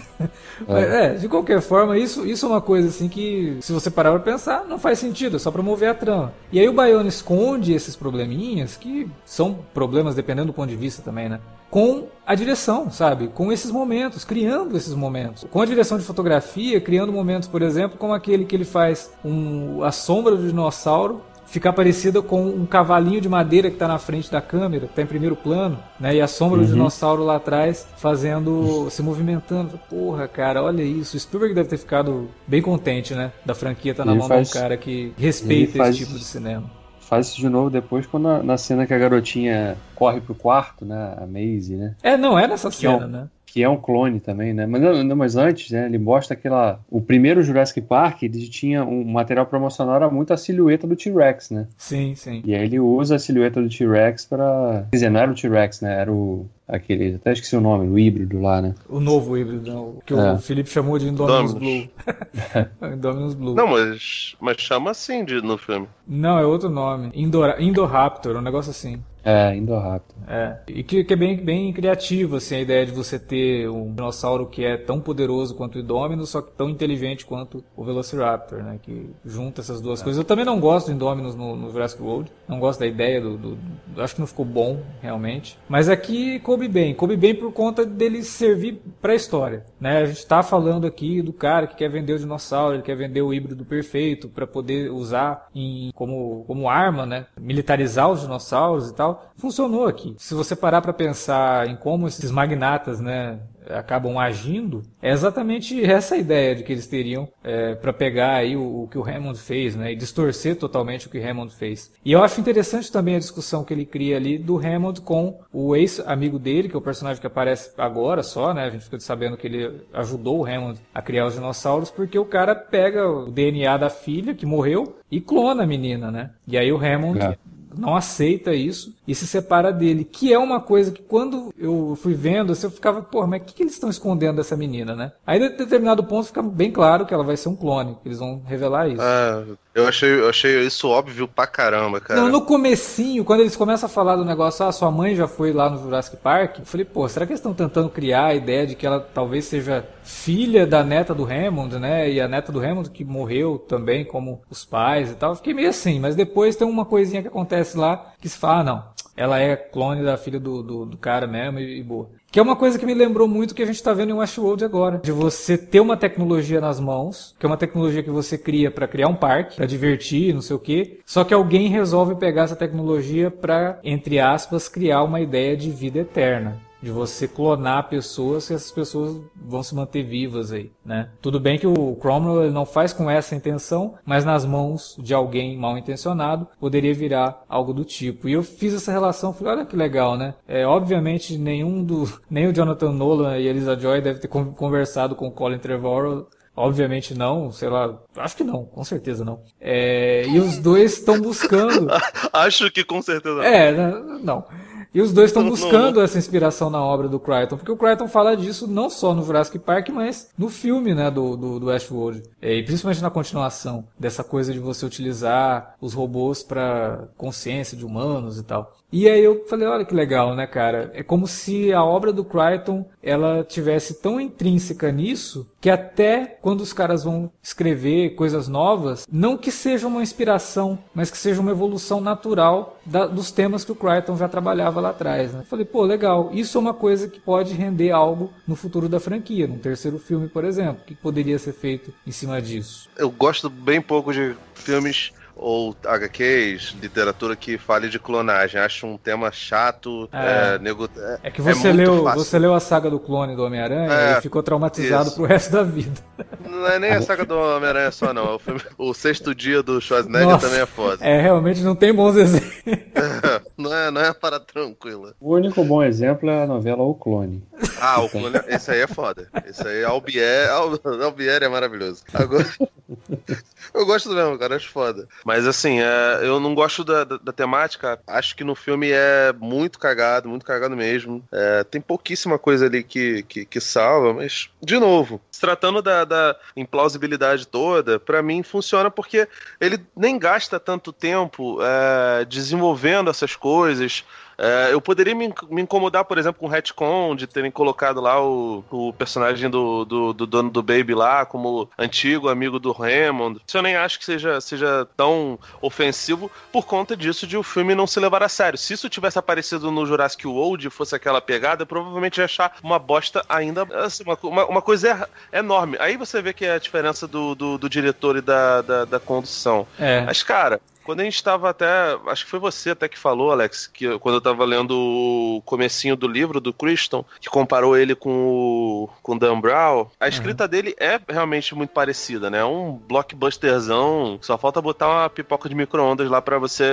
É. 0.66 1.06
é. 1.06 1.14
de 1.14 1.28
qualquer 1.28 1.60
forma, 1.60 1.96
isso, 1.96 2.26
isso 2.26 2.44
é 2.44 2.48
uma 2.48 2.60
coisa 2.60 2.88
assim 2.88 3.08
que, 3.08 3.58
se 3.60 3.72
você 3.72 3.90
parar 3.90 4.10
pra 4.10 4.20
pensar, 4.20 4.64
não 4.64 4.78
faz 4.78 4.98
sentido, 4.98 5.36
é 5.36 5.38
só 5.38 5.52
pra 5.52 5.62
mover 5.62 5.88
a 5.88 5.94
trama. 5.94 6.32
E 6.50 6.58
aí 6.58 6.68
o 6.68 6.72
Bayona 6.72 7.08
esconde 7.08 7.72
esses 7.72 7.94
probleminhas, 7.94 8.76
que 8.76 9.08
são 9.24 9.60
problemas 9.72 10.16
dependendo 10.16 10.48
do 10.48 10.52
ponto 10.52 10.68
de 10.68 10.74
vista 10.74 11.00
também, 11.00 11.28
né? 11.28 11.38
Com 11.70 12.08
a 12.26 12.34
direção, 12.34 12.90
sabe? 12.90 13.28
Com 13.28 13.52
esses 13.52 13.70
momentos, 13.70 14.24
criando 14.24 14.76
esses 14.76 14.94
momentos. 14.94 15.46
Com 15.50 15.60
a 15.60 15.66
direção 15.66 15.98
de 15.98 16.04
fotografia, 16.04 16.80
criando 16.80 17.12
momentos, 17.12 17.48
por 17.48 17.62
exemplo, 17.62 17.98
como 17.98 18.14
aquele 18.14 18.44
que 18.44 18.56
ele 18.56 18.64
faz 18.64 19.12
um, 19.24 19.84
a 19.84 19.92
sombra 19.92 20.34
do 20.34 20.46
dinossauro 20.46 21.22
ficar 21.48 21.72
parecida 21.72 22.22
com 22.22 22.42
um 22.46 22.66
cavalinho 22.66 23.20
de 23.20 23.28
madeira 23.28 23.68
que 23.68 23.76
está 23.76 23.88
na 23.88 23.98
frente 23.98 24.30
da 24.30 24.40
câmera, 24.40 24.86
que 24.86 24.92
está 24.92 25.02
em 25.02 25.06
primeiro 25.06 25.34
plano, 25.34 25.78
né? 25.98 26.14
E 26.14 26.20
a 26.20 26.26
sombra 26.26 26.60
uhum. 26.60 26.66
do 26.66 26.72
dinossauro 26.72 27.24
lá 27.24 27.36
atrás 27.36 27.86
fazendo, 27.96 28.88
se 28.90 29.02
movimentando. 29.02 29.78
Porra, 29.88 30.28
cara, 30.28 30.62
olha 30.62 30.82
isso. 30.82 31.16
O 31.16 31.20
Spielberg 31.20 31.54
deve 31.54 31.68
ter 31.68 31.78
ficado 31.78 32.28
bem 32.46 32.62
contente, 32.62 33.14
né? 33.14 33.32
Da 33.44 33.54
franquia 33.54 33.94
tá 33.94 34.04
na 34.04 34.12
ele 34.12 34.20
mão 34.20 34.28
faz... 34.28 34.50
de 34.50 34.56
um 34.56 34.60
cara 34.60 34.76
que 34.76 35.12
respeita 35.16 35.78
faz... 35.78 35.96
esse 35.96 36.04
tipo 36.04 36.18
de 36.18 36.24
cinema. 36.24 36.70
Faz 37.00 37.28
isso 37.28 37.40
de 37.40 37.48
novo 37.48 37.70
depois 37.70 38.06
quando 38.06 38.24
na, 38.24 38.42
na 38.42 38.58
cena 38.58 38.86
que 38.86 38.92
a 38.92 38.98
garotinha 38.98 39.78
corre 39.94 40.20
pro 40.20 40.34
quarto, 40.34 40.84
né? 40.84 41.14
A 41.16 41.26
Maisie, 41.26 41.76
né? 41.76 41.94
É, 42.02 42.18
não 42.18 42.38
é 42.38 42.46
nessa 42.46 42.70
cena, 42.70 42.92
é 42.92 43.06
um... 43.06 43.08
né? 43.08 43.28
Que 43.58 43.64
é 43.64 43.68
um 43.68 43.76
clone 43.76 44.20
também, 44.20 44.54
né? 44.54 44.66
Mas, 44.66 44.80
não, 44.80 45.16
mas 45.16 45.34
antes, 45.34 45.72
né, 45.72 45.86
ele 45.86 45.98
mostra 45.98 46.34
aquela. 46.34 46.78
O 46.88 47.00
primeiro 47.00 47.42
Jurassic 47.42 47.80
Park, 47.80 48.22
ele 48.22 48.46
tinha 48.48 48.84
um 48.84 49.04
material 49.04 49.46
promocional, 49.46 49.96
era 49.96 50.08
muito 50.08 50.32
a 50.32 50.36
silhueta 50.36 50.86
do 50.86 50.94
T-Rex, 50.94 51.50
né? 51.50 51.66
Sim, 51.76 52.14
sim. 52.14 52.40
E 52.44 52.54
aí 52.54 52.62
ele 52.62 52.78
usa 52.78 53.16
a 53.16 53.18
silhueta 53.18 53.60
do 53.60 53.68
T-Rex 53.68 54.26
para. 54.26 54.86
Quer 54.92 54.96
dizer, 54.96 55.10
não 55.10 55.18
era 55.18 55.32
o 55.32 55.34
T-Rex, 55.34 55.80
né? 55.80 56.00
Era 56.00 56.12
o 56.12 56.46
Aquele, 56.68 57.14
até 57.14 57.32
esqueci 57.32 57.56
o 57.56 57.62
nome, 57.62 57.88
o 57.88 57.98
híbrido 57.98 58.42
lá, 58.42 58.60
né? 58.60 58.74
O 58.90 59.00
novo 59.00 59.38
híbrido, 59.38 59.72
não, 59.72 59.94
que 60.04 60.12
É. 60.12 60.32
o 60.34 60.38
Felipe 60.38 60.68
chamou 60.68 60.98
de 60.98 61.08
Indominus 61.08 61.54
Dominus. 61.54 61.88
Blue. 61.88 62.92
Indominus 62.92 63.34
Blue. 63.34 63.54
Não, 63.54 63.66
mas, 63.68 64.36
mas 64.38 64.60
chama 64.60 64.90
assim 64.90 65.24
de, 65.24 65.40
no 65.40 65.56
filme. 65.56 65.88
Não, 66.06 66.38
é 66.38 66.44
outro 66.44 66.68
nome. 66.68 67.10
Indora, 67.14 67.56
Indoraptor, 67.58 68.36
um 68.36 68.42
negócio 68.42 68.70
assim. 68.70 69.02
É, 69.24 69.54
Indoraptor. 69.54 70.16
É. 70.28 70.58
E 70.68 70.82
que, 70.82 71.04
que 71.04 71.12
é 71.12 71.16
bem, 71.16 71.36
bem 71.36 71.72
criativo, 71.72 72.36
assim, 72.36 72.56
a 72.56 72.60
ideia 72.60 72.86
de 72.86 72.92
você 72.92 73.18
ter 73.18 73.68
um 73.68 73.92
dinossauro 73.94 74.46
que 74.46 74.64
é 74.64 74.76
tão 74.76 75.00
poderoso 75.00 75.54
quanto 75.54 75.76
o 75.76 75.80
Indominus, 75.80 76.30
só 76.30 76.40
que 76.42 76.52
tão 76.52 76.68
inteligente 76.68 77.26
quanto 77.26 77.64
o 77.76 77.84
Velociraptor, 77.84 78.62
né? 78.62 78.78
Que 78.82 79.10
junta 79.24 79.60
essas 79.60 79.80
duas 79.80 80.02
coisas. 80.02 80.18
Eu 80.18 80.24
também 80.24 80.44
não 80.44 80.60
gosto 80.60 80.86
do 80.86 80.92
Indominus 80.92 81.34
no, 81.34 81.56
no 81.56 81.70
Jurassic 81.70 82.02
World. 82.02 82.30
Não 82.46 82.58
gosto 82.60 82.80
da 82.80 82.86
ideia 82.86 83.20
do, 83.20 83.36
do- 83.36 83.56
do- 83.56 84.02
Acho 84.02 84.14
que 84.14 84.20
não 84.20 84.26
ficou 84.26 84.44
bom, 84.44 84.80
realmente. 85.02 85.58
Mas 85.68 85.88
aqui 85.88 86.38
coube 86.40 86.68
bem. 86.68 86.94
Coube 86.94 87.16
bem 87.16 87.34
por 87.34 87.52
conta 87.52 87.84
dele 87.84 88.22
servir 88.22 88.80
pra 89.00 89.14
história, 89.14 89.64
né? 89.80 89.98
A 90.02 90.06
gente 90.06 90.24
tá 90.26 90.42
falando 90.42 90.86
aqui 90.86 91.20
do 91.22 91.32
cara 91.32 91.66
que 91.66 91.76
quer 91.76 91.88
vender 91.90 92.12
o 92.14 92.18
dinossauro, 92.18 92.76
ele 92.76 92.82
quer 92.82 92.96
vender 92.96 93.22
o 93.22 93.32
híbrido 93.34 93.64
perfeito 93.64 94.28
pra 94.28 94.46
poder 94.46 94.90
usar 94.92 95.48
em, 95.54 95.90
como, 95.94 96.44
como 96.46 96.68
arma, 96.68 97.04
né? 97.04 97.26
Militarizar 97.40 98.10
os 98.10 98.20
dinossauros 98.20 98.90
e 98.90 98.94
tal. 98.94 99.07
Funcionou 99.36 99.86
aqui. 99.86 100.14
Se 100.18 100.34
você 100.34 100.56
parar 100.56 100.80
pra 100.80 100.92
pensar 100.92 101.68
em 101.68 101.76
como 101.76 102.06
esses 102.06 102.30
magnatas, 102.30 103.00
né? 103.00 103.38
acabam 103.70 104.18
agindo, 104.18 104.82
é 105.00 105.10
exatamente 105.10 105.84
essa 105.84 106.16
ideia 106.16 106.54
de 106.54 106.62
que 106.62 106.72
eles 106.72 106.86
teriam 106.86 107.28
é, 107.44 107.74
para 107.74 107.92
pegar 107.92 108.34
aí 108.34 108.56
o, 108.56 108.84
o 108.84 108.88
que 108.88 108.98
o 108.98 109.04
Hammond 109.04 109.38
fez, 109.38 109.76
né, 109.76 109.92
e 109.92 109.96
distorcer 109.96 110.56
totalmente 110.56 111.06
o 111.06 111.10
que 111.10 111.18
o 111.18 111.30
Hammond 111.30 111.54
fez. 111.54 111.92
E 112.04 112.12
eu 112.12 112.22
acho 112.22 112.40
interessante 112.40 112.90
também 112.90 113.16
a 113.16 113.18
discussão 113.18 113.64
que 113.64 113.72
ele 113.72 113.84
cria 113.84 114.16
ali 114.16 114.38
do 114.38 114.58
Hammond 114.58 115.00
com 115.02 115.40
o 115.52 115.76
ex-amigo 115.76 116.38
dele, 116.38 116.68
que 116.68 116.74
é 116.74 116.78
o 116.78 116.82
personagem 116.82 117.20
que 117.20 117.26
aparece 117.26 117.72
agora 117.76 118.22
só, 118.22 118.54
né, 118.54 118.64
a 118.64 118.70
gente 118.70 118.84
fica 118.84 118.98
sabendo 119.00 119.36
que 119.36 119.46
ele 119.46 119.82
ajudou 119.92 120.40
o 120.40 120.46
Hammond 120.46 120.80
a 120.94 121.02
criar 121.02 121.26
os 121.26 121.34
dinossauros, 121.34 121.90
porque 121.90 122.18
o 122.18 122.24
cara 122.24 122.54
pega 122.54 123.08
o 123.08 123.30
DNA 123.30 123.76
da 123.76 123.90
filha, 123.90 124.34
que 124.34 124.46
morreu, 124.46 124.96
e 125.10 125.20
clona 125.20 125.64
a 125.64 125.66
menina, 125.66 126.10
né, 126.10 126.30
e 126.46 126.56
aí 126.56 126.72
o 126.72 126.78
Hammond 126.78 127.18
É. 127.20 127.36
não 127.76 127.96
aceita 127.96 128.54
isso 128.54 128.97
e 129.08 129.14
se 129.14 129.26
separa 129.26 129.72
dele. 129.72 130.04
Que 130.04 130.34
é 130.34 130.38
uma 130.38 130.60
coisa 130.60 130.92
que 130.92 131.00
quando 131.02 131.50
eu 131.58 131.98
fui 132.00 132.12
vendo, 132.12 132.52
assim, 132.52 132.66
eu 132.66 132.70
ficava, 132.70 133.00
porra, 133.00 133.26
mas 133.26 133.40
o 133.40 133.44
que, 133.46 133.54
que 133.54 133.62
eles 133.62 133.72
estão 133.72 133.88
escondendo 133.88 134.36
dessa 134.36 134.54
menina, 134.54 134.94
né? 134.94 135.12
Aí, 135.26 135.40
de 135.40 135.56
determinado 135.56 136.04
ponto, 136.04 136.26
fica 136.26 136.42
bem 136.42 136.70
claro 136.70 137.06
que 137.06 137.14
ela 137.14 137.24
vai 137.24 137.34
ser 137.34 137.48
um 137.48 137.56
clone, 137.56 137.96
que 138.02 138.06
eles 138.06 138.18
vão 138.18 138.42
revelar 138.46 138.86
isso. 138.86 139.00
Ah, 139.00 139.44
eu 139.74 139.88
achei, 139.88 140.10
eu 140.10 140.28
achei 140.28 140.60
isso 140.66 140.88
óbvio 140.88 141.26
pra 141.26 141.46
caramba, 141.46 142.00
cara. 142.00 142.20
Não, 142.20 142.28
no 142.28 142.42
comecinho, 142.42 143.24
quando 143.24 143.40
eles 143.40 143.56
começam 143.56 143.86
a 143.86 143.90
falar 143.90 144.16
do 144.16 144.26
negócio, 144.26 144.66
ah, 144.66 144.72
sua 144.72 144.90
mãe 144.90 145.16
já 145.16 145.26
foi 145.26 145.54
lá 145.54 145.70
no 145.70 145.78
Jurassic 145.78 146.18
Park, 146.18 146.58
eu 146.58 146.66
falei, 146.66 146.84
pô, 146.84 147.08
será 147.08 147.24
que 147.24 147.32
eles 147.32 147.40
estão 147.40 147.54
tentando 147.54 147.88
criar 147.88 148.26
a 148.26 148.34
ideia 148.34 148.66
de 148.66 148.74
que 148.74 148.86
ela 148.86 149.00
talvez 149.00 149.46
seja 149.46 149.88
filha 150.02 150.66
da 150.66 150.84
neta 150.84 151.14
do 151.14 151.24
Hammond, 151.24 151.78
né? 151.78 152.10
E 152.10 152.20
a 152.20 152.28
neta 152.28 152.52
do 152.52 152.60
Hammond 152.60 152.90
que 152.90 153.04
morreu 153.04 153.58
também, 153.58 154.04
como 154.04 154.42
os 154.50 154.66
pais 154.66 155.10
e 155.10 155.14
tal. 155.14 155.30
Eu 155.30 155.36
fiquei 155.36 155.54
meio 155.54 155.70
assim, 155.70 155.98
mas 155.98 156.14
depois 156.14 156.56
tem 156.56 156.68
uma 156.68 156.84
coisinha 156.84 157.22
que 157.22 157.28
acontece 157.28 157.78
lá 157.78 158.12
que 158.20 158.28
se 158.28 158.36
fala, 158.36 158.60
ah, 158.60 158.64
não, 158.64 158.84
ela 159.18 159.40
é 159.40 159.56
clone 159.56 160.04
da 160.04 160.16
filha 160.16 160.38
do, 160.38 160.62
do, 160.62 160.86
do 160.86 160.96
cara 160.96 161.26
mesmo 161.26 161.58
e, 161.58 161.80
e 161.80 161.82
boa. 161.82 162.08
Que 162.30 162.38
é 162.38 162.42
uma 162.42 162.54
coisa 162.54 162.78
que 162.78 162.86
me 162.86 162.94
lembrou 162.94 163.26
muito 163.26 163.54
que 163.54 163.62
a 163.62 163.66
gente 163.66 163.82
tá 163.82 163.92
vendo 163.92 164.10
em 164.10 164.12
Westworld 164.12 164.64
agora. 164.64 164.98
De 164.98 165.10
você 165.10 165.58
ter 165.58 165.80
uma 165.80 165.96
tecnologia 165.96 166.60
nas 166.60 166.78
mãos, 166.78 167.34
que 167.38 167.44
é 167.44 167.48
uma 167.48 167.56
tecnologia 167.56 168.02
que 168.02 168.10
você 168.10 168.38
cria 168.38 168.70
para 168.70 168.86
criar 168.86 169.08
um 169.08 169.14
parque, 169.14 169.56
para 169.56 169.66
divertir, 169.66 170.34
não 170.34 170.42
sei 170.42 170.54
o 170.54 170.58
quê. 170.58 171.00
Só 171.04 171.24
que 171.24 171.34
alguém 171.34 171.68
resolve 171.68 172.14
pegar 172.14 172.42
essa 172.42 172.54
tecnologia 172.54 173.30
para, 173.30 173.80
entre 173.82 174.20
aspas, 174.20 174.68
criar 174.68 175.02
uma 175.02 175.20
ideia 175.20 175.56
de 175.56 175.70
vida 175.70 176.00
eterna. 176.00 176.67
De 176.80 176.90
você 176.90 177.26
clonar 177.26 177.88
pessoas 177.88 178.48
e 178.50 178.54
essas 178.54 178.70
pessoas 178.70 179.16
vão 179.34 179.62
se 179.62 179.74
manter 179.74 180.02
vivas 180.04 180.52
aí, 180.52 180.70
né? 180.84 181.10
Tudo 181.20 181.40
bem 181.40 181.58
que 181.58 181.66
o 181.66 181.96
Cromwell 181.96 182.44
ele 182.44 182.52
não 182.52 182.64
faz 182.64 182.92
com 182.92 183.10
essa 183.10 183.34
intenção, 183.34 183.94
mas 184.04 184.24
nas 184.24 184.44
mãos 184.44 184.96
de 184.98 185.12
alguém 185.12 185.56
mal 185.56 185.76
intencionado 185.76 186.46
poderia 186.60 186.94
virar 186.94 187.42
algo 187.48 187.72
do 187.72 187.84
tipo. 187.84 188.28
E 188.28 188.32
eu 188.32 188.42
fiz 188.42 188.74
essa 188.74 188.92
relação, 188.92 189.32
falei, 189.32 189.54
olha 189.54 189.66
que 189.66 189.74
legal, 189.76 190.16
né? 190.16 190.34
É, 190.46 190.66
obviamente 190.66 191.36
nenhum 191.36 191.82
do, 191.82 192.04
nem 192.30 192.46
o 192.46 192.52
Jonathan 192.52 192.92
Nolan 192.92 193.38
e 193.38 193.48
a 193.48 193.50
Elisa 193.50 193.78
Joy 193.78 194.00
deve 194.00 194.20
ter 194.20 194.28
con- 194.28 194.52
conversado 194.52 195.14
com 195.16 195.26
o 195.26 195.32
Colin 195.32 195.58
Trevorrow 195.58 196.28
Obviamente 196.58 197.14
não, 197.14 197.52
sei 197.52 197.68
lá, 197.68 197.96
acho 198.16 198.36
que 198.36 198.42
não, 198.42 198.64
com 198.64 198.82
certeza 198.82 199.24
não. 199.24 199.42
É, 199.60 200.26
e 200.26 200.40
os 200.40 200.58
dois 200.58 200.94
estão 200.94 201.20
buscando. 201.20 201.86
Acho 202.32 202.68
que 202.68 202.82
com 202.82 203.00
certeza 203.00 203.36
não. 203.36 203.42
É, 203.44 203.70
né, 203.72 204.18
não. 204.24 204.44
E 204.94 205.00
os 205.00 205.12
dois 205.12 205.30
estão 205.30 205.42
Não, 205.42 205.50
não, 205.50 205.56
buscando 205.56 206.00
essa 206.00 206.18
inspiração 206.18 206.70
na 206.70 206.82
obra 206.82 207.08
do 207.08 207.20
Crichton, 207.20 207.56
porque 207.56 207.70
o 207.72 207.76
Crichton 207.76 208.08
fala 208.08 208.36
disso 208.36 208.66
não 208.66 208.88
só 208.88 209.14
no 209.14 209.22
Jurassic 209.22 209.58
Park, 209.58 209.90
mas 209.90 210.30
no 210.36 210.48
filme, 210.48 210.94
né, 210.94 211.10
do, 211.10 211.36
do, 211.36 211.60
do 211.60 211.66
Westworld. 211.66 212.22
É, 212.40 212.54
e 212.54 212.62
principalmente 212.62 213.02
na 213.02 213.10
continuação, 213.10 213.84
dessa 213.98 214.24
coisa 214.24 214.52
de 214.52 214.58
você 214.58 214.86
utilizar 214.86 215.74
os 215.80 215.92
robôs 215.92 216.42
para 216.42 217.08
consciência 217.16 217.76
de 217.76 217.84
humanos 217.84 218.38
e 218.38 218.42
tal. 218.42 218.77
E 218.90 219.06
aí 219.08 219.22
eu 219.22 219.44
falei, 219.46 219.68
olha 219.68 219.84
que 219.84 219.94
legal, 219.94 220.34
né, 220.34 220.46
cara? 220.46 220.90
É 220.94 221.02
como 221.02 221.26
se 221.26 221.70
a 221.72 221.84
obra 221.84 222.10
do 222.12 222.24
Crichton, 222.24 222.88
ela 223.02 223.44
tivesse 223.44 224.00
tão 224.00 224.18
intrínseca 224.18 224.90
nisso, 224.90 225.46
que 225.60 225.68
até 225.68 226.38
quando 226.40 226.62
os 226.62 226.72
caras 226.72 227.04
vão 227.04 227.30
escrever 227.42 228.14
coisas 228.14 228.48
novas, 228.48 229.06
não 229.12 229.36
que 229.36 229.50
seja 229.50 229.86
uma 229.86 230.02
inspiração, 230.02 230.78
mas 230.94 231.10
que 231.10 231.18
seja 231.18 231.40
uma 231.40 231.50
evolução 231.50 232.00
natural 232.00 232.78
da- 232.86 233.06
dos 233.06 233.30
temas 233.30 233.62
que 233.62 233.72
o 233.72 233.74
Crichton 233.76 234.16
já 234.16 234.26
trabalhava 234.28 234.80
lá 234.80 234.90
atrás. 234.90 235.34
Né? 235.34 235.44
Falei, 235.48 235.66
pô, 235.66 235.82
legal, 235.84 236.30
isso 236.32 236.56
é 236.56 236.60
uma 236.60 236.72
coisa 236.74 237.08
que 237.08 237.20
pode 237.20 237.52
render 237.52 237.90
algo 237.90 238.32
no 238.46 238.56
futuro 238.56 238.88
da 238.88 238.98
franquia, 238.98 239.46
num 239.46 239.58
terceiro 239.58 239.98
filme, 239.98 240.28
por 240.28 240.44
exemplo. 240.44 240.82
Que 240.86 240.94
poderia 240.94 241.38
ser 241.38 241.52
feito 241.52 241.92
em 242.06 242.10
cima 242.10 242.40
disso? 242.40 242.88
Eu 242.96 243.10
gosto 243.10 243.50
bem 243.50 243.82
pouco 243.82 244.12
de 244.14 244.34
filmes 244.54 245.12
ou 245.38 245.74
HQs, 245.84 246.74
literatura 246.82 247.34
que 247.36 247.56
fale 247.56 247.88
de 247.88 247.98
clonagem. 247.98 248.60
Acho 248.60 248.86
um 248.86 248.98
tema 248.98 249.30
chato. 249.32 250.08
É. 250.12 250.54
É, 250.54 250.58
nego- 250.58 250.88
é- 250.96 251.18
É 251.24 251.30
que 251.30 251.40
você, 251.40 251.72
muito 251.72 251.76
leu, 251.76 252.02
fácil. 252.04 252.24
você 252.24 252.38
leu 252.38 252.54
a 252.54 252.60
saga 252.60 252.90
do 252.90 252.98
clone 252.98 253.34
do 253.36 253.44
Homem-Aranha 253.44 253.92
É, 253.92 254.18
e 254.18 254.20
ficou 254.20 254.42
traumatizado 254.42 255.06
isso. 255.08 255.16
pro 255.16 255.24
resto 255.24 255.52
da 255.52 255.62
vida. 255.62 256.00
Não 256.44 256.66
é 256.66 256.78
nem 256.78 256.90
a 256.92 257.00
saga 257.02 257.24
do 257.24 257.38
Homem-Aranha 257.38 257.90
só, 257.92 258.12
não. 258.12 258.34
O, 258.34 258.38
filme- 258.38 258.60
o 258.76 258.92
sexto 258.92 259.34
dia 259.34 259.62
do 259.62 259.80
Schwarzenegger 259.80 260.28
Nossa. 260.28 260.46
também 260.46 260.62
é 260.62 260.66
foda. 260.66 261.04
É, 261.04 261.20
realmente 261.20 261.62
não 261.62 261.74
tem 261.76 261.92
bons 261.94 262.16
exemplos. 262.16 262.52
não, 263.56 263.72
é, 263.74 263.90
não 263.90 264.00
é 264.00 264.12
para 264.12 264.40
tranquila. 264.40 265.14
O 265.20 265.34
único 265.34 265.64
bom 265.64 265.82
exemplo 265.82 266.28
é 266.28 266.42
a 266.42 266.46
novela 266.46 266.82
O 266.82 266.94
Clone. 266.94 267.42
Ah, 267.80 268.00
o 268.00 268.08
clone, 268.08 268.40
esse 268.48 268.70
aí 268.72 268.80
é 268.80 268.86
foda. 268.86 269.28
Esse 269.46 269.66
aí, 269.66 269.84
Albier, 269.84 270.50
Al- 270.50 270.80
Albieri 271.04 271.44
é 271.44 271.48
maravilhoso. 271.48 272.02
Agora, 272.12 272.46
eu 273.74 273.86
gosto 273.86 274.10
mesmo, 274.10 274.38
cara, 274.38 274.56
acho 274.56 274.70
foda. 274.70 275.06
Mas 275.28 275.46
assim, 275.46 275.78
é, 275.78 276.20
eu 276.22 276.40
não 276.40 276.54
gosto 276.54 276.82
da, 276.82 277.04
da- 277.04 277.18
da 277.18 277.32
temática. 277.34 278.00
Acho 278.06 278.34
que 278.34 278.42
no 278.42 278.54
filme 278.54 278.90
é 278.90 279.30
muito 279.38 279.78
cagado, 279.78 280.26
muito 280.26 280.42
cagado 280.46 280.74
mesmo. 280.74 281.22
É, 281.30 281.62
tem 281.64 281.82
pouquíssima 281.82 282.38
coisa 282.38 282.64
ali 282.64 282.82
que, 282.82 283.22
que, 283.24 283.44
que 283.44 283.60
salva, 283.60 284.14
mas, 284.14 284.48
de 284.62 284.78
novo, 284.78 285.20
se 285.30 285.38
tratando 285.38 285.82
da, 285.82 286.06
da 286.06 286.34
implausibilidade 286.56 287.46
toda, 287.46 288.00
pra 288.00 288.22
mim 288.22 288.42
funciona 288.42 288.90
porque 288.90 289.28
ele 289.60 289.78
nem 289.94 290.18
gasta 290.18 290.58
tanto 290.58 290.94
tempo 290.94 291.58
é, 291.62 292.24
desenvolvendo 292.24 293.10
essas 293.10 293.36
coisas. 293.36 294.06
É, 294.38 294.72
eu 294.72 294.80
poderia 294.80 295.14
me, 295.14 295.34
me 295.50 295.62
incomodar, 295.62 296.04
por 296.04 296.16
exemplo, 296.16 296.38
com 296.38 296.46
o 296.46 296.48
retcon 296.48 297.16
de 297.16 297.26
terem 297.26 297.50
colocado 297.50 298.00
lá 298.00 298.22
o, 298.24 298.64
o 298.70 298.92
personagem 298.92 299.50
do, 299.50 299.84
do, 299.84 300.12
do 300.12 300.26
dono 300.26 300.48
do 300.48 300.62
Baby 300.62 300.94
lá 300.94 301.26
como 301.26 301.68
antigo 301.76 302.28
amigo 302.28 302.60
do 302.60 302.70
Hammond. 302.70 303.40
Isso 303.46 303.58
eu 303.58 303.62
nem 303.62 303.74
acho 303.74 303.98
que 303.98 304.04
seja, 304.04 304.40
seja 304.40 304.86
tão 304.96 305.38
ofensivo 305.60 306.30
por 306.52 306.64
conta 306.64 306.96
disso 306.96 307.26
de 307.26 307.36
o 307.36 307.42
filme 307.42 307.74
não 307.74 307.86
se 307.86 307.98
levar 307.98 308.22
a 308.22 308.28
sério. 308.28 308.58
Se 308.58 308.74
isso 308.74 308.88
tivesse 308.88 309.18
aparecido 309.18 309.72
no 309.72 309.84
Jurassic 309.84 310.26
World 310.26 310.66
e 310.66 310.70
fosse 310.70 310.94
aquela 310.94 311.20
pegada, 311.20 311.62
eu 311.62 311.66
provavelmente 311.66 312.18
ia 312.18 312.24
achar 312.24 312.56
uma 312.62 312.78
bosta 312.78 313.24
ainda. 313.28 313.66
assim, 313.84 314.04
uma, 314.04 314.18
uma, 314.22 314.46
uma 314.46 314.62
coisa 314.62 315.08
enorme. 315.32 315.76
Aí 315.80 315.96
você 315.96 316.22
vê 316.22 316.32
que 316.32 316.44
é 316.44 316.52
a 316.52 316.58
diferença 316.58 317.08
do, 317.08 317.34
do, 317.34 317.58
do 317.58 317.68
diretor 317.68 318.16
e 318.16 318.20
da, 318.20 318.62
da, 318.62 318.84
da 318.84 319.00
condução. 319.00 319.66
É. 319.78 320.02
Mas, 320.02 320.22
cara, 320.22 320.60
quando 320.88 321.00
a 321.00 321.04
gente 321.04 321.22
tava 321.22 321.50
até. 321.50 321.66
Acho 322.06 322.24
que 322.24 322.30
foi 322.30 322.40
você 322.40 322.70
até 322.70 322.88
que 322.88 322.98
falou, 322.98 323.30
Alex, 323.30 323.66
que 323.66 323.98
quando 323.98 324.14
eu 324.14 324.20
tava 324.22 324.42
lendo 324.46 324.70
o 324.70 325.42
comecinho 325.44 325.94
do 325.94 326.08
livro 326.08 326.40
do 326.40 326.50
Christian, 326.50 327.04
que 327.20 327.28
comparou 327.28 327.76
ele 327.76 327.94
com 327.94 328.08
o, 328.10 328.88
com 329.02 329.14
Dan 329.14 329.38
Brown, 329.38 329.86
a 330.00 330.08
escrita 330.08 330.48
dele 330.48 330.74
é 330.80 330.98
realmente 331.06 331.54
muito 331.54 331.74
parecida, 331.74 332.30
né? 332.30 332.38
É 332.38 332.44
um 332.46 332.72
blockbusterzão. 332.72 334.18
Só 334.22 334.38
falta 334.38 334.62
botar 334.62 334.88
uma 334.88 335.10
pipoca 335.10 335.46
de 335.46 335.54
micro-ondas 335.54 336.08
lá 336.08 336.22
pra 336.22 336.38
você 336.38 336.64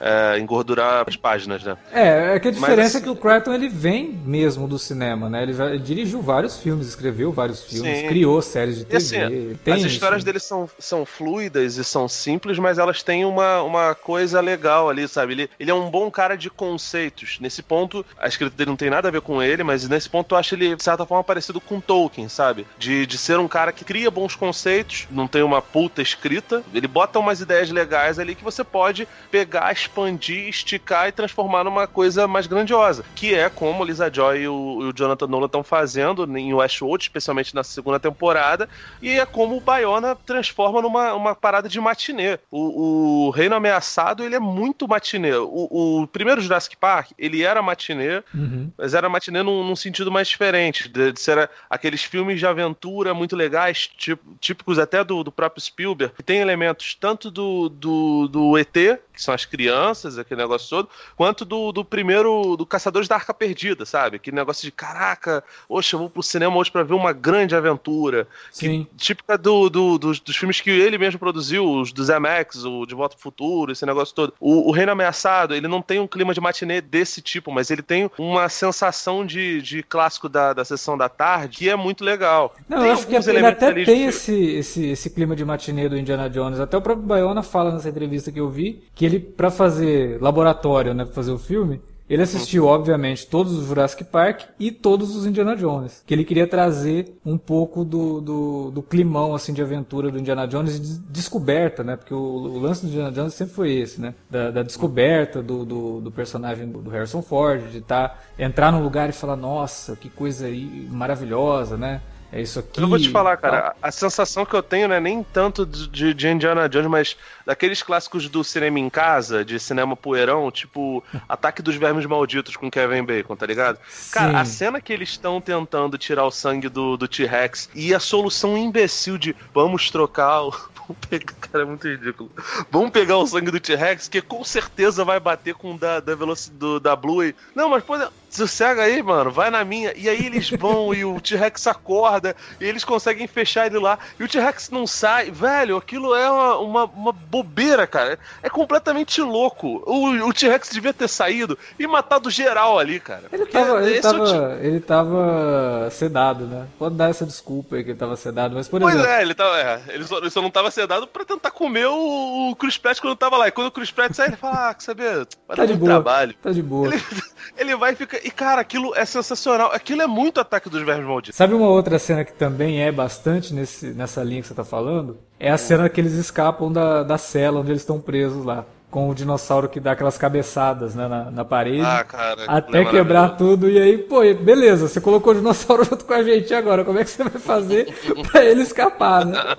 é, 0.00 0.38
engordurar 0.38 1.04
as 1.08 1.16
páginas, 1.16 1.64
né? 1.64 1.76
É, 1.92 2.36
é 2.36 2.38
que 2.38 2.46
a 2.46 2.52
Mas, 2.52 2.60
diferença 2.60 2.98
assim- 2.98 2.98
é 2.98 3.00
que 3.00 3.10
o 3.10 3.16
Crichton 3.16 3.52
ele 3.52 3.68
vem 3.68 4.12
mesmo 4.24 4.68
do 4.68 4.78
cinema, 4.78 5.28
né? 5.28 5.42
Ele, 5.42 5.54
já, 5.54 5.66
ele 5.70 5.80
dirigiu 5.80 6.22
vários 6.22 6.60
filmes, 6.60 6.86
escreveu 6.86 7.32
vários 7.32 7.64
filmes, 7.64 7.98
Sim. 7.98 8.06
criou 8.06 8.40
séries 8.40 8.78
de 8.78 8.84
TV. 8.84 8.96
assim, 8.96 9.58
tem 9.64 9.74
as 9.74 9.82
histórias 9.82 10.18
isso. 10.18 10.26
dele 10.26 10.38
são, 10.38 10.70
são 10.78 11.04
fluidas 11.04 11.78
e 11.78 11.82
são 11.82 12.06
simples, 12.06 12.56
mas 12.56 12.78
elas 12.78 13.02
têm 13.02 13.24
uma 13.24 13.39
uma, 13.40 13.62
uma 13.62 13.94
coisa 13.94 14.40
legal 14.40 14.88
ali, 14.88 15.08
sabe? 15.08 15.32
Ele, 15.32 15.50
ele 15.58 15.70
é 15.70 15.74
um 15.74 15.90
bom 15.90 16.10
cara 16.10 16.36
de 16.36 16.50
conceitos. 16.50 17.38
Nesse 17.40 17.62
ponto, 17.62 18.04
a 18.18 18.28
escrita 18.28 18.56
dele 18.56 18.70
não 18.70 18.76
tem 18.76 18.90
nada 18.90 19.08
a 19.08 19.10
ver 19.10 19.20
com 19.20 19.42
ele, 19.42 19.64
mas 19.64 19.88
nesse 19.88 20.08
ponto 20.08 20.34
eu 20.34 20.38
acho 20.38 20.54
ele, 20.54 20.76
de 20.76 20.82
certa 20.82 21.06
forma, 21.06 21.24
parecido 21.24 21.60
com 21.60 21.80
Tolkien, 21.80 22.28
sabe? 22.28 22.66
De, 22.78 23.06
de 23.06 23.18
ser 23.18 23.38
um 23.38 23.48
cara 23.48 23.72
que 23.72 23.84
cria 23.84 24.10
bons 24.10 24.34
conceitos, 24.34 25.06
não 25.10 25.26
tem 25.26 25.42
uma 25.42 25.62
puta 25.62 26.02
escrita, 26.02 26.62
ele 26.72 26.86
bota 26.86 27.18
umas 27.18 27.40
ideias 27.40 27.70
legais 27.70 28.18
ali 28.18 28.34
que 28.34 28.44
você 28.44 28.62
pode 28.62 29.08
pegar, 29.30 29.72
expandir, 29.72 30.48
esticar 30.48 31.08
e 31.08 31.12
transformar 31.12 31.64
numa 31.64 31.86
coisa 31.86 32.26
mais 32.26 32.46
grandiosa. 32.46 33.04
Que 33.14 33.34
é 33.34 33.48
como 33.48 33.84
Lisa 33.84 34.12
Joy 34.12 34.40
e 34.40 34.48
o, 34.48 34.78
e 34.82 34.84
o 34.86 34.92
Jonathan 34.92 35.26
Nolan 35.26 35.46
estão 35.46 35.62
fazendo 35.62 36.26
em 36.36 36.52
Westworld, 36.52 37.04
especialmente 37.04 37.54
na 37.54 37.64
segunda 37.64 37.98
temporada, 37.98 38.68
e 39.00 39.18
é 39.18 39.26
como 39.26 39.56
o 39.56 39.60
Bayona 39.60 40.14
transforma 40.14 40.82
numa 40.82 41.14
uma 41.14 41.34
parada 41.34 41.68
de 41.68 41.80
matinê. 41.80 42.38
O, 42.50 43.26
o 43.26 43.29
Reino 43.30 43.54
Ameaçado, 43.54 44.24
ele 44.24 44.34
é 44.34 44.40
muito 44.40 44.86
matinê. 44.86 45.34
O, 45.34 46.02
o 46.02 46.06
primeiro 46.06 46.40
Jurassic 46.40 46.76
Park, 46.76 47.12
ele 47.18 47.42
era 47.42 47.62
matinê, 47.62 48.22
uhum. 48.34 48.70
mas 48.76 48.94
era 48.94 49.08
matinê 49.08 49.42
num, 49.42 49.64
num 49.64 49.76
sentido 49.76 50.10
mais 50.10 50.28
diferente, 50.28 50.88
de, 50.88 51.12
de, 51.12 51.20
ser 51.20 51.50
aqueles 51.68 52.02
filmes 52.02 52.38
de 52.38 52.46
aventura 52.46 53.14
muito 53.14 53.36
legais, 53.36 53.86
tipo, 53.86 54.36
típicos 54.40 54.78
até 54.78 55.04
do, 55.04 55.22
do 55.22 55.32
próprio 55.32 55.62
Spielberg, 55.62 56.14
que 56.14 56.22
tem 56.22 56.38
elementos 56.38 56.94
tanto 56.94 57.30
do, 57.30 57.68
do, 57.68 58.28
do 58.28 58.58
ET, 58.58 58.72
que 58.72 59.22
são 59.22 59.34
as 59.34 59.44
crianças, 59.44 60.18
aquele 60.18 60.40
negócio 60.40 60.68
todo, 60.68 60.88
quanto 61.16 61.44
do, 61.44 61.72
do 61.72 61.84
primeiro, 61.84 62.56
do 62.56 62.64
Caçadores 62.64 63.08
da 63.08 63.16
Arca 63.16 63.34
Perdida, 63.34 63.84
sabe? 63.84 64.16
Aquele 64.16 64.36
negócio 64.36 64.62
de, 64.62 64.72
caraca, 64.72 65.44
oxe, 65.68 65.92
eu 65.92 65.98
vou 65.98 66.10
pro 66.10 66.22
cinema 66.22 66.56
hoje 66.56 66.70
para 66.70 66.82
ver 66.82 66.94
uma 66.94 67.12
grande 67.12 67.54
aventura. 67.54 68.26
Sim. 68.50 68.84
Que, 68.84 68.96
típica 68.96 69.36
do, 69.36 69.68
do, 69.68 69.98
dos, 69.98 70.20
dos 70.20 70.36
filmes 70.36 70.60
que 70.60 70.70
ele 70.70 70.96
mesmo 70.96 71.18
produziu, 71.18 71.68
os 71.70 71.92
do 71.92 72.02
Zemex, 72.02 72.64
o 72.64 72.86
De 72.86 72.94
Volta 72.94 73.09
pro 73.16 73.22
Futuro, 73.22 73.72
esse 73.72 73.86
negócio 73.86 74.14
todo. 74.14 74.32
O, 74.40 74.68
o 74.68 74.72
Reino 74.72 74.92
Ameaçado, 74.92 75.54
ele 75.54 75.68
não 75.68 75.82
tem 75.82 76.00
um 76.00 76.06
clima 76.06 76.34
de 76.34 76.40
matinê 76.40 76.80
desse 76.80 77.20
tipo, 77.20 77.52
mas 77.52 77.70
ele 77.70 77.82
tem 77.82 78.10
uma 78.18 78.48
sensação 78.48 79.24
de, 79.24 79.62
de 79.62 79.82
clássico 79.82 80.28
da, 80.28 80.52
da 80.52 80.64
sessão 80.64 80.96
da 80.96 81.08
tarde 81.08 81.58
que 81.58 81.68
é 81.68 81.76
muito 81.76 82.04
legal. 82.04 82.54
Não, 82.68 82.84
eu 82.84 82.92
acho 82.92 83.06
que 83.06 83.14
ele 83.14 83.46
até 83.46 83.72
tem 83.84 84.04
esse, 84.04 84.34
esse, 84.34 84.86
esse 84.88 85.10
clima 85.10 85.36
de 85.36 85.44
matinê 85.44 85.88
do 85.88 85.96
Indiana 85.96 86.28
Jones. 86.28 86.60
Até 86.60 86.76
o 86.76 86.82
próprio 86.82 87.06
Bayona 87.06 87.42
fala 87.42 87.72
nessa 87.72 87.88
entrevista 87.88 88.32
que 88.32 88.40
eu 88.40 88.48
vi 88.48 88.82
que 88.94 89.04
ele, 89.04 89.18
para 89.18 89.50
fazer 89.50 90.20
laboratório, 90.20 90.94
né, 90.94 91.04
pra 91.04 91.14
fazer 91.14 91.32
o 91.32 91.38
filme, 91.38 91.80
ele 92.10 92.22
assistiu, 92.22 92.66
obviamente, 92.66 93.24
todos 93.24 93.52
os 93.52 93.68
Jurassic 93.68 94.02
Park 94.02 94.42
e 94.58 94.72
todos 94.72 95.14
os 95.14 95.24
Indiana 95.24 95.54
Jones. 95.54 96.02
Que 96.04 96.12
ele 96.12 96.24
queria 96.24 96.44
trazer 96.44 97.16
um 97.24 97.38
pouco 97.38 97.84
do, 97.84 98.20
do, 98.20 98.70
do 98.72 98.82
climão, 98.82 99.32
assim, 99.32 99.52
de 99.52 99.62
aventura 99.62 100.10
do 100.10 100.18
Indiana 100.18 100.44
Jones 100.48 100.76
e 100.76 100.80
de 100.80 100.98
descoberta, 100.98 101.84
né? 101.84 101.94
Porque 101.94 102.12
o, 102.12 102.18
o, 102.18 102.58
lance 102.58 102.82
do 102.82 102.88
Indiana 102.88 103.12
Jones 103.12 103.34
sempre 103.34 103.54
foi 103.54 103.72
esse, 103.74 104.00
né? 104.00 104.12
Da, 104.28 104.50
da 104.50 104.62
descoberta 104.64 105.40
do, 105.40 105.64
do, 105.64 106.00
do, 106.00 106.10
personagem 106.10 106.66
do 106.66 106.90
Harrison 106.90 107.22
Ford, 107.22 107.70
de 107.70 107.80
tá, 107.80 108.18
entrar 108.36 108.72
num 108.72 108.82
lugar 108.82 109.08
e 109.08 109.12
falar, 109.12 109.36
nossa, 109.36 109.94
que 109.94 110.10
coisa 110.10 110.46
aí 110.46 110.88
maravilhosa, 110.90 111.76
né? 111.76 112.00
É 112.32 112.40
isso 112.40 112.60
aqui. 112.60 112.80
Eu 112.80 112.86
vou 112.86 112.98
te 112.98 113.08
falar, 113.08 113.36
cara, 113.36 113.74
a, 113.82 113.88
a 113.88 113.90
sensação 113.90 114.46
que 114.46 114.54
eu 114.54 114.62
tenho 114.62 114.86
não 114.86 114.94
é 114.94 115.00
nem 115.00 115.22
tanto 115.22 115.66
de, 115.66 116.14
de, 116.14 116.28
Indiana 116.28 116.68
Jones, 116.68 116.88
mas 116.88 117.16
daqueles 117.44 117.82
clássicos 117.82 118.28
do 118.28 118.44
cinema 118.44 118.78
em 118.78 118.88
casa, 118.88 119.44
de 119.44 119.58
cinema 119.58 119.96
poeirão, 119.96 120.50
tipo 120.50 121.02
Ataque 121.28 121.60
dos 121.60 121.74
Vermes 121.74 122.06
Malditos 122.06 122.56
com 122.56 122.70
Kevin 122.70 123.02
Bacon, 123.02 123.34
tá 123.34 123.46
ligado? 123.46 123.78
Sim. 123.88 124.12
Cara, 124.12 124.40
a 124.40 124.44
cena 124.44 124.80
que 124.80 124.92
eles 124.92 125.10
estão 125.10 125.40
tentando 125.40 125.98
tirar 125.98 126.24
o 126.24 126.30
sangue 126.30 126.68
do, 126.68 126.96
do 126.96 127.08
T-Rex 127.08 127.68
e 127.74 127.92
a 127.92 127.98
solução 127.98 128.56
imbecil 128.56 129.18
de 129.18 129.34
vamos 129.52 129.90
trocar 129.90 130.42
o. 130.42 130.50
Vamos 130.90 131.06
pegar, 131.08 131.34
cara, 131.40 131.62
é 131.62 131.66
muito 131.66 131.86
ridículo. 131.86 132.32
Vamos 132.68 132.90
pegar 132.90 133.16
o 133.16 133.24
sangue 133.24 133.52
do 133.52 133.60
T-Rex, 133.60 134.08
que 134.08 134.20
com 134.20 134.42
certeza 134.42 135.04
vai 135.04 135.20
bater 135.20 135.54
com 135.54 135.76
o 135.76 135.78
da, 135.78 136.00
da 136.00 136.16
velocidade 136.16 136.80
da 136.80 136.96
Blue. 136.96 137.32
Não, 137.54 137.68
mas 137.68 137.84
pô, 137.84 137.94
sossega 138.30 138.82
aí, 138.82 139.02
mano, 139.02 139.30
vai 139.30 139.50
na 139.50 139.64
minha. 139.64 139.92
E 139.96 140.08
aí 140.08 140.26
eles 140.26 140.50
vão 140.50 140.94
e 140.94 141.04
o 141.04 141.20
T-Rex 141.20 141.66
acorda 141.66 142.34
e 142.60 142.64
eles 142.64 142.84
conseguem 142.84 143.26
fechar 143.26 143.66
ele 143.66 143.78
lá. 143.78 143.98
E 144.18 144.24
o 144.24 144.28
T-Rex 144.28 144.70
não 144.70 144.86
sai. 144.86 145.30
Velho, 145.30 145.76
aquilo 145.76 146.14
é 146.14 146.30
uma, 146.30 146.58
uma, 146.58 146.84
uma 146.84 147.12
bobeira, 147.12 147.86
cara. 147.86 148.18
É 148.42 148.48
completamente 148.48 149.20
louco. 149.20 149.82
O, 149.86 150.28
o 150.28 150.32
T-Rex 150.32 150.70
devia 150.70 150.92
ter 150.92 151.08
saído 151.08 151.58
e 151.78 151.86
matado 151.86 152.30
geral 152.30 152.78
ali, 152.78 153.00
cara. 153.00 153.24
Ele 153.32 153.46
tava, 153.46 153.86
ele, 153.86 154.00
tava, 154.00 154.58
ele 154.60 154.80
tava 154.80 155.88
sedado, 155.90 156.46
né? 156.46 156.66
Pode 156.78 156.94
dar 156.94 157.10
essa 157.10 157.26
desculpa 157.26 157.76
aí 157.76 157.84
que 157.84 157.90
ele 157.90 157.98
tava 157.98 158.16
sedado, 158.16 158.54
mas 158.54 158.68
por 158.68 158.80
pois 158.80 158.94
exemplo. 158.94 159.10
Pois 159.10 159.20
é, 159.20 159.22
ele, 159.22 159.34
tava, 159.34 159.58
é, 159.58 159.82
ele, 159.88 160.04
só, 160.04 160.18
ele 160.18 160.30
só 160.30 160.42
não 160.42 160.50
tava 160.50 160.70
sedado 160.70 161.06
pra 161.06 161.24
tentar 161.24 161.50
comer 161.50 161.86
o, 161.86 162.50
o 162.50 162.56
Chris 162.56 162.78
Pratt 162.78 163.00
quando 163.00 163.16
tava 163.16 163.36
lá. 163.36 163.48
E 163.48 163.50
quando 163.50 163.68
o 163.68 163.72
Chris 163.72 163.90
Pratt 163.90 164.14
sai, 164.14 164.28
ele 164.28 164.36
fala: 164.36 164.70
Ah, 164.70 164.74
quer 164.74 164.84
saber? 164.84 165.26
Vai 165.46 165.56
tá 165.56 165.64
dar 165.64 165.66
de 165.66 165.74
boa, 165.74 165.90
trabalho. 165.90 166.34
Tá 166.42 166.50
de 166.50 166.62
boa. 166.62 166.86
Ele, 166.86 167.02
ele 167.56 167.76
vai 167.76 167.92
e 167.92 167.96
fica. 167.96 168.19
E, 168.22 168.30
cara, 168.30 168.60
aquilo 168.60 168.94
é 168.94 169.04
sensacional. 169.04 169.70
Aquilo 169.72 170.02
é 170.02 170.06
muito 170.06 170.40
ataque 170.40 170.68
dos 170.68 170.82
vermes 170.82 171.06
malditos. 171.06 171.36
Sabe 171.36 171.54
uma 171.54 171.68
outra 171.68 171.98
cena 171.98 172.24
que 172.24 172.32
também 172.32 172.82
é 172.82 172.92
bastante 172.92 173.54
nesse, 173.54 173.88
nessa 173.88 174.22
linha 174.22 174.42
que 174.42 174.48
você 174.48 174.54
tá 174.54 174.64
falando? 174.64 175.18
É 175.38 175.50
a 175.50 175.58
cena 175.58 175.88
que 175.88 176.00
eles 176.00 176.12
escapam 176.12 176.70
da, 176.72 177.02
da 177.02 177.18
cela 177.18 177.60
onde 177.60 177.70
eles 177.70 177.82
estão 177.82 178.00
presos 178.00 178.44
lá 178.44 178.64
com 178.90 179.08
o 179.08 179.14
dinossauro 179.14 179.68
que 179.68 179.78
dá 179.78 179.92
aquelas 179.92 180.18
cabeçadas 180.18 180.94
né, 180.94 181.06
na, 181.06 181.30
na 181.30 181.44
parede. 181.44 181.84
Ah, 181.84 182.02
cara, 182.02 182.44
até 182.46 182.82
é 182.82 182.84
quebrar 182.84 183.36
tudo. 183.36 183.70
E 183.70 183.78
aí, 183.78 183.96
pô, 183.98 184.20
beleza, 184.34 184.88
você 184.88 185.00
colocou 185.00 185.32
o 185.32 185.36
dinossauro 185.36 185.84
junto 185.88 186.04
com 186.04 186.12
a 186.12 186.22
gente 186.22 186.52
agora. 186.52 186.84
Como 186.84 186.98
é 186.98 187.04
que 187.04 187.10
você 187.10 187.22
vai 187.22 187.40
fazer 187.40 187.94
pra 188.30 188.44
ele 188.44 188.62
escapar, 188.62 189.24
né? 189.24 189.38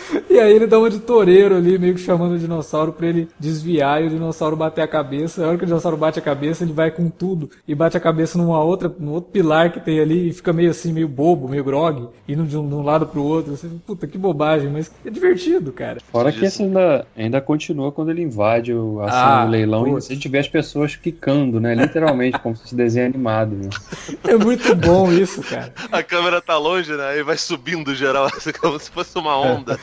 e 0.28 0.38
aí 0.38 0.52
ele 0.52 0.66
dá 0.66 0.78
uma 0.78 0.90
de 0.90 0.98
toureiro 0.98 1.56
ali, 1.56 1.78
meio 1.78 1.94
que 1.94 2.00
chamando 2.00 2.34
o 2.34 2.38
dinossauro 2.38 2.92
pra 2.92 3.06
ele 3.06 3.28
desviar 3.38 4.02
e 4.02 4.06
o 4.06 4.10
dinossauro 4.10 4.56
bater 4.56 4.82
a 4.82 4.88
cabeça. 4.88 5.44
A 5.44 5.48
hora 5.48 5.58
que 5.58 5.64
o 5.64 5.66
dinossauro 5.66 5.96
bate 5.96 6.18
a 6.18 6.22
cabeça, 6.22 6.64
ele 6.64 6.72
vai 6.72 6.90
com 6.90 7.08
tudo 7.08 7.50
e 7.66 7.74
bate 7.74 7.96
a 7.96 8.00
cabeça 8.00 8.38
numa 8.38 8.62
outra, 8.62 8.92
num 8.98 9.12
outro 9.12 9.30
pilar 9.30 9.72
que 9.72 9.80
tem 9.80 10.00
ali 10.00 10.28
e 10.28 10.32
fica 10.32 10.52
meio 10.52 10.70
assim, 10.70 10.92
meio 10.92 11.08
bobo, 11.08 11.48
meio 11.48 11.64
grog, 11.64 12.08
indo 12.28 12.44
de 12.44 12.56
um, 12.56 12.66
de 12.66 12.74
um 12.74 12.82
lado 12.82 13.06
pro 13.06 13.22
outro. 13.22 13.56
Você, 13.56 13.68
puta, 13.86 14.06
que 14.06 14.18
bobagem, 14.18 14.70
mas 14.70 14.90
é 15.04 15.10
divertido, 15.10 15.72
cara. 15.72 15.98
Fora 16.10 16.32
que 16.32 16.44
esse 16.44 16.62
ainda, 16.62 17.06
ainda 17.16 17.40
continua 17.40 17.92
quando 17.92 18.10
ele 18.10 18.22
invade 18.22 18.72
o, 18.72 19.00
a 19.00 19.42
ah, 19.42 19.44
do 19.44 19.50
leilão 19.50 19.84
putz. 19.84 20.04
e 20.04 20.08
você 20.08 20.16
tiver 20.16 20.40
as 20.40 20.48
pessoas 20.48 20.96
quicando, 20.96 21.60
né? 21.60 21.74
Literalmente, 21.74 22.38
como 22.38 22.56
se 22.56 22.62
fosse 22.62 22.74
desenho 22.74 23.06
animado. 23.06 23.56
Né? 23.56 23.68
É 24.24 24.36
muito 24.36 24.74
bom 24.74 25.10
isso, 25.10 25.42
cara. 25.42 25.72
A 25.90 26.02
câmera 26.02 26.40
tá 26.40 26.58
longe, 26.58 26.92
né? 26.92 27.18
E 27.18 27.22
vai 27.22 27.36
subindo 27.36 27.94
geral, 27.94 28.26
assim, 28.26 28.52
como 28.60 28.78
se 28.78 28.90
fosse 28.90 29.16
uma 29.18 29.38
onda. 29.38 29.78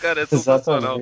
Cara, 0.00 0.22
é 0.22 0.26
sensacional. 0.26 1.00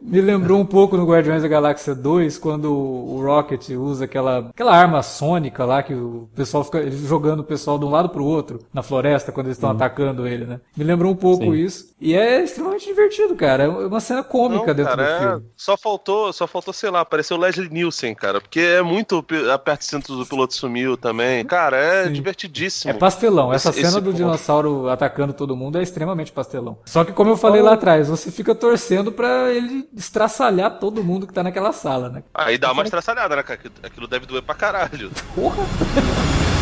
Me 0.00 0.20
lembrou 0.20 0.58
um 0.58 0.64
pouco 0.64 0.96
no 0.96 1.06
Guardiões 1.06 1.42
da 1.42 1.48
Galáxia 1.48 1.94
2, 1.94 2.38
quando 2.38 2.72
o 2.72 3.20
Rocket 3.22 3.68
usa 3.70 4.04
aquela, 4.04 4.50
aquela 4.50 4.74
arma 4.74 5.02
sônica 5.02 5.64
lá, 5.64 5.82
que 5.82 5.94
o 5.94 6.28
pessoal 6.34 6.64
fica 6.64 6.90
jogando 6.90 7.40
o 7.40 7.44
pessoal 7.44 7.78
de 7.78 7.84
um 7.84 7.90
lado 7.90 8.08
pro 8.08 8.24
outro 8.24 8.60
na 8.72 8.82
floresta, 8.82 9.32
quando 9.32 9.46
eles 9.46 9.56
estão 9.56 9.70
uhum. 9.70 9.76
atacando 9.76 10.26
ele, 10.26 10.44
né? 10.44 10.60
Me 10.76 10.84
lembrou 10.84 11.12
um 11.12 11.16
pouco 11.16 11.44
Sim. 11.44 11.54
isso. 11.54 11.88
E 12.00 12.14
é 12.14 12.42
extremamente 12.42 12.86
divertido, 12.86 13.34
cara. 13.34 13.64
É 13.64 13.68
uma 13.68 14.00
cena 14.00 14.22
cômica 14.22 14.68
Não, 14.68 14.74
dentro 14.74 14.96
cara, 14.96 15.02
do 15.02 15.10
é... 15.10 15.18
filme. 15.18 15.46
Só 15.56 15.76
faltou, 15.76 16.32
só 16.32 16.46
faltou, 16.46 16.72
sei 16.72 16.90
lá, 16.90 17.00
apareceu 17.00 17.36
o 17.36 17.40
Leslie 17.40 17.68
Nielsen, 17.68 18.14
cara. 18.14 18.40
Porque 18.40 18.60
é 18.60 18.82
muito 18.82 19.24
aperto 19.52 19.84
centro 19.84 20.16
do 20.16 20.24
piloto 20.24 20.54
sumiu 20.54 20.96
também. 20.96 21.44
Cara, 21.44 21.76
é 21.76 22.04
Sim. 22.04 22.12
divertidíssimo. 22.12 22.90
É 22.90 22.94
pastelão. 22.94 23.52
Essa 23.52 23.70
esse, 23.70 23.80
cena 23.80 23.88
esse 23.88 24.00
do 24.00 24.10
ponto. 24.10 24.16
dinossauro 24.16 24.88
atacando 24.88 25.32
todo 25.32 25.56
mundo 25.56 25.78
é 25.78 25.82
extremamente 25.82 26.30
pastelão. 26.30 26.78
Só 26.84 27.04
que, 27.04 27.12
como 27.12 27.30
eu 27.30 27.36
falei 27.36 27.62
lá 27.62 27.76
atrás, 27.78 28.08
você 28.08 28.30
fica 28.30 28.54
torcendo 28.54 29.10
para 29.10 29.50
ele 29.52 29.88
estraçalhar 29.96 30.78
todo 30.78 31.02
mundo 31.04 31.26
que 31.26 31.32
tá 31.32 31.42
naquela 31.42 31.72
sala, 31.72 32.08
né? 32.08 32.22
Aí 32.34 32.58
dá 32.58 32.72
uma 32.72 32.82
estraçalhada, 32.82 33.36
né, 33.36 33.42
cara? 33.42 33.60
Aquilo 33.82 34.06
deve 34.06 34.26
doer 34.26 34.42
pra 34.42 34.54
caralho. 34.54 35.10
Porra! 35.34 35.56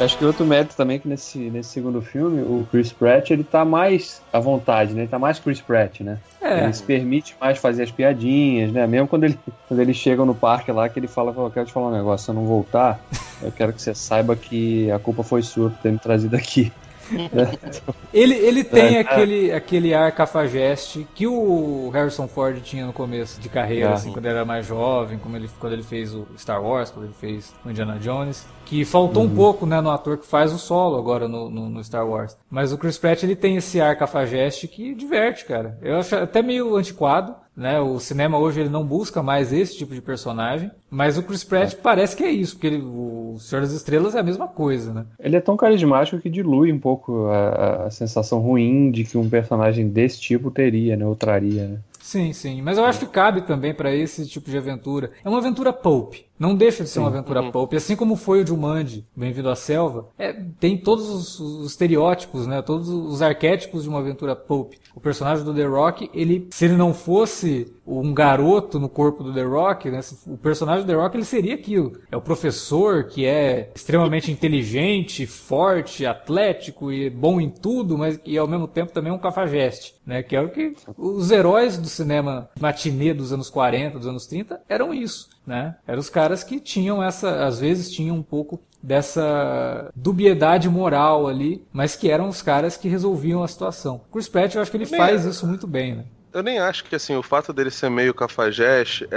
Acho 0.00 0.16
que 0.16 0.24
outro 0.24 0.46
mérito 0.46 0.74
também 0.74 0.96
é 0.96 0.98
que 0.98 1.06
nesse, 1.06 1.38
nesse 1.38 1.68
segundo 1.68 2.00
filme, 2.00 2.40
o 2.40 2.66
Chris 2.70 2.90
Pratt, 2.90 3.30
ele 3.30 3.44
tá 3.44 3.66
mais 3.66 4.22
à 4.32 4.40
vontade, 4.40 4.94
né? 4.94 5.02
Ele 5.02 5.08
tá 5.08 5.18
mais 5.18 5.38
Chris 5.38 5.60
Pratt, 5.60 6.00
né? 6.00 6.18
É. 6.40 6.64
Ele 6.64 6.72
se 6.72 6.82
permite 6.82 7.36
mais 7.38 7.58
fazer 7.58 7.82
as 7.82 7.90
piadinhas, 7.90 8.72
né? 8.72 8.86
Mesmo 8.86 9.06
quando 9.06 9.24
ele, 9.24 9.38
quando 9.68 9.78
eles 9.78 9.96
chegam 9.96 10.24
no 10.24 10.34
parque 10.34 10.72
lá, 10.72 10.88
que 10.88 10.98
ele 10.98 11.06
fala, 11.06 11.34
eu 11.36 11.50
quero 11.50 11.66
te 11.66 11.72
falar 11.72 11.88
um 11.88 11.96
negócio, 11.96 12.24
se 12.24 12.30
eu 12.30 12.34
não 12.34 12.46
voltar, 12.46 12.98
eu 13.42 13.52
quero 13.52 13.74
que 13.74 13.82
você 13.82 13.94
saiba 13.94 14.34
que 14.34 14.90
a 14.90 14.98
culpa 14.98 15.22
foi 15.22 15.42
sua 15.42 15.68
por 15.68 15.78
ter 15.80 15.92
me 15.92 15.98
trazido 15.98 16.34
aqui. 16.34 16.72
ele, 18.12 18.34
ele 18.34 18.64
tem 18.64 18.98
aquele, 18.98 19.52
aquele 19.52 19.94
ar 19.94 20.12
cafajeste 20.12 21.06
que 21.14 21.26
o 21.26 21.90
Harrison 21.92 22.26
Ford 22.28 22.60
tinha 22.62 22.86
no 22.86 22.92
começo 22.92 23.40
de 23.40 23.48
carreira, 23.48 23.90
É. 23.90 23.92
assim, 23.92 24.12
quando 24.12 24.26
ele 24.26 24.34
era 24.34 24.44
mais 24.44 24.66
jovem, 24.66 25.18
como 25.18 25.36
ele, 25.36 25.48
quando 25.58 25.72
ele 25.72 25.82
fez 25.82 26.14
o 26.14 26.26
Star 26.38 26.62
Wars, 26.62 26.90
quando 26.90 27.06
ele 27.06 27.14
fez 27.14 27.54
o 27.64 27.70
Indiana 27.70 27.98
Jones. 27.98 28.46
Que 28.64 28.84
faltou 28.84 29.24
um 29.24 29.34
pouco, 29.34 29.66
né, 29.66 29.80
no 29.80 29.90
ator 29.90 30.16
que 30.18 30.26
faz 30.26 30.52
o 30.52 30.58
solo 30.58 30.96
agora 30.96 31.26
no, 31.26 31.50
no, 31.50 31.68
no 31.68 31.82
Star 31.82 32.06
Wars. 32.08 32.36
Mas 32.48 32.72
o 32.72 32.78
Chris 32.78 32.96
Pratt, 32.98 33.22
ele 33.24 33.34
tem 33.34 33.56
esse 33.56 33.80
ar 33.80 33.96
cafajeste 33.96 34.68
que 34.68 34.94
diverte, 34.94 35.44
cara. 35.44 35.76
Eu 35.82 35.98
acho 35.98 36.14
até 36.14 36.40
meio 36.40 36.76
antiquado, 36.76 37.34
né? 37.60 37.78
O 37.78 38.00
cinema 38.00 38.38
hoje 38.38 38.58
ele 38.60 38.70
não 38.70 38.82
busca 38.82 39.22
mais 39.22 39.52
esse 39.52 39.76
tipo 39.76 39.94
de 39.94 40.00
personagem. 40.00 40.70
Mas 40.90 41.18
o 41.18 41.22
Chris 41.22 41.44
Pratt 41.44 41.74
parece 41.74 42.16
que 42.16 42.24
é 42.24 42.30
isso, 42.30 42.54
porque 42.54 42.68
ele, 42.68 42.82
o 42.82 43.36
Senhor 43.38 43.60
das 43.60 43.72
Estrelas 43.72 44.14
é 44.14 44.20
a 44.20 44.22
mesma 44.22 44.48
coisa, 44.48 44.94
né? 44.94 45.04
Ele 45.18 45.36
é 45.36 45.40
tão 45.40 45.58
carismático 45.58 46.18
que 46.18 46.30
dilui 46.30 46.72
um 46.72 46.78
pouco 46.78 47.26
a, 47.26 47.84
a 47.84 47.90
sensação 47.90 48.38
ruim 48.38 48.90
de 48.90 49.04
que 49.04 49.18
um 49.18 49.28
personagem 49.28 49.86
desse 49.88 50.18
tipo 50.18 50.50
teria, 50.50 50.96
né? 50.96 51.04
Ou 51.04 51.14
traria, 51.14 51.68
né? 51.68 51.78
Sim, 52.00 52.32
sim. 52.32 52.62
Mas 52.62 52.78
eu 52.78 52.84
acho 52.84 53.00
que 53.00 53.06
cabe 53.06 53.42
também 53.42 53.74
pra 53.74 53.94
esse 53.94 54.26
tipo 54.26 54.50
de 54.50 54.56
aventura. 54.56 55.12
É 55.22 55.28
uma 55.28 55.38
aventura 55.38 55.70
pulp. 55.70 56.14
Não 56.40 56.54
deixa 56.54 56.82
de 56.82 56.88
ser 56.88 57.00
uma 57.00 57.08
aventura 57.08 57.52
pulp. 57.52 57.74
Assim 57.74 57.94
como 57.94 58.16
foi 58.16 58.42
o 58.42 58.46
Jumanji, 58.46 59.04
Bem-vindo 59.14 59.50
à 59.50 59.54
Selva, 59.54 60.08
é, 60.18 60.32
tem 60.58 60.78
todos 60.78 61.06
os, 61.10 61.38
os 61.38 61.70
estereótipos, 61.72 62.46
né? 62.46 62.62
Todos 62.62 62.88
os 62.88 63.20
arquétipos 63.20 63.82
de 63.82 63.90
uma 63.90 63.98
aventura 63.98 64.34
pulp. 64.34 64.72
O 64.94 65.00
personagem 65.00 65.44
do 65.44 65.54
The 65.54 65.66
Rock, 65.66 66.10
ele, 66.14 66.48
se 66.50 66.64
ele 66.64 66.76
não 66.76 66.94
fosse 66.94 67.70
um 67.86 68.14
garoto 68.14 68.78
no 68.80 68.88
corpo 68.88 69.22
do 69.22 69.34
The 69.34 69.42
Rock, 69.42 69.90
né? 69.90 70.00
O 70.26 70.38
personagem 70.38 70.86
do 70.86 70.86
The 70.86 70.94
Rock, 70.94 71.16
ele 71.16 71.24
seria 71.26 71.54
aquilo. 71.54 71.92
É 72.10 72.16
o 72.16 72.22
professor 72.22 73.04
que 73.04 73.26
é 73.26 73.70
extremamente 73.74 74.30
inteligente, 74.32 75.26
forte, 75.26 76.06
atlético 76.06 76.90
e 76.90 77.10
bom 77.10 77.38
em 77.38 77.50
tudo, 77.50 77.98
mas 77.98 78.16
que 78.16 78.38
ao 78.38 78.48
mesmo 78.48 78.66
tempo 78.66 78.92
também 78.92 79.12
é 79.12 79.14
um 79.14 79.18
cafajeste, 79.18 79.94
né? 80.06 80.22
Que 80.22 80.34
é 80.34 80.40
o 80.40 80.48
que 80.48 80.74
os 80.96 81.30
heróis 81.30 81.76
do 81.76 81.88
cinema 81.88 82.48
matinê 82.58 83.12
dos 83.12 83.30
anos 83.30 83.50
40, 83.50 83.98
dos 83.98 84.06
anos 84.06 84.26
30 84.26 84.60
eram 84.68 84.94
isso, 84.94 85.28
né? 85.46 85.76
Eram 85.86 86.00
os 86.00 86.10
caras 86.10 86.44
que 86.44 86.60
tinham 86.60 87.02
essa, 87.02 87.44
às 87.44 87.60
vezes 87.60 87.90
tinham 87.90 88.16
um 88.16 88.22
pouco 88.22 88.60
dessa 88.82 89.90
dubiedade 89.94 90.68
moral 90.68 91.28
ali, 91.28 91.64
mas 91.72 91.96
que 91.96 92.10
eram 92.10 92.28
os 92.28 92.40
caras 92.40 92.76
que 92.76 92.88
resolviam 92.88 93.42
a 93.42 93.48
situação. 93.48 94.00
Chris 94.10 94.28
Pratt, 94.28 94.54
eu 94.54 94.62
acho 94.62 94.70
que 94.70 94.76
ele 94.76 94.86
faz 94.86 95.24
isso 95.24 95.46
muito 95.46 95.66
bem, 95.66 95.96
né? 95.96 96.04
Eu 96.32 96.42
nem 96.42 96.58
acho 96.58 96.84
que 96.84 96.94
assim, 96.94 97.16
o 97.16 97.22
fato 97.22 97.52
dele 97.52 97.70
ser 97.70 97.90
meio 97.90 98.14
cafajeste 98.14 99.04
é, 99.10 99.16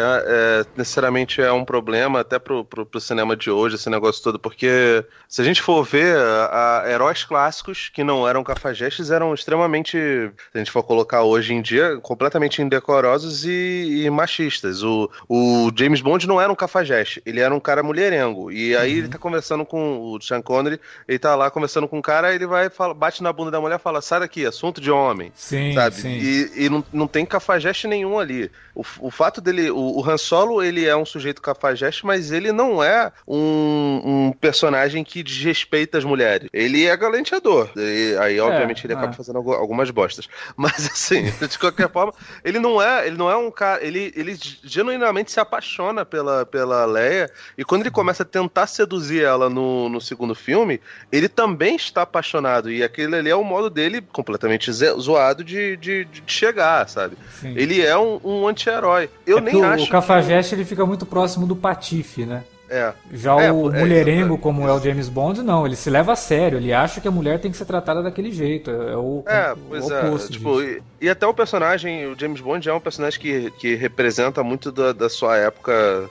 é, 0.62 0.66
necessariamente 0.76 1.42
é 1.42 1.52
um 1.52 1.64
problema 1.64 2.22
até 2.22 2.40
pro, 2.40 2.66
pro, 2.66 2.86
pro 2.86 3.00
cinema 3.00 3.36
de 3.36 3.52
hoje, 3.52 3.76
esse 3.76 3.90
negócio 3.90 4.24
todo, 4.24 4.40
porque 4.40 5.06
se 5.28 5.42
a 5.42 5.46
gente 5.46 5.62
for 5.62 5.84
ver, 5.84 6.18
a, 6.18 6.82
a- 6.84 6.92
heróis 6.92 7.24
clássicos 7.24 7.90
que 7.90 8.04
não 8.04 8.28
eram 8.28 8.44
cafajestes 8.44 9.12
eram 9.12 9.34
extremamente, 9.34 9.92
se 9.98 10.32
a 10.56 10.58
gente 10.58 10.72
for 10.72 10.82
colocar 10.84 11.24
hoje 11.24 11.54
em 11.54 11.62
dia, 11.62 11.98
completamente 12.02 12.62
indecorosos 12.62 13.46
e, 13.46 14.04
e 14.06 14.10
machistas. 14.10 14.82
O, 14.84 15.10
o 15.30 15.72
James 15.76 16.02
Bond 16.02 16.28
não 16.28 16.42
era 16.42 16.52
um 16.52 16.56
cafajeste, 16.56 17.22
ele 17.26 17.40
era 17.40 17.54
um 17.54 17.60
cara 17.60 17.84
mulherengo. 17.84 18.52
E 18.52 18.76
aí 18.76 18.98
ele 18.98 19.08
tá 19.08 19.18
conversando 19.18 19.66
com 19.66 20.00
o 20.00 20.20
Sean 20.22 20.42
Connery, 20.42 20.80
ele 21.08 21.20
tá 21.20 21.36
lá 21.36 21.52
conversando 21.52 21.88
com 21.88 22.00
o 22.00 22.02
cara, 22.02 22.34
ele 22.34 22.48
vai, 22.48 22.70
fala, 22.70 22.94
bate 22.94 23.22
na 23.22 23.32
bunda 23.32 23.52
da 23.52 23.62
mulher 23.62 23.76
e 23.76 23.80
fala, 23.80 24.02
sai 24.02 24.20
daqui, 24.20 24.46
assunto 24.46 24.82
de 24.82 24.90
homem 24.92 25.32
Sim, 25.36 25.74
sabe? 25.74 25.96
sim. 25.96 26.10
E, 26.10 26.66
e 26.66 26.70
não, 26.70 26.84
não 26.92 27.03
tem 27.08 27.26
cafajeste 27.26 27.88
nenhum 27.88 28.20
ali. 28.20 28.52
O, 28.76 28.84
o 29.00 29.12
fato 29.12 29.40
dele. 29.40 29.70
O, 29.70 30.00
o 30.00 30.10
Han 30.10 30.18
Solo, 30.18 30.64
ele 30.64 30.86
é 30.86 30.96
um 30.96 31.06
sujeito 31.06 31.42
cafajeste, 31.42 32.06
mas 32.06 32.32
ele 32.32 32.52
não 32.52 32.84
é 32.84 33.12
um, 33.28 34.02
um 34.04 34.32
personagem 34.32 35.04
que 35.04 35.22
desrespeita 35.22 35.98
as 35.98 36.04
mulheres. 36.04 36.50
Ele 36.52 36.86
é 36.86 36.96
galanteador. 36.98 37.70
E 37.76 38.16
aí, 38.20 38.40
obviamente, 38.40 38.86
ele 38.86 38.94
é. 38.94 38.96
acaba 38.96 39.14
fazendo 39.14 39.38
algu- 39.38 39.54
algumas 39.54 39.90
bostas. 39.92 40.28
Mas 40.56 40.86
assim, 40.86 41.24
de 41.24 41.60
qualquer 41.60 41.90
forma, 41.90 42.14
ele 42.44 42.60
não 42.60 42.82
é, 42.82 43.08
ele 43.08 43.18
não 43.18 43.30
é 43.30 43.36
um 43.36 43.52
cara. 43.52 43.84
Ele, 43.84 44.12
ele 44.16 44.38
genuinamente 44.64 45.32
se 45.32 45.40
apaixona 45.40 46.06
pela, 46.06 46.46
pela 46.46 46.86
Leia. 46.86 47.30
E 47.58 47.64
quando 47.64 47.82
ele 47.82 47.92
começa 47.92 48.24
a 48.24 48.26
tentar 48.26 48.68
seduzir 48.68 49.24
ela 49.24 49.50
no, 49.50 49.90
no 49.90 50.02
segundo 50.02 50.34
filme, 50.34 50.82
ele 51.12 51.30
também 51.30 51.76
está 51.76 52.02
apaixonado. 52.04 52.72
E 52.72 52.84
aquele 52.84 53.16
ali 53.16 53.30
é 53.30 53.36
o 53.36 53.44
modo 53.44 53.70
dele 53.70 54.02
completamente 54.02 54.72
zoado 54.72 55.44
de, 55.44 55.78
de, 55.78 56.06
de 56.06 56.24
chegar, 56.26 56.88
sabe? 56.94 57.18
Sim. 57.42 57.54
Ele 57.58 57.82
é 57.82 57.98
um, 57.98 58.20
um 58.24 58.48
anti-herói. 58.48 59.10
Eu 59.26 59.40
É 59.40 59.42
nem 59.42 59.64
acho. 59.64 59.86
O 59.86 59.90
cafajeste 59.90 60.56
ele 60.56 60.64
fica 60.66 60.86
muito 60.86 61.06
próximo 61.06 61.46
do 61.46 61.56
patife, 61.56 62.26
né? 62.26 62.44
Que- 62.74 62.78
É. 62.78 62.94
Já 63.12 63.40
É, 63.42 63.52
o 63.52 63.72
é, 63.74 63.80
mulherengo, 63.80 64.38
como 64.38 64.68
é 64.68 64.74
o 64.74 64.80
James 64.80 65.10
Bond, 65.10 65.42
não. 65.44 65.66
Ele 65.66 65.76
se 65.76 65.90
leva 65.90 66.14
a 66.14 66.16
sério. 66.16 66.58
Ele 66.58 66.74
acha 66.74 67.00
que 67.00 67.08
a 67.08 67.12
mulher 67.12 67.40
tem 67.40 67.52
que 67.52 67.58
ser 67.58 67.66
tratada 67.66 68.02
daquele 68.02 68.32
jeito. 68.32 68.70
É 68.72 68.96
o, 68.98 69.24
É, 69.28 69.54
o 69.54 69.58
pois 69.70 69.86
oposto 69.90 70.30
é. 70.30 70.32
Tipo, 70.32 70.62
e, 70.62 70.82
e 71.02 71.10
até 71.10 71.26
o 71.28 71.34
personagem, 71.34 72.06
o 72.08 72.16
James 72.20 72.42
Bond 72.42 72.68
é 72.68 72.74
um 72.74 72.80
personagem 72.80 73.20
que, 73.20 73.52
que 73.60 73.76
representa 73.76 74.44
muito 74.44 74.72
da, 74.72 74.92
da 74.94 75.10
sua 75.10 75.38
época, 75.38 76.10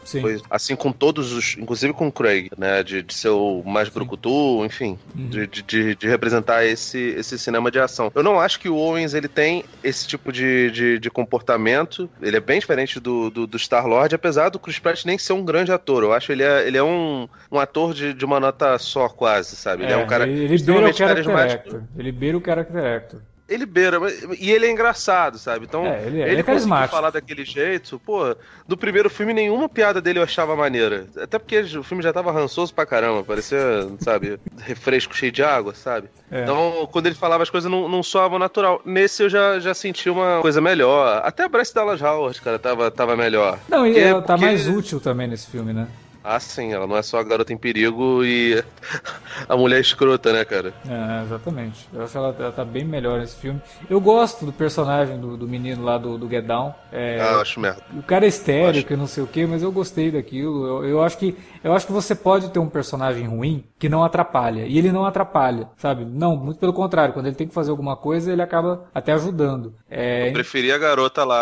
assim 0.50 0.76
com 0.76 0.92
todos 0.92 1.32
os, 1.32 1.56
inclusive 1.58 1.92
com 1.92 2.08
o 2.08 2.12
Craig, 2.12 2.50
né, 2.56 2.82
de, 2.82 3.02
de 3.02 3.14
ser 3.14 3.30
o 3.30 3.62
mais 3.64 3.88
brucutu, 3.88 4.64
enfim, 4.64 4.98
Uhum. 5.16 5.26
de, 5.28 5.46
de- 5.46 5.62
de, 5.62 5.94
de 5.96 6.08
representar 6.08 6.64
esse, 6.64 6.98
esse 7.18 7.38
cinema 7.38 7.70
de 7.70 7.78
ação. 7.78 8.10
Eu 8.14 8.22
não 8.22 8.38
acho 8.40 8.60
que 8.60 8.68
o 8.68 8.76
Owens 8.76 9.14
ele 9.14 9.28
tem 9.28 9.64
esse 9.82 10.06
tipo 10.06 10.30
de, 10.32 10.70
de, 10.70 10.98
de 10.98 11.10
comportamento, 11.10 12.08
ele 12.20 12.36
é 12.36 12.40
bem 12.40 12.58
diferente 12.60 13.00
do, 13.00 13.30
do, 13.30 13.46
do 13.46 13.56
Star-Lord, 13.58 14.14
apesar 14.14 14.48
do 14.50 14.58
Chris 14.58 14.78
Pratt 14.78 15.04
nem 15.04 15.18
ser 15.18 15.32
um 15.32 15.44
grande 15.44 15.72
ator, 15.72 16.02
eu 16.02 16.12
acho 16.12 16.30
ele 16.32 16.42
é, 16.42 16.51
ele 16.61 16.76
é 16.76 16.82
um, 16.82 17.26
um 17.50 17.59
ator 17.59 17.94
de, 17.94 18.12
de 18.12 18.24
uma 18.24 18.38
nota 18.38 18.78
só 18.78 19.09
quase, 19.09 19.57
sabe? 19.57 19.84
Ele 19.84 19.92
é, 19.92 19.96
um 19.96 20.07
cara 20.07 20.24
ele, 20.28 20.44
ele 20.44 20.62
beira 20.62 20.86
o 20.86 20.88
extremamente 20.88 20.98
carismático. 20.98 21.82
Ele 21.98 22.12
beira 22.12 22.36
o 22.38 22.42
character 22.44 22.84
actor. 22.96 23.20
Ele 23.48 23.66
beira, 23.66 23.98
e 24.38 24.50
ele 24.50 24.64
é 24.64 24.70
engraçado, 24.70 25.36
sabe? 25.36 25.66
Então, 25.66 25.84
É, 25.84 26.05
ele 26.07 26.22
é- 26.22 26.30
ele 26.30 26.40
é 26.40 26.42
conseguiu 26.42 26.44
carismático. 26.46 26.94
falar 26.96 27.11
daquele 27.11 27.44
jeito, 27.44 27.98
pô, 27.98 28.34
no 28.66 28.78
primeiro 28.78 29.11
filme 29.11 29.34
nenhuma 29.34 29.68
piada 29.68 30.00
dele 30.00 30.20
eu 30.20 30.22
achava 30.22 30.57
maneira. 30.57 31.07
Até 31.20 31.38
porque 31.38 31.59
o 31.76 31.82
filme 31.82 32.03
já 32.03 32.14
tava 32.14 32.32
rançoso 32.32 32.72
pra 32.72 32.86
caramba, 32.86 33.22
parecia, 33.22 33.59
sabe, 33.98 34.38
refresco 34.59 35.14
cheio 35.14 35.30
de 35.32 35.42
água, 35.42 35.74
sabe? 35.74 36.09
É. 36.30 36.44
Então, 36.44 36.88
quando 36.90 37.07
ele 37.07 37.14
falava 37.14 37.42
as 37.42 37.50
coisas 37.50 37.70
não, 37.70 37.90
não 37.90 38.03
soavam 38.03 38.38
natural. 38.38 38.80
Nesse 38.86 39.24
eu 39.24 39.28
já, 39.28 39.59
já 39.59 39.74
senti 39.74 40.09
uma 40.09 40.40
coisa 40.40 40.61
melhor. 40.61 41.20
Até 41.22 41.42
a 41.44 41.48
Bryce 41.48 41.74
Dallas 41.74 42.00
Howard, 42.00 42.40
cara, 42.40 42.59
tava, 42.59 42.90
tava 42.90 43.16
melhor. 43.16 43.59
Não, 43.68 43.84
e 43.86 43.90
Porque- 43.90 44.00
ela 44.07 44.22
tá 44.22 44.34
porque- 44.34 44.46
mais 44.46 44.66
útil 44.66 44.98
também 44.98 45.26
nesse 45.26 45.50
filme, 45.50 45.74
né? 45.74 45.88
Ah, 46.25 46.39
sim, 46.39 46.73
ela 46.73 46.87
não 46.87 46.97
é 46.97 47.03
só 47.03 47.18
a 47.18 47.23
garota 47.23 47.53
em 47.53 47.57
perigo 47.57 48.25
e 48.25 48.62
a 49.49 49.57
mulher 49.57 49.81
escrota, 49.81 50.33
né, 50.33 50.45
cara? 50.45 50.73
É, 50.89 51.25
exatamente. 51.25 51.89
Eu 51.93 52.03
acho 52.03 52.12
que 52.12 52.18
ela, 52.18 52.37
ela 52.39 52.53
tá 52.53 52.64
bem 52.64 52.85
melhor 52.85 53.18
nesse 53.18 53.37
filme. 53.37 53.61
Eu 53.91 54.01
gosto 54.01 54.47
do 54.47 54.53
personagem 54.53 55.18
do, 55.20 55.37
do 55.37 55.49
menino 55.49 55.85
lá 55.85 55.99
do, 55.99 56.16
do 56.16 56.29
Get 56.29 56.45
Down. 56.45 56.75
É, 56.93 57.20
Ah, 57.20 57.41
acho 57.41 57.59
merda. 57.59 57.83
O 57.97 58.03
cara 58.03 58.25
é 58.25 58.29
estéreo, 58.29 58.85
que 58.85 58.97
não 58.97 59.07
sei 59.07 59.23
o 59.23 59.27
que, 59.27 59.47
mas 59.47 59.62
eu 59.62 59.73
gostei 59.73 60.11
daquilo. 60.11 60.66
Eu, 60.66 60.85
eu 60.85 61.03
acho 61.03 61.18
que 61.18 61.37
eu 61.64 61.73
acho 61.73 61.87
que 61.87 61.93
você 61.93 62.14
pode 62.14 62.51
ter 62.51 62.59
um 62.59 62.68
personagem 62.68 63.27
ruim 63.27 63.64
que 63.79 63.89
não 63.89 64.03
atrapalha. 64.05 64.64
E 64.66 64.79
ele 64.79 64.91
não 64.93 65.05
atrapalha, 65.05 65.68
sabe? 65.77 66.05
Não, 66.05 66.37
muito 66.37 66.59
pelo 66.59 66.73
contrário. 66.73 67.14
Quando 67.14 67.27
ele 67.27 67.37
tem 67.37 67.47
que 67.47 67.55
fazer 67.55 67.70
alguma 67.70 67.97
coisa, 67.97 68.33
ele 68.33 68.43
acaba 68.43 68.85
até 68.95 69.12
ajudando. 69.12 69.75
É, 69.91 70.29
Eu 70.29 70.33
preferi 70.33 70.73
a 70.73 70.79
garota 70.79 71.25
lá, 71.25 71.37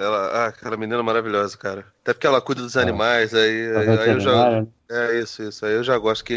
ela, 0.00 0.26
ah, 0.28 0.46
aquela 0.46 0.76
menina 0.76 1.02
maravilhosa, 1.02 1.56
cara. 1.56 1.84
Até 2.02 2.12
porque 2.12 2.26
ela 2.26 2.40
cuida 2.40 2.62
dos 2.62 2.76
animais, 2.76 3.32
aí, 3.32 3.76
aí, 3.76 3.88
aí 3.88 4.10
eu 4.10 4.20
já. 4.20 4.30
veterinária, 4.30 4.68
É 4.90 5.20
isso, 5.20 5.42
isso. 5.44 5.64
Aí 5.64 5.74
eu 5.74 5.84
já 5.84 5.96
gosto 5.96 6.24
que 6.24 6.36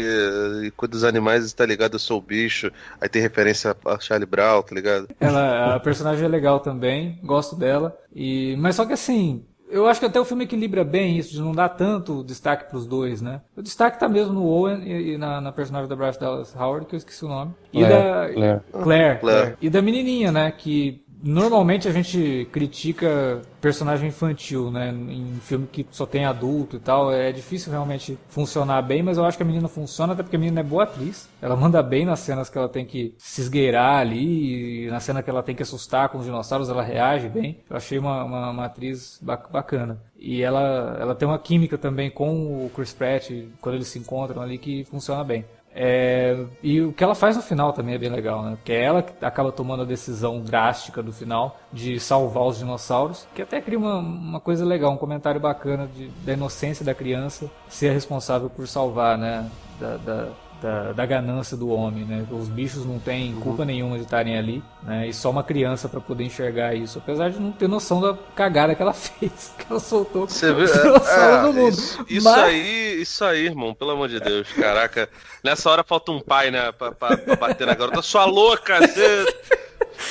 cuida 0.76 0.92
dos 0.92 1.02
animais 1.02 1.50
e 1.50 1.56
tá 1.56 1.66
ligado, 1.66 1.94
eu 1.94 1.98
sou 1.98 2.18
o 2.18 2.22
bicho. 2.22 2.70
Aí 3.00 3.08
tem 3.08 3.20
referência 3.20 3.76
a 3.84 3.98
Charlie 3.98 4.26
Brown, 4.26 4.62
tá 4.62 4.74
ligado? 4.74 5.08
Ela, 5.18 5.74
a 5.74 5.80
personagem 5.80 6.24
é 6.24 6.28
legal 6.28 6.60
também, 6.60 7.18
gosto 7.22 7.56
dela. 7.56 7.98
E, 8.14 8.54
mas 8.58 8.76
só 8.76 8.86
que 8.86 8.92
assim, 8.92 9.44
eu 9.68 9.88
acho 9.88 9.98
que 9.98 10.06
até 10.06 10.20
o 10.20 10.24
filme 10.24 10.44
equilibra 10.44 10.84
bem 10.84 11.18
isso, 11.18 11.32
de 11.32 11.40
não 11.40 11.52
dar 11.52 11.70
tanto 11.70 12.22
destaque 12.22 12.70
pros 12.70 12.86
dois, 12.86 13.20
né? 13.20 13.40
O 13.56 13.62
destaque 13.62 13.98
tá 13.98 14.08
mesmo 14.08 14.32
no 14.32 14.44
Owen 14.44 14.82
e, 14.84 15.14
e 15.14 15.18
na, 15.18 15.40
na 15.40 15.50
personagem 15.50 15.88
da 15.88 15.96
Bryce 15.96 16.20
Dallas 16.20 16.54
Howard, 16.54 16.86
que 16.86 16.94
eu 16.94 16.98
esqueci 16.98 17.24
o 17.24 17.28
nome. 17.28 17.52
E 17.72 17.80
Claire, 17.80 17.88
da 17.88 18.32
Claire. 18.32 18.32
Claire, 18.32 18.60
Claire. 18.84 19.18
Claire. 19.18 19.56
E 19.60 19.68
da 19.68 19.82
menininha, 19.82 20.30
né? 20.30 20.52
Que 20.52 21.04
normalmente 21.22 21.88
a 21.88 21.92
gente 21.92 22.48
critica 22.52 23.40
personagem 23.60 24.08
infantil, 24.08 24.70
né? 24.70 24.90
Em 24.90 25.38
filme 25.40 25.66
que 25.70 25.86
só 25.90 26.06
tem 26.06 26.24
adulto 26.24 26.76
e 26.76 26.78
tal. 26.80 27.12
É 27.12 27.32
difícil 27.32 27.72
realmente 27.72 28.18
funcionar 28.28 28.80
bem, 28.82 29.02
mas 29.02 29.18
eu 29.18 29.24
acho 29.24 29.36
que 29.36 29.42
a 29.42 29.46
menina 29.46 29.68
funciona, 29.68 30.12
até 30.12 30.22
porque 30.22 30.36
a 30.36 30.38
menina 30.38 30.60
é 30.60 30.62
boa 30.62 30.84
atriz. 30.84 31.28
Ela 31.40 31.56
manda 31.56 31.82
bem 31.82 32.04
nas 32.04 32.20
cenas 32.20 32.48
que 32.48 32.56
ela 32.58 32.68
tem 32.68 32.84
que 32.84 33.14
se 33.18 33.40
esgueirar 33.40 33.98
ali, 33.98 34.88
na 34.88 35.00
cena 35.00 35.22
que 35.22 35.30
ela 35.30 35.42
tem 35.42 35.54
que 35.54 35.62
assustar 35.62 36.08
com 36.08 36.18
os 36.18 36.24
dinossauros, 36.24 36.68
ela 36.68 36.82
reage 36.82 37.28
bem. 37.28 37.58
Eu 37.68 37.76
achei 37.76 37.98
uma, 37.98 38.24
uma, 38.24 38.50
uma 38.50 38.64
atriz 38.66 39.18
bac- 39.22 39.50
bacana. 39.50 40.00
E 40.18 40.42
ela, 40.42 40.96
ela 41.00 41.14
tem 41.14 41.26
uma 41.28 41.38
química 41.38 41.76
também 41.76 42.10
com 42.10 42.64
o 42.66 42.70
Chris 42.74 42.92
Pratt, 42.92 43.30
quando 43.60 43.74
eles 43.74 43.88
se 43.88 43.98
encontram 43.98 44.40
ali, 44.42 44.58
que 44.58 44.84
funciona 44.84 45.22
bem. 45.24 45.44
É, 45.78 46.34
e 46.62 46.80
o 46.80 46.90
que 46.90 47.04
ela 47.04 47.14
faz 47.14 47.36
no 47.36 47.42
final 47.42 47.70
também 47.70 47.94
é 47.94 47.98
bem 47.98 48.08
legal, 48.08 48.42
né? 48.42 48.52
Porque 48.56 48.72
é 48.72 48.82
ela 48.84 49.04
acaba 49.20 49.52
tomando 49.52 49.82
a 49.82 49.84
decisão 49.86 50.40
drástica 50.40 51.02
do 51.02 51.12
final 51.12 51.58
de 51.70 52.00
salvar 52.00 52.44
os 52.44 52.56
dinossauros, 52.56 53.28
que 53.34 53.42
até 53.42 53.60
cria 53.60 53.78
uma, 53.78 53.96
uma 53.98 54.40
coisa 54.40 54.64
legal, 54.64 54.90
um 54.90 54.96
comentário 54.96 55.38
bacana 55.38 55.86
de, 55.86 56.08
da 56.24 56.32
inocência 56.32 56.82
da 56.82 56.94
criança 56.94 57.50
ser 57.68 57.90
responsável 57.92 58.48
por 58.48 58.66
salvar, 58.66 59.18
né? 59.18 59.50
Da, 59.78 59.96
da- 59.98 60.28
da, 60.62 60.92
da 60.92 61.04
ganância 61.06 61.56
do 61.56 61.68
homem, 61.68 62.04
né? 62.04 62.26
Os 62.30 62.48
bichos 62.48 62.84
não 62.86 62.98
têm 62.98 63.34
culpa 63.36 63.64
nenhuma 63.64 63.96
de 63.98 64.04
estarem 64.04 64.36
ali, 64.38 64.62
né? 64.82 65.06
E 65.08 65.12
só 65.12 65.30
uma 65.30 65.42
criança 65.42 65.88
para 65.88 66.00
poder 66.00 66.24
enxergar 66.24 66.74
isso, 66.74 66.98
apesar 66.98 67.30
de 67.30 67.38
não 67.38 67.52
ter 67.52 67.68
noção 67.68 68.00
da 68.00 68.16
cagada 68.34 68.74
que 68.74 68.80
ela 68.82 68.92
fez, 68.94 69.52
que 69.58 69.66
ela 69.70 69.78
soltou 69.80 70.26
Você 70.28 70.52
viu? 70.52 70.66
É, 71.06 71.42
no 71.42 71.52
mundo. 71.52 71.68
isso, 71.70 72.04
isso 72.08 72.24
Mas- 72.24 72.44
aí, 72.44 73.00
isso 73.02 73.24
aí, 73.24 73.44
irmão, 73.46 73.74
pelo 73.74 73.90
amor 73.92 74.08
de 74.08 74.18
Deus. 74.20 74.48
Caraca, 74.52 75.08
nessa 75.44 75.70
hora 75.70 75.84
falta 75.84 76.10
um 76.12 76.20
pai, 76.20 76.50
né, 76.50 76.72
pra, 76.72 76.90
pra- 76.92 77.16
pra 77.16 77.36
bater 77.36 77.66
na 77.66 77.74
garota. 77.74 78.00
Sua 78.02 78.24
louca, 78.24 78.80
você. 78.80 79.26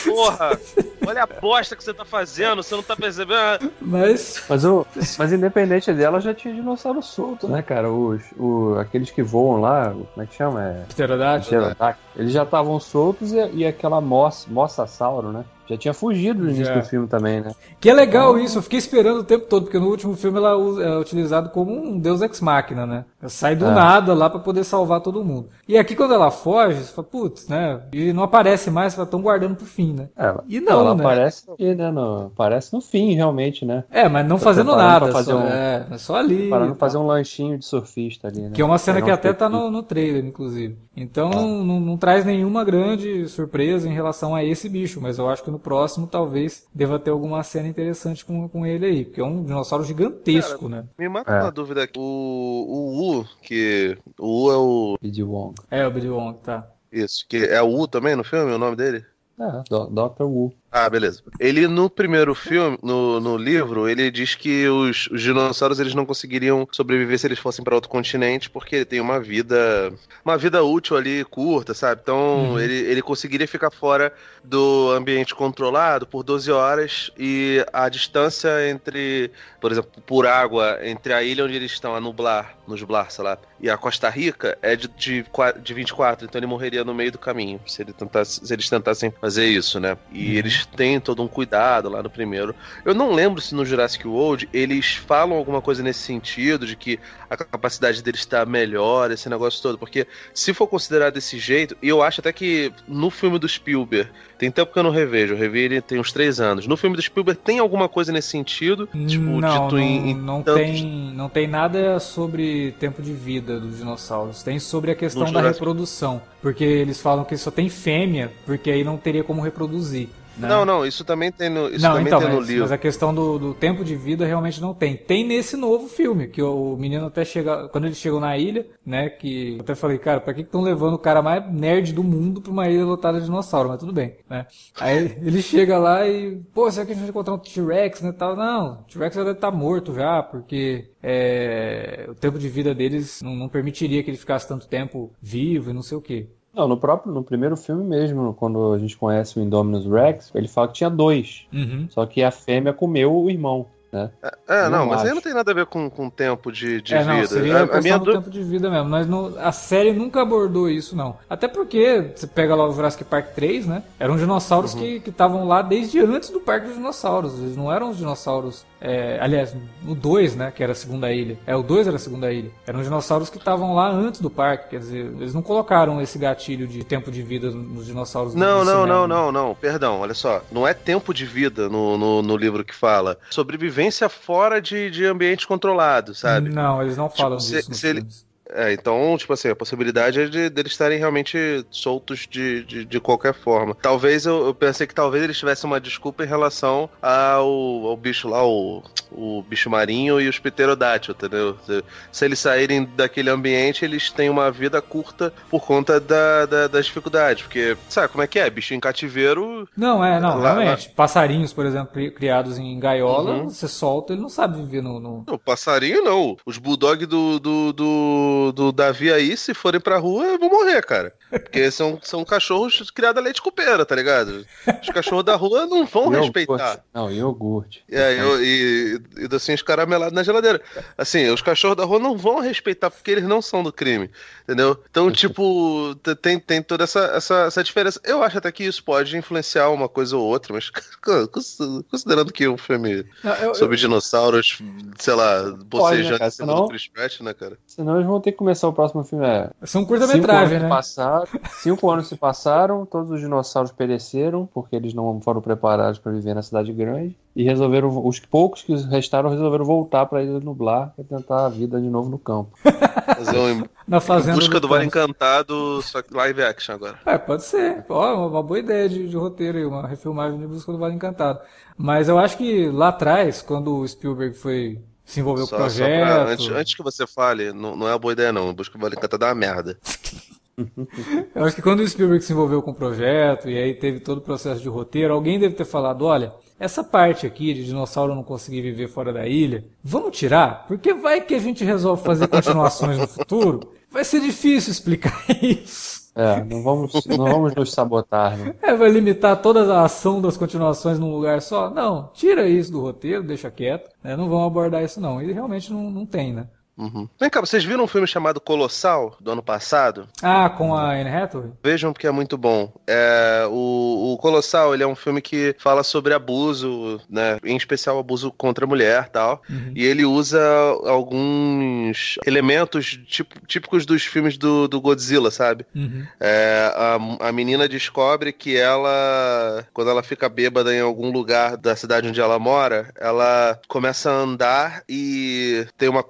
Porra, 0.05 0.59
olha 1.07 1.23
a 1.23 1.27
bosta 1.27 1.75
que 1.75 1.83
você 1.83 1.93
tá 1.93 2.05
fazendo, 2.05 2.63
você 2.63 2.75
não 2.75 2.83
tá 2.83 2.95
percebendo. 2.95 3.71
Mas 3.81 4.43
Mas, 4.49 4.65
o, 4.65 4.85
mas 5.17 5.31
independente 5.33 5.91
dela, 5.93 6.19
já 6.19 6.33
tinha 6.33 6.53
dinossauro 6.53 7.01
solto, 7.01 7.47
né, 7.47 7.61
cara? 7.61 7.91
Os, 7.91 8.21
o, 8.37 8.75
aqueles 8.79 9.11
que 9.11 9.23
voam 9.23 9.61
lá, 9.61 9.89
como 9.89 10.07
é 10.17 10.25
que 10.25 10.35
chama? 10.35 10.63
É, 10.63 10.83
pterodáctilo, 10.87 11.61
pterodáctilo. 11.61 12.05
Eles 12.15 12.31
já 12.31 12.43
estavam 12.43 12.79
soltos 12.79 13.31
e, 13.31 13.37
e 13.53 13.65
aquela 13.65 13.99
moça, 14.01 14.47
moçassauro, 14.49 15.31
né? 15.31 15.43
Já 15.67 15.77
tinha 15.77 15.93
fugido 15.93 16.43
no 16.43 16.49
início 16.51 16.73
do 16.73 16.83
filme 16.83 17.07
também, 17.07 17.41
né? 17.41 17.51
Que 17.79 17.89
é 17.89 17.93
legal 17.93 18.37
isso, 18.37 18.57
eu 18.59 18.61
fiquei 18.61 18.77
esperando 18.77 19.19
o 19.19 19.23
tempo 19.23 19.45
todo, 19.47 19.63
porque 19.63 19.79
no 19.79 19.87
último 19.89 20.15
filme 20.15 20.37
ela 20.37 20.51
é 20.51 20.97
utilizado 20.97 21.49
como 21.49 21.71
um 21.73 21.97
deus 21.99 22.21
ex-máquina, 22.21 22.85
né? 22.85 23.05
Ela 23.21 23.29
sai 23.29 23.55
do 23.55 23.65
É. 23.65 23.71
nada 23.73 24.13
lá 24.13 24.29
pra 24.29 24.39
poder 24.39 24.63
salvar 24.63 25.01
todo 25.01 25.23
mundo. 25.25 25.49
E 25.67 25.77
aqui 25.77 25.95
quando 25.95 26.13
ela 26.13 26.29
foge, 26.29 26.83
você 26.83 26.93
fala, 26.93 27.07
putz, 27.07 27.47
né? 27.47 27.81
E 27.91 28.13
não 28.13 28.21
aparece 28.23 28.69
mais, 28.69 28.93
você 28.93 28.97
fala, 28.97 29.07
tão 29.07 29.21
guardando 29.21 29.55
pro 29.55 29.65
fim, 29.65 29.93
né? 29.93 30.09
Ela, 30.15 30.43
E 30.47 30.59
não, 30.59 30.73
ela 30.81 30.93
né? 30.95 31.03
aparece 31.03 31.45
né? 31.59 31.91
No, 31.91 32.27
aparece 32.27 32.71
no 32.73 32.79
fim, 32.81 33.13
realmente, 33.13 33.65
né? 33.65 33.83
É, 33.89 34.07
mas 34.07 34.27
não 34.27 34.37
Tô 34.37 34.43
fazendo 34.43 34.75
nada, 34.75 35.05
pra 35.05 35.13
fazer 35.13 35.31
só, 35.31 35.37
um- 35.39 35.47
é, 35.47 35.85
é 35.91 35.97
só 35.97 36.15
ali. 36.15 36.49
Para 36.49 36.59
não 36.59 36.67
tal. 36.67 36.75
fazer 36.75 36.97
um 36.99 37.07
lanchinho 37.07 37.57
de 37.57 37.65
surfista 37.65 38.27
ali, 38.27 38.41
né? 38.41 38.51
Que 38.53 38.61
é 38.61 38.65
uma 38.65 38.77
cena 38.77 39.01
que 39.01 39.09
até 39.09 39.33
tá 39.33 39.49
no, 39.49 39.71
no 39.71 39.81
trailer, 39.81 40.23
inclusive. 40.23 40.77
Então 40.95 41.29
Ah. 41.31 41.35
não, 41.41 41.79
não, 41.79 41.97
traz 41.97 42.23
nenhuma 42.25 42.63
grande 42.63 43.27
surpresa 43.27 43.87
em 43.89 43.93
relação 43.93 44.33
a 44.33 44.43
esse 44.43 44.69
bicho, 44.69 45.01
mas 45.01 45.17
eu 45.17 45.27
acho 45.29 45.43
que 45.43 45.51
no 45.51 45.59
próximo 45.59 46.07
talvez 46.07 46.65
deva 46.73 46.97
ter 46.97 47.09
alguma 47.11 47.43
cena 47.43 47.67
interessante 47.67 48.23
com, 48.23 48.47
com 48.47 48.65
ele 48.65 48.85
aí, 48.85 49.05
porque 49.05 49.19
é 49.19 49.25
um 49.25 49.43
dinossauro 49.43 49.83
gigantesco, 49.83 50.69
né? 50.69 50.85
Me 50.97 51.09
mata 51.09 51.31
É. 51.31 51.41
uma 51.41 51.51
dúvida 51.51 51.83
aqui. 51.83 51.99
O, 51.99 52.01
o 52.01 53.19
U, 53.19 53.25
que. 53.41 53.97
O 54.19 54.45
U 54.45 54.51
é 54.51 54.57
o. 54.57 54.97
De 55.01 55.23
Wong. 55.23 55.55
É, 55.69 55.85
o 55.85 55.91
Billy 55.91 56.09
Wong, 56.09 56.37
tá. 56.43 56.67
Isso, 56.91 57.25
que 57.27 57.37
é 57.37 57.61
o 57.61 57.67
U 57.77 57.87
também 57.87 58.15
no 58.15 58.23
filme, 58.23 58.51
o 58.53 58.57
nome 58.57 58.75
dele? 58.77 59.03
É, 59.37 59.63
Do- 59.69 59.87
Dr. 59.87 60.23
Wu. 60.23 60.53
Ah, 60.77 60.89
beleza. 60.89 61.23
Ele 61.39 61.69
no 61.69 61.89
primeiro 61.89 62.35
filme, 62.35 62.77
no, 62.83 63.17
no 63.21 63.37
livro, 63.37 63.87
ele 63.87 64.11
diz 64.11 64.35
que 64.35 64.67
os, 64.67 65.07
os 65.07 65.21
dinossauros 65.21 65.79
eles 65.79 65.93
não 65.95 66.05
conseguiriam 66.05 66.67
sobreviver 66.69 67.17
se 67.17 67.25
eles 67.25 67.39
fossem 67.39 67.63
para 67.63 67.75
outro 67.75 67.89
continente, 67.89 68.49
porque 68.49 68.75
ele 68.75 68.85
tem 68.85 68.99
uma 68.99 69.17
vida, 69.21 69.93
uma 70.23 70.37
vida 70.37 70.61
útil 70.65 70.97
ali 70.97 71.23
curta, 71.23 71.73
sabe? 71.73 72.01
Então 72.03 72.15
Uhum. 72.51 72.59
ele, 72.59 72.73
ele 72.73 73.01
conseguiria 73.01 73.47
ficar 73.47 73.71
fora 73.71 74.13
do 74.43 74.91
ambiente 74.91 75.33
controlado 75.33 76.05
por 76.05 76.23
12 76.23 76.51
horas 76.51 77.09
e 77.17 77.65
a 77.71 77.87
distância 77.87 78.69
entre, 78.69 79.31
por 79.61 79.71
exemplo, 79.71 79.89
por 80.05 80.27
água 80.27 80.79
entre 80.83 81.13
a 81.13 81.23
ilha 81.23 81.45
onde 81.45 81.55
eles 81.55 81.71
estão, 81.71 81.95
a 81.95 82.01
Nublar, 82.01 82.57
Nublar, 82.67 83.11
sei 83.11 83.23
lá, 83.23 83.37
e 83.59 83.69
a 83.69 83.77
Costa 83.77 84.09
Rica 84.09 84.57
é 84.61 84.75
de, 84.75 84.87
de, 84.89 85.25
de 85.61 85.73
24, 85.73 86.25
então 86.25 86.37
ele 86.37 86.47
morreria 86.47 86.83
no 86.83 86.93
meio 86.93 87.11
do 87.11 87.17
caminho 87.19 87.61
se, 87.65 87.81
ele 87.81 87.93
tentasse, 87.93 88.45
se 88.45 88.53
eles 88.53 88.69
tentassem 88.69 89.11
fazer 89.21 89.45
isso, 89.47 89.79
né? 89.79 89.97
E 90.11 90.33
Uhum. 90.33 90.39
eles 90.39 90.64
têm 90.65 90.99
todo 90.99 91.21
um 91.23 91.27
cuidado 91.27 91.89
lá 91.89 92.01
no 92.01 92.09
primeiro. 92.09 92.55
Eu 92.83 92.93
não 92.93 93.13
lembro 93.13 93.41
se 93.41 93.53
no 93.55 93.65
Jurassic 93.65 94.07
World 94.07 94.49
eles 94.53 94.95
falam 94.95 95.37
alguma 95.37 95.61
coisa 95.61 95.81
nesse 95.83 95.99
sentido, 95.99 96.65
de 96.65 96.75
que 96.75 96.99
a 97.29 97.37
capacidade 97.37 98.01
deles 98.03 98.21
está 98.21 98.45
melhor, 98.45 99.11
esse 99.11 99.29
negócio 99.29 99.61
todo, 99.61 99.77
porque 99.77 100.07
se 100.33 100.53
for 100.53 100.67
considerar 100.67 101.09
desse 101.11 101.37
jeito, 101.39 101.75
e 101.81 101.89
eu 101.89 102.01
acho 102.01 102.21
até 102.21 102.31
que 102.31 102.71
no 102.87 103.09
filme 103.09 103.39
do 103.39 103.47
Spielberg, 103.47 104.09
tem 104.37 104.51
tempo 104.51 104.71
que 104.73 104.77
eu 104.79 104.83
não 104.83 104.91
revejo, 104.91 105.33
eu 105.33 105.37
revi 105.37 105.59
ele 105.59 105.81
tem 105.81 105.99
uns 105.99 106.11
três 106.11 106.39
anos. 106.39 106.67
No 106.67 106.75
filme 106.77 106.95
do 106.95 107.01
Spielberg 107.01 107.39
tem 107.41 107.59
alguma 107.59 107.87
coisa 107.87 108.11
nesse 108.11 108.29
sentido, 108.29 108.87
tipo, 109.07 109.23
não, 109.23 109.49
dito 109.49 109.75
não, 109.75 109.79
em, 109.79 110.09
em 110.11 110.13
não 110.13 110.43
tantos- 110.43 110.61
tem, 110.61 111.13
não 111.15 111.29
tem 111.29 111.47
nada 111.47 111.99
sobre 111.99 112.73
tempo 112.79 113.01
de 113.01 113.13
vida 113.13 113.59
dos 113.59 113.77
dinossauros. 113.77 114.43
Tem 114.43 114.59
sobre 114.59 114.91
a 114.91 114.95
questão 114.95 115.31
da 115.31 115.41
reprodução. 115.41 116.21
Porque 116.41 116.63
eles 116.63 117.01
falam 117.01 117.23
que 117.23 117.35
só 117.37 117.49
tem 117.49 117.69
fêmea, 117.69 118.31
porque 118.45 118.69
aí 118.69 118.83
não 118.83 118.97
teria 118.97 119.23
como 119.23 119.41
reproduzir. 119.41 120.09
Né? 120.37 120.47
Não, 120.47 120.65
não, 120.65 120.85
isso 120.85 121.03
também 121.03 121.31
tem 121.31 121.49
no, 121.49 121.67
isso 121.69 121.81
não, 121.81 121.91
também 121.91 122.07
então, 122.07 122.19
tem 122.19 122.29
no 122.29 122.37
mas, 122.37 122.47
livro. 122.47 122.63
mas 122.63 122.71
a 122.71 122.77
questão 122.77 123.13
do, 123.13 123.39
do 123.39 123.53
tempo 123.53 123.83
de 123.83 123.95
vida 123.95 124.25
realmente 124.25 124.61
não 124.61 124.73
tem. 124.73 124.95
Tem 124.95 125.25
nesse 125.25 125.55
novo 125.55 125.87
filme, 125.87 126.27
que 126.27 126.41
o 126.41 126.75
menino 126.77 127.05
até 127.05 127.23
chega. 127.23 127.67
Quando 127.69 127.85
ele 127.85 127.95
chegou 127.95 128.19
na 128.19 128.37
ilha, 128.37 128.65
né? 128.85 129.09
Que 129.09 129.55
eu 129.55 129.61
até 129.61 129.75
falei, 129.75 129.97
cara, 129.97 130.19
pra 130.19 130.33
que 130.33 130.41
estão 130.41 130.61
levando 130.61 130.95
o 130.95 130.99
cara 130.99 131.21
mais 131.21 131.43
nerd 131.51 131.93
do 131.93 132.03
mundo 132.03 132.41
pra 132.41 132.51
uma 132.51 132.69
ilha 132.69 132.85
lotada 132.85 133.19
de 133.19 133.25
dinossauro? 133.25 133.69
Mas 133.69 133.79
tudo 133.79 133.93
bem, 133.93 134.15
né? 134.29 134.45
Aí 134.79 135.17
ele 135.21 135.41
chega 135.41 135.77
lá 135.77 136.07
e, 136.07 136.37
pô, 136.53 136.69
será 136.69 136.85
que 136.85 136.91
a 136.91 136.95
gente 136.95 137.03
vai 137.03 137.09
encontrar 137.09 137.33
um 137.33 137.39
T-Rex, 137.39 138.01
né? 138.01 138.11
Tal? 138.11 138.35
Não, 138.35 138.73
o 138.81 138.83
T-Rex 138.83 139.15
já 139.15 139.23
deve 139.23 139.37
estar 139.37 139.51
morto 139.51 139.93
já, 139.93 140.21
porque 140.21 140.89
é, 141.01 142.05
o 142.09 142.15
tempo 142.15 142.37
de 142.37 142.49
vida 142.49 142.73
deles 142.73 143.21
não, 143.21 143.35
não 143.35 143.47
permitiria 143.47 144.03
que 144.03 144.09
ele 144.09 144.17
ficasse 144.17 144.47
tanto 144.47 144.67
tempo 144.67 145.11
vivo 145.21 145.69
e 145.69 145.73
não 145.73 145.81
sei 145.81 145.97
o 145.97 146.01
quê. 146.01 146.27
Não, 146.55 146.67
no 146.67 146.77
próprio, 146.77 147.11
no 147.13 147.23
primeiro 147.23 147.57
filme 147.57 147.83
mesmo, 147.83 148.33
quando 148.33 148.73
a 148.73 148.79
gente 148.79 148.95
conhece 148.97 149.37
o 149.37 149.41
Indominus 149.43 149.85
Rex, 149.85 150.31
ele 150.33 150.47
fala 150.47 150.67
que 150.67 150.75
tinha 150.75 150.89
dois. 150.89 151.45
Uhum. 151.53 151.87
Só 151.89 152.05
que 152.05 152.23
a 152.23 152.31
fêmea 152.31 152.71
comeu 152.73 153.13
o 153.15 153.29
irmão, 153.29 153.65
né? 153.91 154.09
É, 154.47 154.63
não, 154.69 154.79
não 154.79 154.85
mas 154.87 155.01
aí 155.01 155.05
acho. 155.07 155.15
não 155.15 155.21
tem 155.21 155.33
nada 155.33 155.51
a 155.51 155.53
ver 155.53 155.65
com, 155.65 155.89
com 155.89 156.09
tempo 156.09 156.51
de, 156.51 156.81
de 156.81 156.93
é, 156.95 157.03
não, 157.03 157.15
vida. 157.15 157.27
seria 157.27 157.57
a, 157.59 157.77
a, 157.77 157.81
minha 157.81 157.97
do 157.97 158.11
tempo 158.11 158.29
de 158.29 158.43
vida 158.43 158.69
mesmo. 158.69 158.89
Mas 158.89 159.07
não- 159.07 159.33
a 159.37 159.51
série 159.51 159.93
nunca 159.93 160.21
abordou 160.21 160.69
isso, 160.69 160.95
não. 160.95 161.17
Até 161.29 161.47
porque, 161.47 162.11
você 162.15 162.27
pega 162.27 162.55
lá 162.55 162.67
o 162.67 162.73
Jurassic 162.73 163.03
Park 163.03 163.33
3, 163.35 163.67
né? 163.67 163.83
Eram 163.99 164.17
dinossauros 164.17 164.73
Uhum. 164.73 164.79
que 164.79 164.99
que 165.01 165.09
estavam 165.09 165.45
lá 165.47 165.61
desde 165.61 165.99
antes 165.99 166.29
do 166.29 166.39
Parque 166.39 166.67
dos 166.67 166.75
Dinossauros. 166.77 167.37
Eles 167.39 167.55
não 167.57 167.71
eram 167.71 167.89
os 167.89 167.97
dinossauros... 167.97 168.65
é, 168.85 169.17
aliás, 169.21 169.55
o 169.87 169.95
2, 169.95 170.35
né? 170.35 170.51
Que 170.55 170.61
era 170.63 170.71
a 170.71 170.75
segunda 170.75 171.11
ilha. 171.11 171.37
É, 171.47 171.55
o 171.55 171.63
2 171.63 171.87
era 171.87 171.95
a 171.95 171.99
segunda 171.99 172.31
ilha. 172.31 172.51
Eram 172.67 172.81
dinossauros 172.81 173.29
que 173.29 173.37
estavam 173.37 173.73
lá 173.73 173.89
antes 173.89 174.21
do 174.21 174.29
parque. 174.29 174.69
Quer 174.69 174.79
dizer, 174.79 175.05
eles 175.17 175.33
não 175.33 175.41
colocaram 175.41 176.01
esse 176.01 176.17
gatilho 176.19 176.67
de 176.67 176.83
tempo 176.83 177.11
de 177.11 177.21
vida 177.21 177.49
nos 177.51 177.85
dinossauros 177.85 178.35
Não, 178.35 178.59
não, 178.63 178.81
cinema. 178.83 178.87
não, 178.87 179.07
não, 179.07 179.31
não. 179.31 179.55
Perdão, 179.55 179.99
olha 180.01 180.13
só. 180.13 180.41
Não 180.51 180.67
é 180.67 180.73
tempo 180.73 181.13
de 181.13 181.25
vida 181.25 181.67
no, 181.69 181.97
no, 181.97 182.21
no 182.21 182.37
livro 182.37 182.63
que 182.63 182.75
fala. 182.75 183.17
Sobrevivência 183.29 184.07
fora 184.09 184.61
de, 184.61 184.89
de 184.91 185.05
ambiente 185.05 185.47
controlado, 185.47 186.13
sabe? 186.13 186.49
Não, 186.49 186.81
eles 186.81 186.95
não 186.97 187.09
falam 187.09 187.39
se- 187.39 187.55
disso 187.55 187.69
nos 187.69 187.79
se 187.79 187.87
ele-. 187.87 188.05
É, 188.49 188.71
então, 188.73 189.15
tipo 189.17 189.33
assim, 189.33 189.49
a 189.49 189.55
possibilidade 189.55 190.19
é 190.21 190.25
de 190.27 190.49
deles 190.49 190.71
estarem 190.71 190.99
realmente 190.99 191.65
soltos 191.71 192.27
de, 192.29 192.63
de, 192.63 192.85
de 192.85 192.99
qualquer 192.99 193.33
forma. 193.33 193.75
Talvez 193.81 194.25
eu, 194.25 194.45
eu 194.45 194.53
pensei 194.53 194.85
que 194.85 194.93
talvez 194.93 195.23
eles 195.23 195.37
tivessem 195.37 195.67
uma 195.69 195.79
desculpa 195.81 196.23
em 196.23 196.27
relação 196.27 196.89
ao, 197.01 197.47
ao 197.87 197.97
bicho 197.97 198.27
lá, 198.27 198.45
o, 198.45 198.83
o 199.11 199.43
bicho 199.47 199.69
marinho 199.69 200.21
e 200.21 200.27
os 200.29 200.37
pterodátil, 200.37 201.13
entendeu? 201.17 201.57
Se, 201.65 201.83
se 202.11 202.25
eles 202.25 202.37
saírem 202.39 202.85
daquele 202.95 203.29
ambiente, 203.29 203.83
eles 203.83 204.11
têm 204.11 204.29
uma 204.29 204.51
vida 204.51 204.81
curta 204.81 205.33
por 205.49 205.65
conta 205.65 205.99
da, 205.99 206.45
da- 206.45 206.67
das 206.67 206.85
dificuldades. 206.85 207.43
Porque, 207.43 207.75
sabe 207.89 208.09
como 208.09 208.23
é 208.23 208.27
que 208.27 208.37
é? 208.39 208.49
Bicho 208.49 208.73
em 208.73 208.79
cativeiro. 208.79 209.67
Não, 209.75 210.03
é, 210.05 210.19
não, 210.19 210.37
Lá- 210.37 210.53
realmente. 210.53 210.89
Passarinhos, 210.89 211.51
por 211.51 211.65
exemplo, 211.65 211.91
cri- 211.93 212.11
criados 212.11 212.57
em 212.59 212.79
gaiola, 212.79 213.31
Uhum. 213.37 213.49
você 213.49 213.67
solta, 213.67 214.13
ele 214.13 214.21
não 214.21 214.29
sabe 214.29 214.57
viver 214.57 214.81
no. 214.83 214.99
no- 214.99 215.23
O 215.29 215.39
passarinho 215.39 216.03
não. 216.03 216.37
Os 216.45 216.57
bulldog 216.57 217.05
do, 217.05 217.39
do, 217.39 217.73
do, 217.73 218.34
do 218.51 218.71
Davi 218.71 219.11
aí, 219.11 219.35
se 219.37 219.53
forem 219.53 219.79
pra 219.81 219.97
rua, 219.97 220.37
vão 220.37 220.49
morrer, 220.49 220.81
cara. 220.85 221.13
Porque 221.29 221.69
são, 221.71 221.99
são 222.01 222.23
cachorros 222.23 222.89
criados 222.91 223.21
a 223.21 223.23
leite 223.25 223.41
com 223.41 223.51
pera, 223.51 223.85
tá 223.85 223.95
ligado? 223.95 224.45
Os 224.81 224.89
cachorros 224.89 225.23
da 225.25 225.35
rua 225.35 225.65
não 225.65 225.85
vão 225.85 226.03
Iogurte. 226.03 226.21
respeitar. 226.25 226.83
Não, 226.93 227.11
iogurte. 227.11 227.83
É, 227.91 228.19
eu, 228.21 228.41
e, 228.43 229.01
e 229.17 229.27
docinhos 229.27 229.61
caramelados 229.61 230.13
na 230.13 230.23
geladeira. 230.23 230.61
Assim, 230.97 231.27
os 231.29 231.41
cachorros 231.41 231.75
da 231.77 231.83
rua 231.83 231.99
não 231.99 232.15
vão 232.17 232.39
respeitar 232.39 232.89
porque 232.89 233.11
eles 233.11 233.23
não 233.25 233.41
são 233.41 233.63
do 233.63 233.73
crime, 233.73 234.09
entendeu? 234.43 234.81
Então, 234.89 235.11
tipo, 235.11 235.95
tem, 236.21 236.39
tem 236.39 236.61
toda 236.61 236.83
essa, 236.85 236.99
essa, 237.15 237.35
essa 237.47 237.63
diferença. 237.63 237.99
Eu 238.03 238.23
acho 238.23 238.37
até 238.37 238.51
que 238.51 238.63
isso 238.63 238.83
pode 238.83 239.17
influenciar 239.17 239.69
uma 239.69 239.89
coisa 239.89 240.15
ou 240.15 240.23
outra, 240.25 240.53
mas 240.53 240.69
cons- 241.31 241.57
considerando 241.89 242.31
que 242.31 242.47
o 242.47 242.57
filme 242.57 243.05
Não, 243.23 243.33
eu- 243.33 243.47
eu- 243.49 243.55
sobre 243.55 243.75
dinossauros, 243.77 244.59
sei 244.99 245.13
lá, 245.15 245.43
Pode, 245.43 245.57
né, 245.57 245.65
bocejando 245.67 246.17
cara? 246.19 246.27
em 246.27 246.31
cima 246.31 246.47
Senão- 246.47 246.61
do 246.63 246.67
Chris 246.69 246.87
Pratt, 246.87 247.19
né, 247.21 247.33
cara? 247.33 247.57
Senão 247.65 247.95
eles 247.95 248.07
vão 248.07 248.21
ter 248.25 248.31
que 248.31 248.37
começar 248.37 248.67
o 248.67 248.73
próximo 248.73 249.03
filme. 249.03 249.23
É, 249.23 249.51
São 249.63 249.81
cinco 249.81 249.87
curta-metragem, 249.87 250.57
anos 250.57 250.63
né? 250.63 250.69
passaram, 250.69 251.27
cinco 251.61 251.91
anos 251.91 252.07
se 252.07 252.15
passaram, 252.15 252.85
todos 252.85 253.11
os 253.11 253.19
dinossauros 253.19 253.71
pereceram, 253.71 254.49
porque 254.51 254.75
eles 254.75 254.95
não 254.95 255.21
foram 255.21 255.41
preparados 255.41 255.99
para 255.99 256.11
viver 256.11 256.33
na 256.33 256.41
cidade 256.41 256.73
grande. 256.73 257.15
E 257.35 257.43
resolveram, 257.43 258.05
os 258.05 258.19
poucos 258.19 258.63
que 258.63 258.73
restaram 258.87 259.29
resolveram 259.29 259.65
voltar 259.65 260.05
para 260.05 260.19
a 260.19 260.23
Ilha 260.23 260.39
Nublar 260.39 260.93
para 260.95 261.03
tentar 261.05 261.45
a 261.45 261.49
vida 261.49 261.79
de 261.79 261.89
novo 261.89 262.09
no 262.09 262.17
campo. 262.17 262.57
Um 263.17 263.49
em 263.49 263.69
Na 263.87 263.99
fazenda 263.99 264.37
busca 264.37 264.59
do 264.59 264.67
Vale 264.67 264.89
Thanos. 264.89 265.09
Encantado, 265.09 265.81
só 265.83 266.01
que 266.01 266.13
live 266.13 266.41
action 266.41 266.75
agora. 266.75 266.99
É, 267.05 267.17
pode 267.17 267.43
ser. 267.43 267.85
Ó, 267.87 268.15
uma, 268.15 268.27
uma 268.27 268.43
boa 268.43 268.59
ideia 268.59 268.89
de, 268.89 269.07
de 269.07 269.15
roteiro 269.15 269.57
aí, 269.57 269.65
uma 269.65 269.87
refilmagem 269.87 270.39
de 270.39 270.47
Busca 270.47 270.71
do 270.71 270.77
Vale 270.77 270.95
Encantado. 270.95 271.39
Mas 271.77 272.09
eu 272.09 272.17
acho 272.17 272.37
que 272.37 272.67
lá 272.69 272.89
atrás, 272.89 273.41
quando 273.41 273.77
o 273.77 273.87
Spielberg 273.87 274.35
foi 274.35 274.81
se 275.05 275.19
envolver 275.19 275.41
com 275.41 275.45
o 275.45 275.49
Só, 275.49 275.55
só 275.57 275.61
projeto. 275.63 276.01
pra, 276.01 276.23
antes, 276.25 276.47
antes 276.49 276.75
que 276.75 276.83
você 276.83 277.05
fale, 277.07 277.53
não, 277.53 277.75
não 277.75 277.87
é 277.87 277.91
uma 277.91 277.99
boa 277.99 278.13
ideia 278.13 278.33
não. 278.33 278.53
Busca 278.53 278.77
do 278.77 278.81
Vale 278.81 278.95
Encantado 278.95 279.25
é 279.25 279.27
uma 279.29 279.35
merda. 279.35 279.77
Eu 281.35 281.43
acho 281.43 281.55
que 281.55 281.61
quando 281.61 281.81
o 281.81 281.87
Spielberg 281.87 282.23
se 282.23 282.31
envolveu 282.31 282.61
com 282.61 282.71
o 282.71 282.75
projeto 282.75 283.49
e 283.49 283.57
aí 283.57 283.73
teve 283.73 283.99
todo 283.99 284.19
o 284.19 284.21
processo 284.21 284.61
de 284.61 284.69
roteiro, 284.69 285.13
alguém 285.13 285.37
deve 285.37 285.53
ter 285.53 285.65
falado, 285.65 286.05
olha, 286.05 286.31
essa 286.57 286.81
parte 286.81 287.27
aqui 287.27 287.53
de 287.53 287.65
dinossauro 287.65 288.15
não 288.15 288.23
conseguir 288.23 288.61
viver 288.61 288.87
fora 288.87 289.11
da 289.11 289.27
ilha, 289.27 289.65
vamos 289.83 290.17
tirar? 290.17 290.65
Porque 290.65 290.93
vai 290.93 291.19
que 291.19 291.35
a 291.35 291.39
gente 291.39 291.65
resolve 291.65 292.03
fazer 292.03 292.27
continuações 292.29 292.97
no 292.97 293.05
futuro. 293.07 293.73
Vai 293.91 294.05
ser 294.05 294.21
difícil 294.21 294.71
explicar 294.71 295.25
isso. 295.43 295.94
É, 296.15 296.41
não 296.45 296.63
vamos, 296.63 297.05
não 297.05 297.25
vamos 297.25 297.53
nos 297.53 297.73
sabotar, 297.73 298.37
né? 298.37 298.55
É, 298.61 298.73
vai 298.73 298.89
limitar 298.89 299.41
toda 299.41 299.75
a 299.75 299.83
ação 299.83 300.21
das 300.21 300.37
continuações 300.37 300.97
num 300.97 301.11
lugar 301.13 301.41
só? 301.41 301.69
Não, 301.69 302.09
tira 302.13 302.47
isso 302.47 302.71
do 302.71 302.79
roteiro, 302.79 303.21
deixa 303.21 303.51
quieto. 303.51 303.89
Né? 304.01 304.15
Não 304.15 304.29
vão 304.29 304.45
abordar 304.45 304.81
isso 304.81 305.01
não. 305.01 305.21
E 305.21 305.33
realmente 305.33 305.73
não, 305.73 305.91
não 305.91 306.05
tem, 306.05 306.33
né? 306.33 306.47
Uhum. 306.77 307.07
Vem 307.19 307.29
cá, 307.29 307.39
vocês 307.39 307.63
viram 307.63 307.85
um 307.85 307.87
filme 307.87 308.07
chamado 308.07 308.41
Colossal, 308.41 309.15
do 309.19 309.31
ano 309.31 309.41
passado? 309.41 310.07
Ah, 310.21 310.49
com 310.49 310.75
a 310.75 310.91
Anne 310.91 311.09
Hathaway? 311.09 311.51
Vejam 311.63 311.93
porque 311.93 312.07
é 312.07 312.11
muito 312.11 312.37
bom. 312.37 312.71
É, 312.85 313.45
o, 313.49 314.13
o 314.13 314.17
Colossal, 314.17 314.73
ele 314.73 314.83
é 314.83 314.87
um 314.87 314.95
filme 314.95 315.21
que 315.21 315.55
fala 315.57 315.83
sobre 315.83 316.13
abuso, 316.13 316.99
né? 317.09 317.39
Em 317.43 317.55
especial 317.55 317.97
abuso 317.97 318.31
contra 318.31 318.65
a 318.65 318.67
mulher 318.67 319.09
tal. 319.09 319.41
Uhum. 319.49 319.71
E 319.73 319.85
ele 319.85 320.05
usa 320.05 320.41
alguns 320.85 322.17
elementos 322.25 322.99
tipo, 323.07 323.39
típicos 323.45 323.85
dos 323.85 324.03
filmes 324.03 324.37
do, 324.37 324.67
do 324.67 324.81
Godzilla, 324.81 325.31
sabe? 325.31 325.65
Uhum. 325.73 326.05
É, 326.19 326.71
a, 326.75 327.27
a 327.29 327.31
menina 327.31 327.69
descobre 327.69 328.33
que 328.33 328.57
ela, 328.57 329.65
quando 329.73 329.89
ela 329.89 330.03
fica 330.03 330.27
bêbada 330.27 330.75
em 330.75 330.81
algum 330.81 331.11
lugar 331.11 331.55
da 331.55 331.75
cidade 331.75 332.09
onde 332.09 332.19
ela 332.19 332.37
mora, 332.37 332.91
ela 332.99 333.59
começa 333.67 334.11
a 334.11 334.13
andar 334.13 334.83
e 334.89 335.65
tem 335.77 335.87
uma 335.87 336.03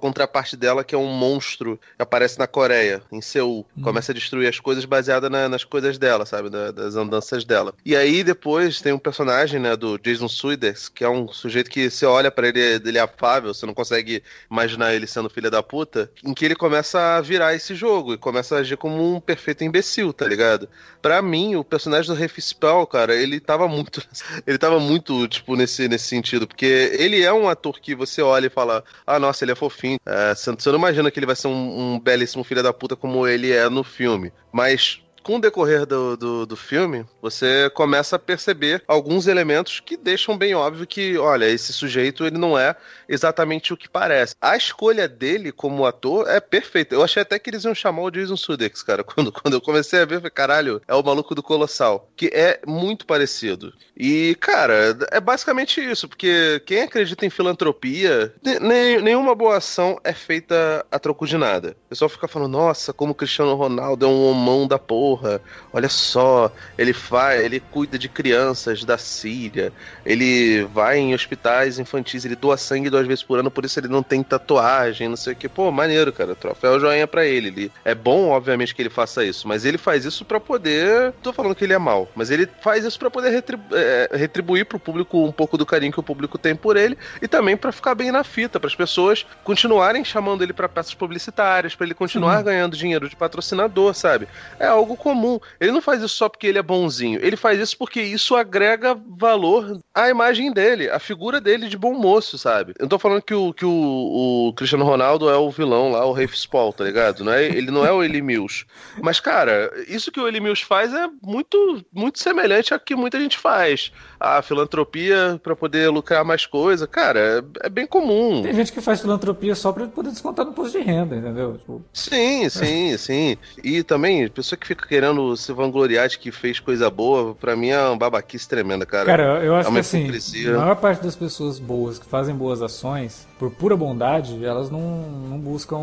contraparte 0.56 0.58
dela, 0.58 0.82
que 0.82 0.94
é 0.94 0.98
um 0.98 1.06
monstro 1.06 1.78
que 1.96 2.02
aparece 2.02 2.38
na 2.38 2.46
Coreia, 2.46 3.02
em 3.12 3.20
Seul. 3.20 3.66
Hum. 3.76 3.82
Começa 3.82 4.12
a 4.12 4.14
destruir 4.14 4.48
as 4.48 4.58
coisas 4.58 4.84
baseada 4.84 5.28
na, 5.28 5.48
nas 5.48 5.62
coisas 5.62 5.98
dela, 5.98 6.24
sabe? 6.24 6.48
Da, 6.48 6.70
das 6.70 6.96
andanças 6.96 7.44
dela. 7.44 7.74
E 7.84 7.94
aí 7.94 8.24
depois 8.24 8.80
tem 8.80 8.92
um 8.92 8.98
personagem, 8.98 9.60
né, 9.60 9.76
do 9.76 9.98
Jason 9.98 10.28
Sudeikis, 10.28 10.88
que 10.88 11.04
é 11.04 11.08
um 11.08 11.28
sujeito 11.28 11.70
que 11.70 11.90
você 11.90 12.06
olha 12.06 12.30
para 12.30 12.48
ele, 12.48 12.60
ele 12.60 12.98
é 12.98 13.00
afável, 13.00 13.52
você 13.52 13.66
não 13.66 13.74
consegue 13.74 14.22
imaginar 14.50 14.94
ele 14.94 15.06
sendo 15.06 15.30
filha 15.30 15.50
da 15.50 15.62
puta, 15.62 16.10
em 16.24 16.32
que 16.32 16.44
ele 16.44 16.56
começa 16.56 17.16
a 17.16 17.20
virar 17.20 17.54
esse 17.54 17.74
jogo 17.74 18.14
e 18.14 18.18
começa 18.18 18.56
a 18.56 18.58
agir 18.60 18.76
como 18.76 19.14
um 19.14 19.20
perfeito 19.20 19.62
imbecil, 19.64 20.12
tá 20.12 20.26
ligado? 20.26 20.68
Pra 21.02 21.20
mim, 21.22 21.56
o 21.56 21.64
personagem 21.64 22.12
do 22.12 22.20
Rafe 22.20 22.40
Spell, 22.40 22.86
cara, 22.86 23.14
ele 23.14 23.38
tava 23.38 23.68
muito. 23.68 24.02
Ele 24.46 24.58
tava 24.58 24.78
muito, 24.78 25.26
tipo, 25.28 25.56
nesse, 25.56 25.88
nesse 25.88 26.06
sentido. 26.06 26.46
Porque 26.46 26.90
ele 26.98 27.22
é 27.22 27.32
um 27.32 27.48
ator 27.48 27.80
que 27.80 27.94
você 27.94 28.22
olha 28.22 28.46
e 28.46 28.50
fala, 28.50 28.84
ah, 29.06 29.18
nossa, 29.18 29.44
ele 29.44 29.52
é 29.52 29.54
fofinho. 29.54 29.98
É, 30.04 30.34
você 30.52 30.70
não 30.70 30.78
imagina 30.78 31.10
que 31.10 31.18
ele 31.18 31.26
vai 31.26 31.36
ser 31.36 31.48
um, 31.48 31.94
um 31.94 32.00
belíssimo 32.00 32.44
filho 32.44 32.62
da 32.62 32.72
puta 32.72 32.96
como 32.96 33.26
ele 33.26 33.52
é 33.52 33.68
no 33.68 33.82
filme. 33.82 34.32
Mas 34.52 35.02
com 35.26 35.38
o 35.38 35.40
decorrer 35.40 35.84
do, 35.84 36.16
do, 36.16 36.46
do, 36.46 36.56
filme, 36.56 37.04
você 37.20 37.68
começa 37.70 38.14
a 38.14 38.18
perceber 38.18 38.84
alguns 38.86 39.26
elementos 39.26 39.80
que 39.80 39.96
deixam 39.96 40.38
bem 40.38 40.54
óbvio 40.54 40.86
que, 40.86 41.18
olha, 41.18 41.50
esse 41.50 41.72
sujeito 41.72 42.24
ele 42.24 42.38
não 42.38 42.56
é 42.56 42.76
exatamente 43.08 43.72
o 43.72 43.76
que 43.76 43.88
parece. 43.88 44.36
A 44.40 44.56
escolha 44.56 45.08
dele 45.08 45.50
como 45.50 45.84
ator 45.84 46.28
é 46.28 46.38
perfeita. 46.38 46.94
Eu 46.94 47.02
achei 47.02 47.22
até 47.22 47.40
que 47.40 47.50
eles 47.50 47.64
iam 47.64 47.74
chamar 47.74 48.02
o 48.02 48.10
Jason 48.12 48.36
Sudeikis, 48.36 48.84
cara. 48.84 49.02
Quando, 49.16 49.32
quando 49.32 49.54
eu 49.54 49.60
comecei 49.60 50.00
a 50.00 50.04
ver, 50.04 50.16
eu 50.16 50.20
falei, 50.20 50.30
caralho, 50.30 50.82
é 50.86 50.94
o 50.94 51.02
maluco 51.02 51.34
do 51.34 51.42
Colossal. 51.42 52.08
Que 52.14 52.26
é 52.26 52.60
muito 52.64 53.04
parecido. 53.04 53.72
E, 53.96 54.36
cara, 54.38 54.96
é 55.10 55.18
basicamente 55.18 55.80
isso, 55.80 56.06
porque 56.06 56.62
quem 56.66 56.82
acredita 56.82 57.24
em 57.24 57.30
filantropia, 57.30 58.32
nem, 58.60 59.00
nenhuma 59.00 59.34
boa 59.34 59.56
ação 59.56 59.98
é 60.04 60.12
feita 60.12 60.86
a 60.90 60.98
troco 60.98 61.26
de 61.26 61.36
nada. 61.36 61.76
O 61.86 61.88
pessoal 61.88 62.08
fica 62.10 62.28
falando, 62.28 62.52
nossa, 62.52 62.92
como 62.92 63.12
o 63.12 63.14
Cristiano 63.14 63.54
Ronaldo 63.54 64.04
é 64.04 64.08
um 64.08 64.28
homão 64.28 64.68
da 64.68 64.78
porra 64.78 65.15
porra, 65.16 65.40
olha 65.72 65.88
só, 65.88 66.52
ele 66.76 66.92
faz, 66.92 67.42
ele 67.42 67.58
cuida 67.58 67.98
de 67.98 68.08
crianças 68.08 68.84
da 68.84 68.98
Síria, 68.98 69.72
ele 70.04 70.64
vai 70.64 70.98
em 70.98 71.14
hospitais 71.14 71.78
infantis, 71.78 72.24
ele 72.24 72.36
doa 72.36 72.56
sangue 72.56 72.90
duas 72.90 73.06
vezes 73.06 73.24
por 73.24 73.38
ano, 73.38 73.50
por 73.50 73.64
isso 73.64 73.80
ele 73.80 73.88
não 73.88 74.02
tem 74.02 74.22
tatuagem, 74.22 75.08
não 75.08 75.16
sei 75.16 75.32
o 75.32 75.36
que. 75.36 75.48
Pô, 75.48 75.70
maneiro, 75.70 76.12
cara. 76.12 76.34
Troféu 76.34 76.78
joinha 76.78 77.06
para 77.06 77.24
ele. 77.24 77.48
ele. 77.48 77.72
É 77.84 77.94
bom, 77.94 78.28
obviamente, 78.28 78.74
que 78.74 78.82
ele 78.82 78.90
faça 78.90 79.24
isso, 79.24 79.48
mas 79.48 79.64
ele 79.64 79.78
faz 79.78 80.04
isso 80.04 80.24
para 80.24 80.38
poder. 80.38 81.12
Tô 81.22 81.32
falando 81.32 81.54
que 81.54 81.64
ele 81.64 81.72
é 81.72 81.78
mal, 81.78 82.08
mas 82.14 82.30
ele 82.30 82.48
faz 82.60 82.84
isso 82.84 82.98
para 82.98 83.10
poder 83.10 83.30
retribu 83.30 83.64
é, 83.72 84.08
retribuir 84.12 84.66
pro 84.66 84.78
público 84.78 85.24
um 85.24 85.32
pouco 85.32 85.56
do 85.56 85.64
carinho 85.64 85.92
que 85.92 86.00
o 86.00 86.02
público 86.02 86.38
tem 86.38 86.54
por 86.54 86.76
ele 86.76 86.96
e 87.20 87.26
também 87.26 87.56
para 87.56 87.72
ficar 87.72 87.94
bem 87.94 88.12
na 88.12 88.22
fita, 88.22 88.60
para 88.60 88.68
as 88.68 88.74
pessoas 88.74 89.26
continuarem 89.42 90.04
chamando 90.04 90.42
ele 90.42 90.52
para 90.52 90.68
peças 90.68 90.94
publicitárias, 90.94 91.74
para 91.74 91.86
ele 91.86 91.94
continuar 91.94 92.38
Sim. 92.38 92.44
ganhando 92.44 92.76
dinheiro 92.76 93.08
de 93.08 93.16
patrocinador, 93.16 93.94
sabe? 93.94 94.28
É 94.58 94.66
algo 94.66 94.96
comum. 95.06 95.38
Ele 95.60 95.70
não 95.70 95.80
faz 95.80 96.02
isso 96.02 96.16
só 96.16 96.28
porque 96.28 96.48
ele 96.48 96.58
é 96.58 96.62
bonzinho. 96.62 97.20
Ele 97.22 97.36
faz 97.36 97.60
isso 97.60 97.78
porque 97.78 98.02
isso 98.02 98.34
agrega 98.34 98.98
valor 99.16 99.78
à 99.94 100.08
imagem 100.08 100.52
dele, 100.52 100.90
à 100.90 100.98
figura 100.98 101.40
dele 101.40 101.68
de 101.68 101.78
bom 101.78 101.94
moço, 101.94 102.36
sabe? 102.36 102.74
Eu 102.76 102.88
tô 102.88 102.98
falando 102.98 103.22
que 103.22 103.32
o, 103.32 103.52
que 103.52 103.64
o, 103.64 104.48
o 104.48 104.52
Cristiano 104.54 104.84
Ronaldo 104.84 105.30
é 105.30 105.36
o 105.36 105.48
vilão 105.48 105.92
lá, 105.92 106.04
o 106.04 106.12
Rafe 106.12 106.36
Spall, 106.36 106.72
tá 106.72 106.82
ligado? 106.82 107.22
Não 107.22 107.32
é, 107.32 107.44
ele 107.44 107.70
não 107.70 107.86
é 107.86 107.92
o 107.92 108.02
Eli 108.02 108.20
Mills. 108.20 108.66
Mas, 109.00 109.20
cara, 109.20 109.70
isso 109.86 110.10
que 110.10 110.18
o 110.18 110.26
Eli 110.26 110.40
Mills 110.40 110.64
faz 110.64 110.92
é 110.92 111.06
muito, 111.22 111.84
muito 111.92 112.18
semelhante 112.18 112.74
a 112.74 112.78
que 112.80 112.96
muita 112.96 113.20
gente 113.20 113.38
faz. 113.38 113.92
A 114.18 114.42
filantropia 114.42 115.40
para 115.40 115.54
poder 115.54 115.88
lucrar 115.88 116.24
mais 116.24 116.46
coisa, 116.46 116.84
cara, 116.88 117.20
é, 117.62 117.66
é, 117.66 117.68
bem 117.68 117.86
comum. 117.86 118.42
Tem 118.42 118.54
gente 118.54 118.72
que 118.72 118.80
faz 118.80 119.00
filantropia 119.00 119.54
só 119.54 119.70
pra 119.70 119.86
poder 119.86 120.10
descontar 120.10 120.44
no 120.44 120.52
posto 120.52 120.76
de 120.76 120.84
renda, 120.84 121.14
entendeu? 121.14 121.58
Tipo... 121.58 121.84
Sim, 121.92 122.48
sim, 122.48 122.96
sim. 122.96 123.36
E 123.62 123.84
também, 123.84 124.28
pessoa 124.28 124.58
que 124.58 124.66
fica 124.66 124.84
querendo 124.96 125.36
se 125.36 125.52
vangloriar 125.52 126.08
de 126.08 126.18
que 126.18 126.32
fez 126.32 126.58
coisa 126.58 126.88
boa, 126.88 127.34
pra 127.34 127.54
mim 127.54 127.68
é 127.68 127.78
uma 127.82 127.96
babaquice 127.96 128.48
tremenda, 128.48 128.86
cara. 128.86 129.04
Cara, 129.04 129.44
eu 129.44 129.54
acho 129.54 129.68
é 129.68 129.72
que 129.72 129.78
assim, 129.78 130.48
a 130.48 130.58
maior 130.58 130.76
parte 130.76 131.02
das 131.02 131.14
pessoas 131.14 131.58
boas 131.58 131.98
que 131.98 132.06
fazem 132.06 132.34
boas 132.34 132.62
ações, 132.62 133.26
por 133.38 133.50
pura 133.50 133.76
bondade, 133.76 134.42
elas 134.42 134.70
não, 134.70 134.80
não 135.28 135.38
buscam 135.38 135.76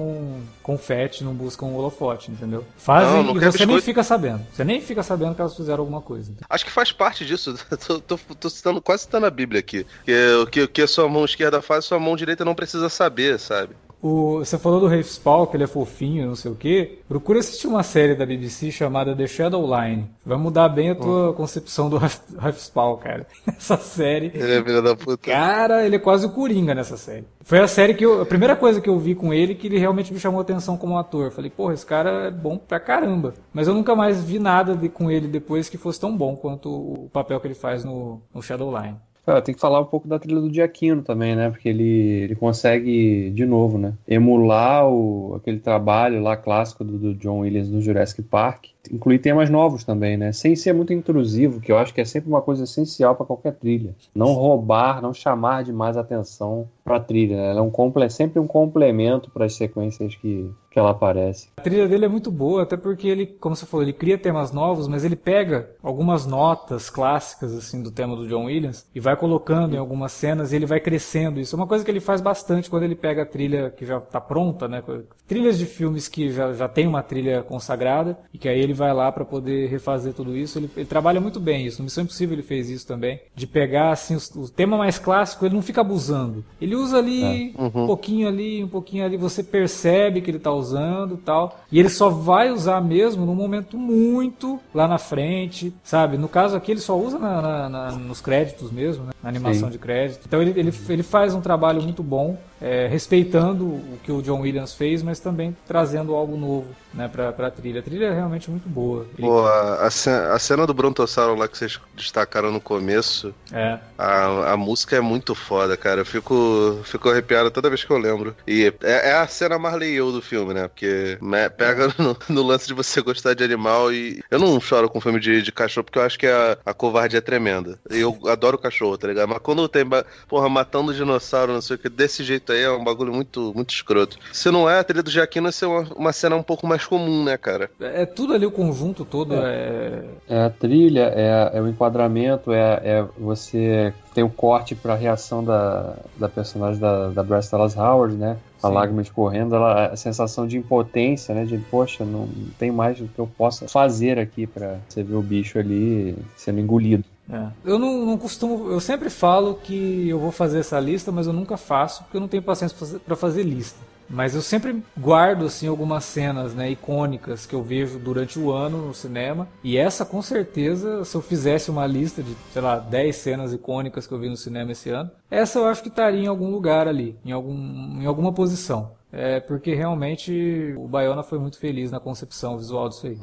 confete, 0.64 1.24
não 1.24 1.34
buscam 1.34 1.68
holofote, 1.68 2.32
entendeu? 2.32 2.66
Fazem 2.76 3.24
não, 3.24 3.36
não 3.36 3.38
e 3.38 3.45
você 3.45 3.68
nem 3.68 3.80
fica 3.82 4.01
sabendo. 4.01 4.41
Você 4.51 4.64
nem 4.64 4.82
fica 4.82 5.03
sabendo 5.03 5.36
que 5.36 5.41
elas 5.41 5.55
fizeram 5.55 5.82
alguma 5.82 6.01
coisa. 6.01 6.32
Entendeu? 6.32 6.47
Acho 6.49 6.66
que 6.66 6.72
faz 6.72 6.91
parte 6.91 7.24
disso. 7.24 7.53
tô, 7.86 7.99
tô, 7.99 8.18
tô 8.18 8.49
citando, 8.49 8.82
quase 8.82 9.03
citando 9.03 9.28
a 9.28 9.30
Bíblia 9.30 9.59
aqui. 9.59 9.86
Que 10.03 10.34
o 10.41 10.47
que, 10.47 10.68
que 10.68 10.82
a 10.82 10.88
sua 10.88 11.07
mão 11.07 11.24
esquerda 11.24 11.61
faz, 11.61 11.86
sua 11.86 11.99
mão 11.99 12.16
direita 12.16 12.43
não 12.43 12.55
precisa 12.55 12.89
saber, 12.89 13.38
sabe? 13.38 13.76
O, 14.03 14.39
você 14.39 14.57
falou 14.57 14.81
do 14.81 14.87
Rafe 14.87 15.05
Spall, 15.05 15.47
que 15.47 15.55
ele 15.55 15.63
é 15.63 15.67
fofinho, 15.67 16.27
não 16.27 16.35
sei 16.35 16.51
o 16.51 16.55
quê. 16.55 16.99
Procura 17.07 17.39
assistir 17.39 17.67
uma 17.67 17.83
série 17.83 18.13
da 18.13 18.25
BBC 18.25 18.69
chamada 18.69 19.15
The 19.15 19.25
Shadow 19.25 19.65
Line. 19.65 20.09
Vai 20.25 20.37
mudar 20.37 20.67
bem 20.67 20.89
a 20.89 20.95
tua 20.95 21.29
oh. 21.29 21.33
concepção 21.33 21.89
do 21.89 21.97
Rafe 21.97 22.59
Spall, 22.59 22.97
cara. 22.97 23.25
Essa 23.47 23.77
série. 23.77 24.29
Ele 24.33 24.55
é 24.55 24.61
filho 24.61 24.81
da 24.81 24.93
puta. 24.93 25.31
Cara, 25.31 25.85
ele 25.85 25.95
é 25.95 25.99
quase 25.99 26.25
o 26.25 26.31
Coringa 26.31 26.75
nessa 26.75 26.97
série. 26.97 27.25
Foi 27.43 27.59
a 27.59 27.67
série 27.67 27.93
que 27.93 28.03
eu. 28.03 28.21
A 28.21 28.25
primeira 28.25 28.57
coisa 28.57 28.81
que 28.81 28.89
eu 28.89 28.99
vi 28.99 29.15
com 29.15 29.33
ele 29.33 29.55
que 29.55 29.67
ele 29.67 29.79
realmente 29.79 30.13
me 30.13 30.19
chamou 30.19 30.39
a 30.39 30.41
atenção 30.41 30.75
como 30.75 30.97
ator. 30.97 31.31
Falei, 31.31 31.49
porra, 31.49 31.73
esse 31.73 31.85
cara 31.85 32.27
é 32.27 32.31
bom 32.31 32.57
pra 32.57 32.81
caramba. 32.81 33.33
Mas 33.53 33.69
eu 33.69 33.73
nunca 33.73 33.95
mais 33.95 34.21
vi 34.21 34.37
nada 34.37 34.75
de, 34.75 34.89
com 34.89 35.09
ele 35.09 35.29
depois 35.29 35.69
que 35.69 35.77
fosse 35.77 36.01
tão 36.01 36.17
bom 36.17 36.35
quanto 36.35 36.69
o 36.69 37.09
papel 37.13 37.39
que 37.39 37.47
ele 37.47 37.55
faz 37.55 37.85
no, 37.85 38.21
no 38.33 38.41
Shadowline. 38.41 38.97
Tem 39.45 39.55
que 39.55 39.61
falar 39.61 39.80
um 39.80 39.86
pouco 39.86 40.07
da 40.07 40.19
trilha 40.19 40.41
do 40.41 40.53
Giacchino 40.53 41.01
também, 41.01 41.36
né? 41.36 41.49
Porque 41.49 41.69
ele, 41.69 42.24
ele 42.24 42.36
consegue, 42.36 43.30
de 43.32 43.45
novo, 43.45 43.78
né? 43.78 43.93
Emular 44.07 44.88
o, 44.89 45.36
aquele 45.36 45.59
trabalho 45.59 46.21
lá 46.21 46.36
clássico 46.36 46.84
do, 46.84 46.97
do 46.97 47.15
John 47.15 47.39
Williams 47.39 47.69
no 47.69 47.82
Jurassic 47.82 48.21
Park 48.21 48.65
incluir 48.91 49.19
temas 49.19 49.49
novos 49.49 49.84
também, 49.84 50.17
né? 50.17 50.32
Sem 50.32 50.55
ser 50.55 50.74
muito 50.74 50.93
intrusivo, 50.93 51.61
que 51.61 51.71
eu 51.71 51.78
acho 51.78 51.93
que 51.93 52.01
é 52.01 52.05
sempre 52.05 52.30
uma 52.30 52.41
coisa 52.41 52.63
essencial 52.63 53.15
para 53.15 53.26
qualquer 53.26 53.53
trilha. 53.53 53.95
Não 54.13 54.34
roubar, 54.34 55.01
não 55.01 55.13
chamar 55.13 55.63
demais 55.63 55.95
atenção 55.95 56.67
para 56.84 56.97
a 56.97 56.99
trilha. 56.99 57.36
Né? 57.36 57.49
Ela 57.51 57.59
é 57.59 57.63
um 57.63 57.69
comple 57.71 58.09
sempre 58.09 58.39
um 58.39 58.47
complemento 58.47 59.31
para 59.31 59.45
as 59.45 59.55
sequências 59.55 60.15
que, 60.15 60.51
que 60.69 60.77
ela 60.77 60.91
aparece. 60.91 61.49
A 61.57 61.61
trilha 61.61 61.88
dele 61.88 62.05
é 62.05 62.09
muito 62.09 62.31
boa, 62.31 62.63
até 62.63 62.75
porque 62.75 63.07
ele, 63.07 63.25
como 63.25 63.55
você 63.55 63.65
falou, 63.65 63.84
ele 63.84 63.93
cria 63.93 64.17
temas 64.17 64.51
novos, 64.51 64.88
mas 64.88 65.05
ele 65.05 65.15
pega 65.15 65.69
algumas 65.81 66.25
notas 66.25 66.89
clássicas 66.89 67.53
assim 67.53 67.81
do 67.81 67.91
tema 67.91 68.15
do 68.15 68.27
John 68.27 68.45
Williams 68.45 68.88
e 68.93 68.99
vai 68.99 69.15
colocando 69.15 69.75
em 69.75 69.77
algumas 69.77 70.11
cenas 70.11 70.51
e 70.51 70.55
ele 70.55 70.65
vai 70.65 70.79
crescendo. 70.79 71.39
Isso 71.39 71.55
é 71.55 71.57
uma 71.57 71.67
coisa 71.67 71.86
que 71.86 71.91
ele 71.91 71.99
faz 71.99 72.19
bastante 72.19 72.69
quando 72.69 72.84
ele 72.84 72.95
pega 72.95 73.23
a 73.23 73.25
trilha 73.25 73.69
que 73.69 73.86
já 73.86 73.97
está 73.97 74.19
pronta, 74.19 74.67
né? 74.67 74.84
Trilhas 75.27 75.57
de 75.57 75.65
filmes 75.65 76.07
que 76.07 76.31
já, 76.31 76.53
já 76.53 76.67
tem 76.67 76.88
uma 76.88 77.01
trilha 77.01 77.43
consagrada 77.43 78.17
e 78.34 78.38
que 78.38 78.49
aí 78.49 78.59
ele 78.59 78.73
vai 78.73 78.93
lá 78.93 79.11
para 79.11 79.23
poder 79.23 79.69
refazer 79.69 80.13
tudo 80.13 80.36
isso. 80.36 80.59
Ele, 80.59 80.69
ele, 80.75 80.86
trabalha 80.86 81.21
muito 81.21 81.39
bem 81.39 81.65
isso. 81.65 81.79
No 81.79 81.86
Missão 81.86 82.03
Impossível 82.03 82.36
ele 82.36 82.43
fez 82.43 82.69
isso 82.69 82.86
também, 82.86 83.21
de 83.34 83.47
pegar 83.47 83.91
assim 83.91 84.15
o, 84.15 84.41
o 84.41 84.49
tema 84.49 84.77
mais 84.77 84.99
clássico, 84.99 85.45
ele 85.45 85.55
não 85.55 85.61
fica 85.61 85.81
abusando. 85.81 86.43
Ele 86.59 86.72
usa 86.76 86.97
ali 86.97 87.53
é. 87.57 87.61
uhum. 87.61 87.84
um 87.84 87.88
pouquinho 87.88 88.28
ali, 88.28 88.63
um 88.63 88.67
pouquinho 88.67 89.05
ali, 89.05 89.17
você 89.17 89.43
percebe 89.43 90.21
que 90.21 90.30
ele 90.30 90.38
está 90.38 90.51
usando, 90.51 91.17
tal. 91.17 91.59
E 91.71 91.80
ele 91.80 91.89
só 91.89 92.09
vai 92.09 92.51
usar 92.51 92.82
mesmo 92.82 93.26
num 93.26 93.36
momento 93.36 93.78
muito 93.78 94.59
lá 94.74 94.88
na 94.88 94.97
frente, 94.97 95.74
sabe? 95.84 96.17
No 96.17 96.28
caso 96.28 96.55
aqui 96.55 96.71
ele 96.71 96.80
só 96.80 96.97
usa 96.97 97.17
na, 97.19 97.41
na, 97.41 97.69
na, 97.69 97.91
nos 97.91 98.21
créditos 98.21 98.71
mesmo, 98.71 99.05
né? 99.05 99.11
na 99.21 99.30
animação 99.30 99.67
Sim. 99.67 99.71
de 99.71 99.80
crédito. 99.80 100.21
Então 100.26 100.41
ele, 100.41 100.59
ele, 100.59 100.74
ele 100.89 101.03
faz 101.03 101.34
um 101.34 101.41
trabalho 101.41 101.82
muito 101.82 102.03
bom 102.03 102.38
é, 102.64 102.88
respeitando 102.88 103.66
o 103.66 103.99
que 104.01 104.11
o 104.11 104.22
John 104.22 104.39
Williams 104.39 104.74
fez, 104.74 105.03
mas 105.03 105.20
também 105.20 105.55
trazendo 105.68 106.16
algo 106.16 106.38
novo 106.38 106.68
né, 106.93 107.07
pra, 107.07 107.32
pra 107.34 107.51
trilha. 107.51 107.80
A 107.80 107.84
trilha 107.84 108.05
é 108.05 108.14
realmente 108.14 108.49
muito 108.49 108.70
boa. 108.70 109.05
Pô, 109.20 109.45
a, 109.45 109.88
a, 109.88 110.39
cena, 110.39 110.66
do 110.66 110.74
Brontossauro 110.74 111.36
lá 111.36 111.47
que 111.47 111.57
vocês 111.57 111.80
destacaram 111.95 112.51
no 112.51 112.61
começo, 112.61 113.34
É. 113.51 113.80
a, 113.97 114.53
a 114.53 114.57
música 114.57 114.95
é 114.95 115.01
muito 115.01 115.34
foda, 115.36 115.76
cara. 115.76 116.01
Eu 116.01 116.05
fico, 116.05 116.80
fico 116.84 117.09
arrepiado 117.09 117.51
toda 117.51 117.70
vez 117.70 117.84
que 117.84 117.91
eu 117.91 117.97
lembro. 117.97 118.36
E 118.47 118.72
é, 118.84 119.09
é 119.09 119.14
a 119.14 119.28
cena 119.28 119.57
Marley 119.59 119.93
e 119.93 119.95
eu 119.95 120.11
do 120.11 120.22
filme, 120.22 120.53
né? 120.53 120.68
Porque 120.68 121.18
me- 121.22 121.49
pega 121.49 121.93
no, 121.97 122.16
no 122.30 122.43
lance 122.43 122.68
de 122.68 122.74
você 122.74 123.01
gostar 123.01 123.34
de 123.34 123.43
animal 123.43 123.91
e. 123.91 124.22
Eu 124.32 124.39
não 124.39 124.59
choro 124.61 124.89
com 124.89 125.01
filme 125.01 125.20
de, 125.20 125.41
de 125.41 125.51
cachorro 125.51 125.84
porque 125.84 125.99
eu 125.99 126.03
acho 126.03 126.18
que 126.20 126.28
a, 126.28 126.57
a 126.66 126.74
covardia 126.74 127.18
é 127.18 127.22
tremenda. 127.22 127.80
Eu 127.89 128.18
adoro 128.28 128.57
cachorro, 128.57 128.97
tá 128.97 129.07
ligado? 129.07 129.28
Mas 129.28 129.39
quando 129.39 129.68
tem, 129.68 129.84
porra, 130.28 130.47
matando 130.47 130.93
dinossauro, 130.93 131.53
não 131.53 131.61
sei 131.61 131.76
o 131.76 131.80
que, 131.80 131.89
desse 131.89 132.24
jeito 132.24 132.52
aí 132.53 132.61
é 132.63 132.71
um 132.71 132.83
bagulho 132.83 133.13
muito, 133.13 133.51
muito 133.55 133.73
escroto. 133.73 134.17
Se 134.31 134.49
não 134.51 134.69
é, 134.69 134.79
a 134.79 134.83
trilha 134.83 135.03
do 135.03 135.09
Jaquino 135.09 135.49
é 135.49 135.65
uma, 135.65 135.81
uma 135.95 136.13
cena 136.13 136.35
um 136.35 136.43
pouco 136.43 136.65
mais 136.65 136.85
comum, 136.85 137.23
né, 137.23 137.37
cara? 137.37 137.69
É 137.79 138.05
tudo 138.05 138.33
ali, 138.33 138.45
o 138.45 138.51
conjunto 138.51 139.05
todo 139.05 139.35
é. 139.35 140.03
É 140.27 140.43
a 140.45 140.49
trilha, 140.49 141.11
é, 141.15 141.51
é 141.53 141.61
o 141.61 141.67
enquadramento, 141.67 142.51
é, 142.51 142.81
é 142.83 143.05
você 143.17 143.93
tem 144.13 144.23
o 144.23 144.29
corte 144.29 144.75
para 144.75 144.93
a 144.93 144.95
reação 144.95 145.43
da, 145.43 145.95
da 146.17 146.29
personagem 146.29 146.79
da, 146.79 147.09
da 147.09 147.23
Bryce 147.23 147.51
Dallas 147.51 147.75
Howard, 147.75 148.15
né? 148.15 148.37
A 148.61 148.67
Sim. 148.67 148.73
lágrima 148.73 149.01
escorrendo, 149.01 149.55
ela, 149.55 149.87
a 149.87 149.95
sensação 149.95 150.47
de 150.47 150.57
impotência, 150.57 151.33
né? 151.33 151.45
De, 151.45 151.57
poxa, 151.57 152.05
não 152.05 152.29
tem 152.57 152.71
mais 152.71 152.99
o 152.99 153.07
que 153.07 153.19
eu 153.19 153.27
possa 153.27 153.67
fazer 153.67 154.19
aqui 154.19 154.45
para 154.45 154.77
você 154.87 155.03
ver 155.03 155.15
o 155.15 155.21
bicho 155.21 155.57
ali 155.57 156.15
sendo 156.35 156.59
engolido. 156.59 157.03
É. 157.32 157.47
Eu 157.63 157.80
não, 157.80 158.05
não 158.05 158.17
costumo. 158.17 158.69
Eu 158.69 158.80
sempre 158.80 159.09
falo 159.09 159.55
que 159.63 160.09
eu 160.09 160.19
vou 160.19 160.32
fazer 160.32 160.59
essa 160.59 160.80
lista, 160.80 161.11
mas 161.11 161.26
eu 161.28 161.34
nunca 161.34 161.55
faço, 161.57 162.03
porque 162.03 162.17
eu 162.17 162.21
não 162.21 162.28
tenho 162.28 162.43
paciência 162.43 162.78
pra 163.05 163.15
fazer- 163.15 163.43
lista. 163.43 163.80
Mas 164.09 164.36
eu 164.36 164.41
sempre 164.41 164.84
guardo 164.99 165.45
assim 165.45 165.65
algumas 165.65 166.03
cenas, 166.03 166.53
né, 166.53 166.69
icônicas 166.69 167.45
que 167.45 167.55
eu 167.55 167.63
vejo 167.63 167.97
durante 167.97 168.38
o 168.38 168.51
ano 168.51 168.78
no 168.88 168.93
cinema. 168.93 169.47
E 169.63 169.78
essa 169.78 170.05
com 170.05 170.21
certeza, 170.21 171.03
se 171.05 171.15
eu 171.15 171.21
fizesse 171.21 171.71
uma 171.71 171.88
lista 171.88 172.21
de, 172.21 172.36
sei 172.51 172.61
lá, 172.61 172.78
10 172.78 173.15
cenas 173.15 173.53
icônicas 173.53 174.05
que 174.05 174.13
eu 174.13 174.19
vi 174.19 174.30
no 174.30 174.38
cinema 174.38 174.74
esse 174.74 174.89
ano, 174.89 175.09
essa 175.32 175.57
eu 175.57 175.65
acho 175.65 175.82
que 175.82 175.88
estaria 175.89 176.19
em 176.21 176.28
algum 176.28 176.51
lugar 176.51 176.88
ali, 176.88 177.17
em 177.26 177.32
algum 177.32 177.55
em 178.01 178.05
alguma 178.05 178.32
posição. 178.34 178.91
É 179.11 179.39
porque 179.39 179.74
realmente 179.74 180.76
o 180.78 180.88
Bayona 180.88 181.24
foi 181.24 181.39
muito 181.39 181.57
feliz 181.57 181.89
na 181.89 181.99
concepção 181.99 182.57
visual 182.57 182.89
disso 182.89 183.07
aí. 183.07 183.17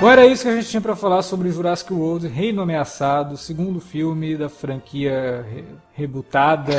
Bom, 0.00 0.08
era 0.08 0.24
isso 0.24 0.44
que 0.44 0.48
a 0.48 0.54
gente 0.54 0.68
tinha 0.68 0.80
pra 0.80 0.94
falar 0.94 1.22
sobre 1.22 1.50
Jurassic 1.50 1.92
World, 1.92 2.28
Reino 2.28 2.62
Ameaçado, 2.62 3.36
segundo 3.36 3.80
filme 3.80 4.36
da 4.36 4.48
franquia 4.48 5.44
re 5.50 5.64
rebootada, 5.92 6.72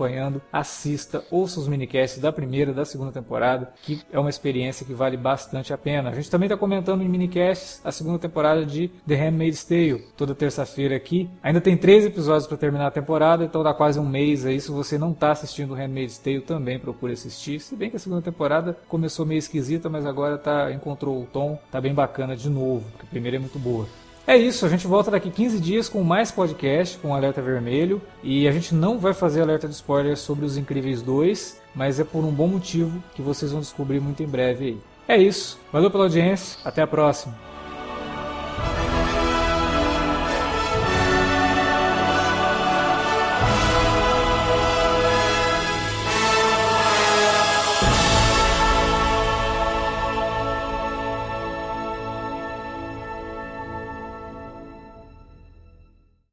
assista, 0.51 1.23
ouça 1.31 1.59
os 1.59 1.67
minicasts 1.67 2.19
da 2.19 2.31
primeira, 2.31 2.73
da 2.73 2.85
segunda 2.85 3.11
temporada, 3.11 3.73
que 3.83 4.01
é 4.11 4.19
uma 4.19 4.29
experiência 4.29 4.85
que 4.85 4.93
vale 4.93 5.17
bastante 5.17 5.73
a 5.73 5.77
pena. 5.77 6.09
A 6.09 6.13
gente 6.13 6.29
também 6.29 6.47
está 6.47 6.57
comentando 6.57 7.01
em 7.01 7.09
minicasts 7.09 7.81
a 7.83 7.91
segunda 7.91 8.19
temporada 8.19 8.65
de 8.65 8.89
The 9.07 9.15
Handmaid's 9.15 9.63
Tale, 9.63 10.05
toda 10.15 10.35
terça-feira 10.35 10.95
aqui. 10.95 11.29
Ainda 11.41 11.61
tem 11.61 11.77
três 11.77 12.05
episódios 12.05 12.47
para 12.47 12.57
terminar 12.57 12.87
a 12.87 12.91
temporada, 12.91 13.43
então 13.43 13.63
dá 13.63 13.73
quase 13.73 13.99
um 13.99 14.05
mês 14.05 14.45
aí. 14.45 14.59
Se 14.59 14.71
você 14.71 14.97
não 14.97 15.11
está 15.11 15.31
assistindo 15.31 15.73
Handmaid's 15.73 16.17
Tale, 16.17 16.41
também 16.41 16.79
procure 16.79 17.13
assistir. 17.13 17.59
Se 17.59 17.75
bem 17.75 17.89
que 17.89 17.95
a 17.95 17.99
segunda 17.99 18.21
temporada 18.21 18.77
começou 18.87 19.25
meio 19.25 19.39
esquisita, 19.39 19.89
mas 19.89 20.05
agora 20.05 20.37
tá, 20.37 20.71
encontrou 20.71 21.21
o 21.21 21.25
tom, 21.25 21.59
tá 21.71 21.79
bem 21.81 21.93
bacana 21.93 22.35
de 22.35 22.49
novo, 22.49 22.89
porque 22.91 23.05
a 23.05 23.09
primeira 23.09 23.37
é 23.37 23.39
muito 23.39 23.59
boa. 23.59 23.87
É 24.27 24.35
isso, 24.35 24.65
a 24.65 24.69
gente 24.69 24.85
volta 24.85 25.09
daqui 25.09 25.31
15 25.31 25.57
dias 25.57 25.87
com 25.87 26.03
mais 26.03 26.31
podcast, 26.31 26.97
com 26.97 27.15
Alerta 27.15 27.41
Vermelho. 27.41 28.01
E 28.21 28.45
a 28.45 28.51
gente 28.51 28.75
não 28.75 28.99
vai 28.99 29.13
fazer 29.13 29.41
alerta 29.41 29.69
de 29.69 29.73
spoiler 29.73 30.17
sobre 30.17 30.43
Os 30.43 30.57
Incríveis 30.57 31.01
2, 31.01 31.61
mas 31.73 31.97
é 31.97 32.03
por 32.03 32.25
um 32.25 32.31
bom 32.31 32.45
motivo 32.45 33.01
que 33.15 33.21
vocês 33.21 33.53
vão 33.53 33.61
descobrir 33.61 34.01
muito 34.01 34.21
em 34.21 34.27
breve 34.27 34.65
aí. 34.65 34.77
É 35.07 35.17
isso, 35.17 35.57
valeu 35.71 35.89
pela 35.89 36.03
audiência, 36.03 36.59
até 36.65 36.81
a 36.81 36.87
próxima. 36.87 37.46